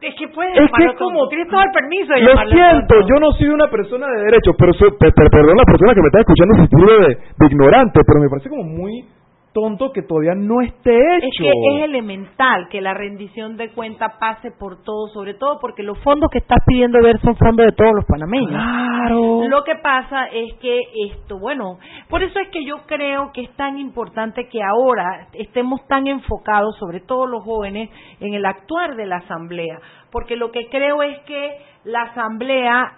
Es 0.04 0.14
que 0.16 0.28
puedes 0.28 0.52
Es 0.54 0.70
que 0.70 0.94
como-. 0.98 1.28
Tienes 1.28 1.48
todo 1.48 1.62
el 1.62 1.70
permiso 1.72 2.12
de 2.12 2.20
Lo 2.20 2.36
siento, 2.50 2.94
tonto. 2.94 3.08
yo 3.08 3.16
no 3.20 3.32
soy 3.32 3.48
una 3.48 3.68
persona 3.68 4.06
de 4.08 4.24
derecho, 4.24 4.52
pero 4.58 4.72
soy, 4.74 4.90
pe- 5.00 5.12
pe- 5.12 5.30
perdón 5.30 5.56
la 5.56 5.64
persona 5.64 5.94
que 5.94 6.00
me 6.00 6.06
está 6.08 6.20
escuchando 6.20 6.54
si 6.56 6.62
título 6.68 6.92
de, 7.00 7.08
de 7.38 7.46
ignorante, 7.46 8.00
pero 8.06 8.20
me 8.20 8.28
parece 8.28 8.48
como 8.50 8.64
muy 8.64 9.04
tonto 9.54 9.92
que 9.92 10.02
todavía 10.02 10.34
no 10.34 10.60
esté 10.60 10.90
hecho. 11.16 11.26
Es 11.26 11.38
que 11.38 11.48
es 11.48 11.84
elemental 11.84 12.68
que 12.68 12.80
la 12.80 12.92
rendición 12.92 13.56
de 13.56 13.70
cuenta 13.70 14.18
pase 14.18 14.50
por 14.50 14.82
todo, 14.82 15.06
sobre 15.14 15.34
todo 15.34 15.58
porque 15.60 15.82
los 15.84 15.96
fondos 16.00 16.28
que 16.30 16.38
estás 16.38 16.58
pidiendo 16.66 17.00
ver 17.00 17.18
son 17.20 17.36
fondos 17.36 17.64
de 17.66 17.72
todos 17.72 17.92
los 17.94 18.04
panameños. 18.04 18.50
Claro. 18.50 19.48
Lo 19.48 19.62
que 19.62 19.76
pasa 19.76 20.26
es 20.26 20.54
que 20.54 20.80
esto, 21.08 21.38
bueno, 21.38 21.78
por 22.10 22.22
eso 22.24 22.38
es 22.40 22.48
que 22.48 22.64
yo 22.64 22.78
creo 22.86 23.30
que 23.32 23.42
es 23.42 23.50
tan 23.56 23.78
importante 23.78 24.48
que 24.48 24.60
ahora 24.60 25.28
estemos 25.34 25.86
tan 25.86 26.08
enfocados, 26.08 26.76
sobre 26.78 27.00
todo 27.00 27.26
los 27.26 27.44
jóvenes, 27.44 27.90
en 28.20 28.34
el 28.34 28.44
actuar 28.44 28.96
de 28.96 29.06
la 29.06 29.18
asamblea, 29.18 29.78
porque 30.10 30.34
lo 30.36 30.50
que 30.50 30.68
creo 30.68 31.02
es 31.02 31.18
que 31.20 31.58
la 31.84 32.02
asamblea 32.02 32.92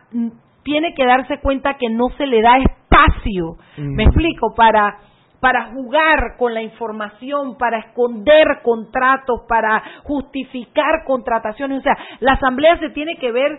tiene 0.63 0.95
que 0.95 1.05
darse 1.05 1.39
cuenta 1.41 1.75
que 1.75 1.91
no 1.91 2.09
se 2.17 2.27
le 2.27 2.41
da 2.41 2.57
espacio, 2.59 3.57
Mm. 3.77 3.95
me 3.95 4.05
explico, 4.05 4.55
para 4.57 4.97
para 5.41 5.67
jugar 5.67 6.37
con 6.39 6.55
la 6.55 6.63
información, 6.63 7.57
para 7.59 7.79
esconder 7.79 8.61
contratos, 8.63 9.43
para 9.49 9.83
justificar 10.05 11.05
contrataciones. 11.05 11.79
O 11.81 11.83
sea, 11.83 11.97
la 12.21 12.33
Asamblea 12.33 12.79
se 12.79 12.91
tiene 12.91 13.17
que 13.17 13.33
ver 13.33 13.59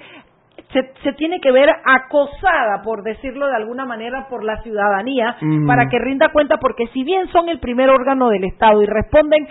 se, 0.74 0.82
se, 1.02 1.14
tiene 1.14 1.40
que 1.40 1.52
ver 1.52 1.70
acosada, 1.86 2.82
por 2.84 3.04
decirlo 3.04 3.48
de 3.48 3.56
alguna 3.56 3.86
manera, 3.86 4.28
por 4.28 4.44
la 4.44 4.62
ciudadanía 4.64 5.36
Mm. 5.40 5.68
para 5.68 5.88
que 5.88 6.00
rinda 6.00 6.30
cuenta, 6.30 6.58
porque 6.58 6.88
si 6.88 7.04
bien 7.04 7.28
son 7.32 7.48
el 7.48 7.60
primer 7.60 7.90
órgano 7.90 8.30
del 8.30 8.44
Estado 8.44 8.82
y 8.82 8.86
responden 8.86 9.48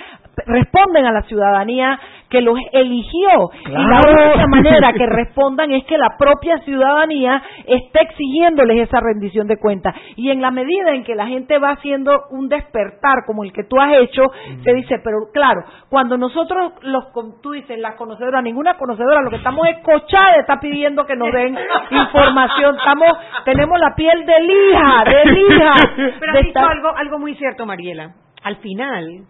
responden 0.47 1.07
a 1.07 1.13
la 1.13 1.23
ciudadanía 1.23 1.99
que 2.31 2.41
los 2.41 2.59
eligió. 2.73 3.51
Y 3.67 3.71
la 3.71 4.01
única 4.01 4.47
manera 4.49 4.93
que 4.93 5.07
respondan 5.07 5.73
es 5.73 5.85
que 5.85 5.99
la 5.99 6.17
propia 6.19 6.59
ciudadanía 6.59 7.43
esté 7.67 8.03
exigiéndoles 8.03 8.89
esa 8.89 9.01
rendición 9.01 9.47
de 9.47 9.59
cuentas. 9.59 9.95
Y 10.17 10.31
en 10.31 10.41
la 10.41 10.51
medida 10.51 10.95
en 10.95 11.05
que 11.05 11.15
la 11.15 11.27
gente 11.27 11.59
va 11.59 11.71
haciendo 11.71 12.13
un 12.31 12.49
despertar 12.49 13.25
como 13.27 13.45
el 13.45 13.53
que 13.53 13.65
tú 13.65 13.81
has 13.81 13.95
hecho 13.95 14.23
se 14.63 14.73
dice 14.75 14.97
pero 15.03 15.19
claro 15.33 15.63
cuando 15.89 16.17
nosotros 16.17 16.73
los 16.83 17.05
tú 17.43 17.53
dices 17.53 17.79
las 17.79 17.95
conocedoras 17.95 18.43
ninguna 18.43 18.77
conocedora 18.77 19.23
lo 19.23 19.31
que 19.31 19.37
estamos 19.37 19.67
es 19.69 19.83
cochada 19.83 20.37
está 20.41 20.59
pidiendo 20.61 21.05
que 21.05 21.17
nos 21.17 21.33
den 21.33 21.57
información. 21.91 22.77
Estamos 22.77 23.09
tenemos 23.45 23.79
la 23.79 23.95
piel 23.95 24.25
de 24.25 24.41
lija 24.41 25.05
de 25.05 25.25
lija. 25.33 25.75
Pero 26.19 26.33
has 26.33 26.45
dicho 26.45 26.59
algo, 26.59 26.97
algo 26.97 27.19
muy 27.19 27.35
cierto, 27.35 27.67
Mariela. 27.67 28.15
Al 28.43 28.57
final, 28.57 29.25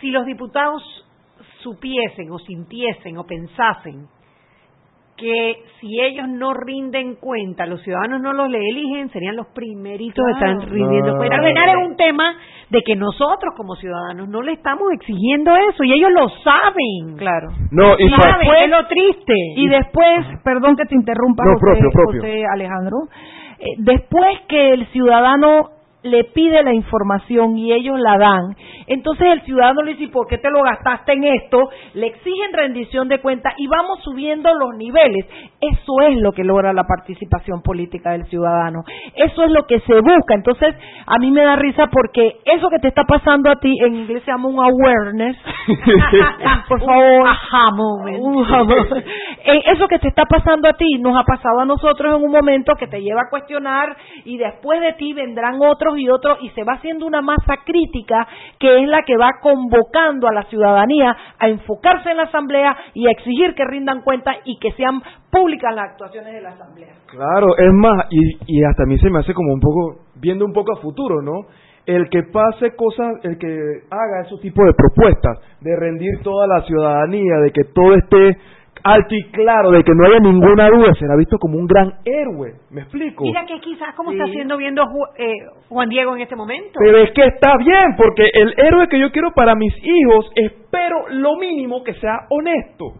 si 0.00 0.10
los 0.10 0.24
diputados 0.26 1.05
supiesen 1.66 2.30
o 2.30 2.38
sintiesen 2.38 3.18
o 3.18 3.24
pensasen 3.24 4.06
que 5.16 5.56
si 5.80 5.98
ellos 6.00 6.28
no 6.28 6.52
rinden 6.52 7.16
cuenta, 7.16 7.64
los 7.64 7.80
ciudadanos 7.82 8.20
no 8.20 8.34
los 8.34 8.50
le 8.50 8.58
eligen, 8.68 9.08
serían 9.10 9.34
los 9.34 9.46
primeritos 9.48 10.22
que 10.24 10.38
Claro. 10.38 10.52
están 10.60 10.70
rindiendo 10.70 11.16
cuenta. 11.16 11.36
Al 11.36 11.44
final 11.44 11.68
es 11.70 11.88
un 11.88 11.96
tema 11.96 12.36
de 12.68 12.82
que 12.82 12.94
nosotros 12.96 13.54
como 13.56 13.74
ciudadanos 13.76 14.28
no 14.28 14.42
le 14.42 14.52
estamos 14.52 14.92
exigiendo 14.92 15.56
eso 15.72 15.84
y 15.84 15.92
ellos 15.94 16.10
lo 16.12 16.28
saben. 16.44 17.16
Claro. 17.16 17.48
No, 17.72 17.96
y 17.98 18.04
es 18.04 18.70
lo 18.70 18.86
triste. 18.88 19.34
Y 19.56 19.68
después, 19.68 20.26
perdón 20.44 20.76
que 20.76 20.84
te 20.84 20.94
interrumpa, 20.94 21.42
No, 21.44 21.52
José, 21.54 21.80
propio, 21.80 21.90
propio. 21.92 22.20
José 22.20 22.42
Alejandro, 22.52 22.96
eh, 23.58 23.64
después 23.78 24.40
que 24.48 24.74
el 24.74 24.86
ciudadano 24.88 25.70
le 26.06 26.24
pide 26.24 26.62
la 26.62 26.72
información 26.72 27.56
y 27.58 27.72
ellos 27.72 27.98
la 27.98 28.16
dan, 28.18 28.56
entonces 28.86 29.26
el 29.32 29.42
ciudadano 29.42 29.82
le 29.82 29.92
dice, 29.92 30.04
"¿Y 30.04 30.08
¿por 30.08 30.26
qué 30.26 30.38
te 30.38 30.50
lo 30.50 30.62
gastaste 30.62 31.12
en 31.12 31.24
esto? 31.24 31.68
Le 31.94 32.06
exigen 32.06 32.52
rendición 32.52 33.08
de 33.08 33.20
cuenta 33.20 33.52
y 33.56 33.66
vamos 33.66 34.00
subiendo 34.02 34.52
los 34.54 34.76
niveles. 34.76 35.26
Eso 35.60 36.00
es 36.08 36.16
lo 36.18 36.32
que 36.32 36.44
logra 36.44 36.72
la 36.72 36.84
participación 36.84 37.62
política 37.62 38.12
del 38.12 38.26
ciudadano. 38.26 38.84
Eso 39.14 39.44
es 39.44 39.50
lo 39.50 39.66
que 39.66 39.80
se 39.80 39.94
busca. 40.00 40.34
Entonces, 40.34 40.74
a 41.06 41.18
mí 41.18 41.30
me 41.30 41.42
da 41.42 41.56
risa 41.56 41.88
porque 41.88 42.36
eso 42.44 42.68
que 42.68 42.78
te 42.78 42.88
está 42.88 43.04
pasando 43.04 43.50
a 43.50 43.56
ti, 43.56 43.74
en 43.82 43.94
inglés 43.96 44.22
se 44.24 44.30
llama 44.30 44.48
un 44.48 44.58
awareness. 44.60 45.36
Por 46.68 46.80
favor. 46.80 47.26
Aha 47.26 47.70
moment. 47.72 48.18
Un 48.20 48.44
aha 48.44 48.58
moment. 48.64 49.06
Eh, 49.44 49.62
Eso 49.72 49.88
que 49.88 49.98
te 49.98 50.08
está 50.08 50.24
pasando 50.24 50.68
a 50.68 50.74
ti 50.74 50.98
nos 50.98 51.16
ha 51.16 51.24
pasado 51.24 51.60
a 51.60 51.64
nosotros 51.64 52.14
en 52.16 52.24
un 52.24 52.30
momento 52.30 52.74
que 52.78 52.86
te 52.86 53.00
lleva 53.00 53.22
a 53.22 53.30
cuestionar 53.30 53.96
y 54.24 54.36
después 54.38 54.80
de 54.80 54.92
ti 54.94 55.12
vendrán 55.12 55.58
otros 55.60 55.95
y 55.98 56.08
otros 56.08 56.38
y 56.42 56.50
se 56.50 56.64
va 56.64 56.74
haciendo 56.74 57.06
una 57.06 57.22
masa 57.22 57.58
crítica 57.64 58.26
que 58.58 58.82
es 58.82 58.88
la 58.88 59.02
que 59.02 59.16
va 59.16 59.40
convocando 59.40 60.28
a 60.28 60.32
la 60.32 60.44
ciudadanía 60.44 61.16
a 61.38 61.48
enfocarse 61.48 62.10
en 62.10 62.16
la 62.18 62.24
asamblea 62.24 62.76
y 62.94 63.06
a 63.06 63.10
exigir 63.10 63.54
que 63.54 63.64
rindan 63.64 64.02
cuenta 64.02 64.32
y 64.44 64.58
que 64.58 64.72
sean 64.72 65.00
públicas 65.30 65.74
las 65.74 65.90
actuaciones 65.90 66.32
de 66.32 66.40
la 66.40 66.50
asamblea. 66.50 66.94
Claro, 67.06 67.56
es 67.56 67.72
más, 67.72 68.06
y, 68.10 68.20
y 68.46 68.64
hasta 68.64 68.84
a 68.84 68.86
mí 68.86 68.98
se 68.98 69.10
me 69.10 69.20
hace 69.20 69.34
como 69.34 69.52
un 69.52 69.60
poco, 69.60 70.06
viendo 70.16 70.44
un 70.44 70.52
poco 70.52 70.72
a 70.72 70.80
futuro, 70.80 71.22
¿no? 71.22 71.46
El 71.84 72.08
que 72.08 72.24
pase 72.24 72.74
cosas, 72.74 73.22
el 73.22 73.38
que 73.38 73.46
haga 73.90 74.22
esos 74.26 74.40
tipos 74.40 74.64
de 74.66 74.72
propuestas, 74.74 75.38
de 75.60 75.76
rendir 75.76 76.20
toda 76.22 76.46
la 76.48 76.62
ciudadanía, 76.62 77.36
de 77.44 77.52
que 77.52 77.62
todo 77.72 77.94
esté 77.94 78.36
alto 78.84 79.14
y 79.14 79.22
claro, 79.30 79.70
de 79.70 79.82
que 79.82 79.92
no 79.94 80.06
haya 80.06 80.18
ninguna 80.20 80.68
duda, 80.68 80.92
será 80.98 81.16
visto 81.16 81.38
como 81.38 81.58
un 81.58 81.66
gran 81.66 81.92
héroe. 82.04 82.52
¿Me 82.70 82.82
explico? 82.82 83.24
Mira 83.24 83.44
que 83.46 83.58
quizás 83.60 83.94
como 83.94 84.10
Sí. 84.10 84.16
está 84.16 84.28
haciendo 84.30 84.56
viendo 84.56 84.82
eh, 85.16 85.32
Juan 85.68 85.88
Diego 85.88 86.14
en 86.14 86.22
este 86.22 86.36
momento. 86.36 86.78
Pero 86.78 86.98
es 86.98 87.10
que 87.12 87.24
está 87.24 87.56
bien, 87.58 87.96
porque 87.96 88.30
el 88.32 88.54
héroe 88.58 88.88
que 88.88 88.98
yo 89.00 89.10
quiero 89.10 89.32
para 89.34 89.54
mis 89.54 89.74
hijos, 89.82 90.30
espero 90.36 90.96
lo 91.10 91.36
mínimo 91.36 91.82
que 91.82 91.94
sea 91.94 92.20
honesto. 92.30 92.92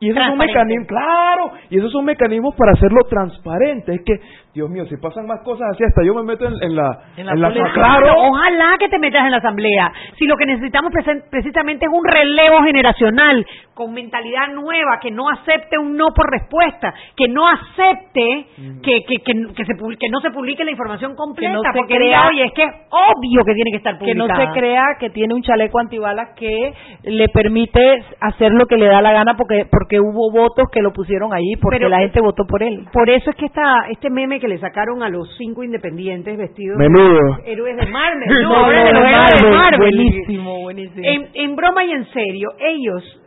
Y 0.00 0.10
esos 0.10 0.18
son 0.26 0.36
Transparente. 0.36 0.74
mecanismos, 0.74 0.88
claro, 0.88 1.50
y 1.70 1.78
esos 1.78 1.92
son 1.92 2.04
mecanismos 2.04 2.56
para 2.56 2.72
hacerlo 2.72 2.98
transparente. 3.08 3.94
Es 3.94 4.02
que, 4.04 4.18
Dios 4.54 4.68
mío, 4.68 4.84
si 4.86 4.96
pasan 4.98 5.26
más 5.26 5.40
cosas 5.44 5.66
así, 5.72 5.82
hasta 5.82 6.02
yo 6.04 6.12
me 6.14 6.22
meto 6.24 6.44
en, 6.46 6.52
en 6.62 6.76
la... 6.76 6.90
En 7.16 7.24
la 7.26 7.48
política. 7.48 7.72
claro. 7.72 8.12
Ojalá 8.28 8.76
que 8.78 8.88
te 8.90 8.98
metas 8.98 9.24
en 9.24 9.30
la 9.30 9.38
asamblea. 9.38 9.90
Si 10.18 10.26
lo 10.26 10.36
que 10.36 10.44
necesitamos 10.44 10.92
presen- 10.92 11.24
precisamente 11.30 11.86
es 11.86 11.90
un 11.92 12.04
relevo 12.04 12.58
generacional 12.62 13.46
con 13.72 13.94
mentalidad 13.94 14.48
nueva, 14.52 14.98
que 15.00 15.10
no 15.10 15.30
acepte 15.30 15.78
un 15.78 15.96
no 15.96 16.08
por 16.14 16.30
respuesta, 16.30 16.92
que 17.16 17.28
no 17.28 17.48
acepte 17.48 18.46
que, 18.82 19.04
que, 19.04 19.16
que, 19.24 19.54
que 19.54 19.64
se 19.64 19.74
publique- 19.74 19.98
que 20.00 20.10
no 20.10 20.20
se 20.20 20.30
publique 20.30 20.64
la 20.64 20.70
información 20.70 21.14
completa, 21.16 21.54
no 21.54 21.62
se 21.62 21.78
porque 21.78 21.94
crea- 21.94 22.06
diga, 22.06 22.28
oye, 22.28 22.44
es 22.44 22.52
que 22.52 22.62
es 22.64 22.70
obvio 22.90 23.44
que 23.46 23.54
tiene 23.54 23.70
que 23.70 23.76
estar 23.78 23.98
que 23.98 24.14
no 24.14 24.24
publicada. 24.26 24.52
se 24.52 24.58
crea 24.60 24.84
que 25.00 25.10
tiene 25.10 25.34
un 25.34 25.42
chaleco 25.42 25.78
antibalas 25.78 26.30
que 26.36 26.74
le 27.04 27.28
permite 27.28 27.80
hacer 28.20 28.52
lo 28.52 28.66
que 28.66 28.76
le 28.76 28.86
da 28.86 29.00
la 29.00 29.12
gana 29.12 29.34
porque 29.36 29.66
porque 29.70 29.98
hubo 30.00 30.30
votos 30.30 30.66
que 30.70 30.82
lo 30.82 30.92
pusieron 30.92 31.32
ahí 31.32 31.54
porque 31.60 31.78
Pero- 31.78 31.88
la 31.88 32.00
gente 32.00 32.20
votó 32.20 32.44
por 32.46 32.62
él. 32.62 32.84
Por 32.92 33.08
eso 33.08 33.30
es 33.30 33.36
que 33.36 33.46
esta, 33.46 33.86
este 33.90 34.10
meme 34.10 34.38
que 34.42 34.48
le 34.48 34.58
sacaron 34.58 35.02
a 35.04 35.08
los 35.08 35.28
cinco 35.38 35.62
independientes 35.62 36.36
vestidos 36.36 36.76
Menudo. 36.76 37.36
de 37.36 37.52
héroes 37.52 37.76
de 37.76 37.86
Marvel, 37.86 38.28
no, 38.42 38.48
No, 38.48 38.56
ahora 38.56 38.80
no, 38.80 38.86
de 38.86 38.92
los 38.92 39.02
de 39.02 39.08
héroes 39.10 39.32
de 39.42 39.42
Marvel. 39.42 39.56
Marvel. 39.56 39.78
Buenísimo, 39.78 40.60
buenísimo. 40.62 41.02
En, 41.06 41.28
en 41.34 41.56
broma 41.56 41.84
y 41.84 41.92
en 41.92 42.04
serio, 42.12 42.48
ellos 42.58 43.18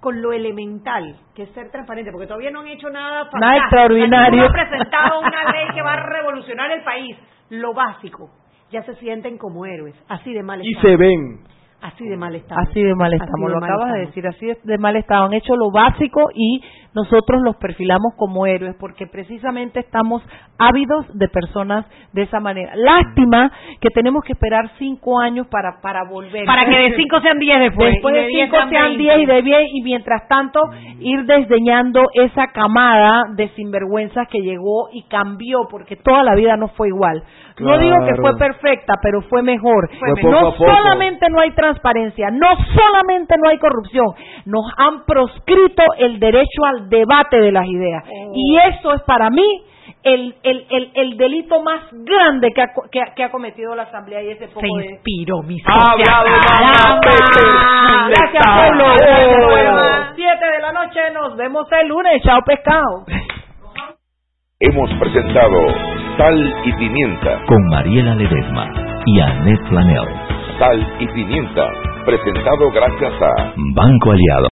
con 0.00 0.20
lo 0.20 0.32
elemental, 0.32 1.14
que 1.36 1.44
es 1.44 1.50
ser 1.50 1.70
transparente, 1.70 2.10
porque 2.10 2.26
todavía 2.26 2.50
no 2.50 2.60
han 2.60 2.66
hecho 2.66 2.90
nada 2.90 3.26
fantástico, 3.26 3.38
Nada 3.40 3.56
extraordinario. 3.58 4.40
No 4.40 4.46
han 4.46 4.52
presentado 4.52 5.20
una 5.20 5.52
ley 5.52 5.74
que 5.74 5.82
va 5.82 5.92
a 5.92 6.06
revolucionar 6.06 6.70
el 6.72 6.82
país. 6.82 7.16
Lo 7.50 7.72
básico, 7.72 8.28
ya 8.72 8.82
se 8.82 8.96
sienten 8.96 9.38
como 9.38 9.64
héroes, 9.64 9.94
así 10.08 10.32
de 10.34 10.42
mal 10.42 10.60
Y 10.64 10.74
se 10.74 10.96
ven. 10.96 11.44
Así 11.82 12.08
de 12.08 12.16
mal 12.16 12.34
estamos. 12.34 12.68
Así 12.68 12.80
de 12.80 12.94
mal 12.94 13.12
estamos, 13.12 13.48
de 13.48 13.54
lo 13.54 13.60
mal 13.60 13.70
acabas 13.70 13.92
de 13.94 14.02
estamos. 14.04 14.30
decir, 14.30 14.52
así 14.52 14.60
de 14.64 14.78
mal 14.78 14.96
estado. 14.96 15.24
Han 15.24 15.32
hecho 15.32 15.56
lo 15.56 15.70
básico 15.72 16.30
y 16.32 16.62
nosotros 16.94 17.40
los 17.42 17.56
perfilamos 17.56 18.14
como 18.16 18.46
héroes 18.46 18.76
porque 18.78 19.06
precisamente 19.06 19.80
estamos 19.80 20.22
ávidos 20.58 21.06
de 21.18 21.26
personas 21.28 21.86
de 22.12 22.22
esa 22.22 22.38
manera. 22.38 22.72
Lástima 22.76 23.50
que 23.80 23.88
tenemos 23.90 24.22
que 24.24 24.34
esperar 24.34 24.70
cinco 24.78 25.18
años 25.18 25.48
para, 25.48 25.80
para 25.80 26.04
volver. 26.04 26.44
Para 26.46 26.62
que 26.62 26.76
de 26.76 26.96
cinco 26.96 27.20
sean 27.20 27.38
diez 27.38 27.58
después, 27.58 27.92
Después 27.94 28.14
y 28.14 28.18
de 28.18 28.22
de 28.22 28.28
cinco 28.44 28.56
sean 28.68 28.96
diez 28.96 29.18
y 29.18 29.26
de 29.26 29.42
diez 29.42 29.62
y 29.72 29.82
mientras 29.82 30.28
tanto 30.28 30.60
ir 31.00 31.24
desdeñando 31.24 32.02
esa 32.14 32.48
camada 32.52 33.24
de 33.34 33.48
sinvergüenzas 33.56 34.28
que 34.28 34.40
llegó 34.40 34.88
y 34.92 35.02
cambió 35.08 35.66
porque 35.70 35.96
toda 35.96 36.22
la 36.22 36.34
vida 36.36 36.56
no 36.56 36.68
fue 36.68 36.88
igual. 36.88 37.24
No 37.60 37.78
digo 37.78 37.96
que 38.06 38.14
fue 38.16 38.36
perfecta, 38.38 38.94
pero 39.02 39.20
fue 39.22 39.42
mejor. 39.42 39.88
Fue 39.98 40.22
no 40.30 40.52
solamente 40.56 41.26
no 41.30 41.40
hay 41.40 41.50
transparencia, 41.52 42.28
no 42.30 42.48
solamente 42.74 43.34
no 43.42 43.48
hay 43.50 43.58
corrupción, 43.58 44.06
nos 44.46 44.64
han 44.76 45.04
proscrito 45.04 45.82
el 45.98 46.18
derecho 46.18 46.64
al 46.64 46.88
debate 46.88 47.38
de 47.40 47.52
las 47.52 47.66
ideas. 47.66 48.04
Oh. 48.08 48.32
Y 48.34 48.58
eso 48.58 48.94
es 48.94 49.02
para 49.02 49.30
mí 49.30 49.64
el, 50.04 50.34
el, 50.42 50.66
el, 50.70 50.90
el 50.94 51.16
delito 51.16 51.62
más 51.62 51.82
grande 51.92 52.48
que 52.54 52.62
ha, 52.62 52.72
co- 52.72 52.88
que, 52.90 53.00
ha- 53.00 53.14
que 53.14 53.22
ha 53.22 53.30
cometido 53.30 53.74
la 53.76 53.84
Asamblea 53.84 54.20
y 54.22 54.30
ese 54.30 54.48
poco 54.48 54.60
Se 54.60 54.66
de... 54.66 54.90
inspiró 54.94 55.42
mi 55.42 55.58
Ha 55.64 55.92
hablado 55.92 56.24
Mamá 56.28 57.00
Pepe. 57.00 57.46
Gracias, 58.08 58.34
Está. 58.34 58.60
pueblo. 58.62 58.84
Oh. 58.84 58.96
Gracias, 58.98 59.44
pueblo. 59.46 59.82
Siete 60.16 60.46
de 60.46 60.60
la 60.60 60.72
noche, 60.72 61.00
nos 61.14 61.36
vemos 61.36 61.66
el 61.80 61.88
lunes. 61.88 62.22
Chao, 62.22 62.40
pescado. 62.44 63.04
Hemos 64.64 64.88
presentado 64.94 65.58
Sal 66.16 66.54
y 66.64 66.72
Pimienta. 66.74 67.42
Con 67.48 67.66
Mariela 67.68 68.14
Ledesma 68.14 68.72
y 69.06 69.20
Annette 69.20 69.68
Planel. 69.68 70.06
Sal 70.56 70.96
y 71.00 71.06
Pimienta. 71.08 71.68
Presentado 72.06 72.70
gracias 72.70 73.12
a 73.20 73.54
Banco 73.74 74.12
Aliado. 74.12 74.46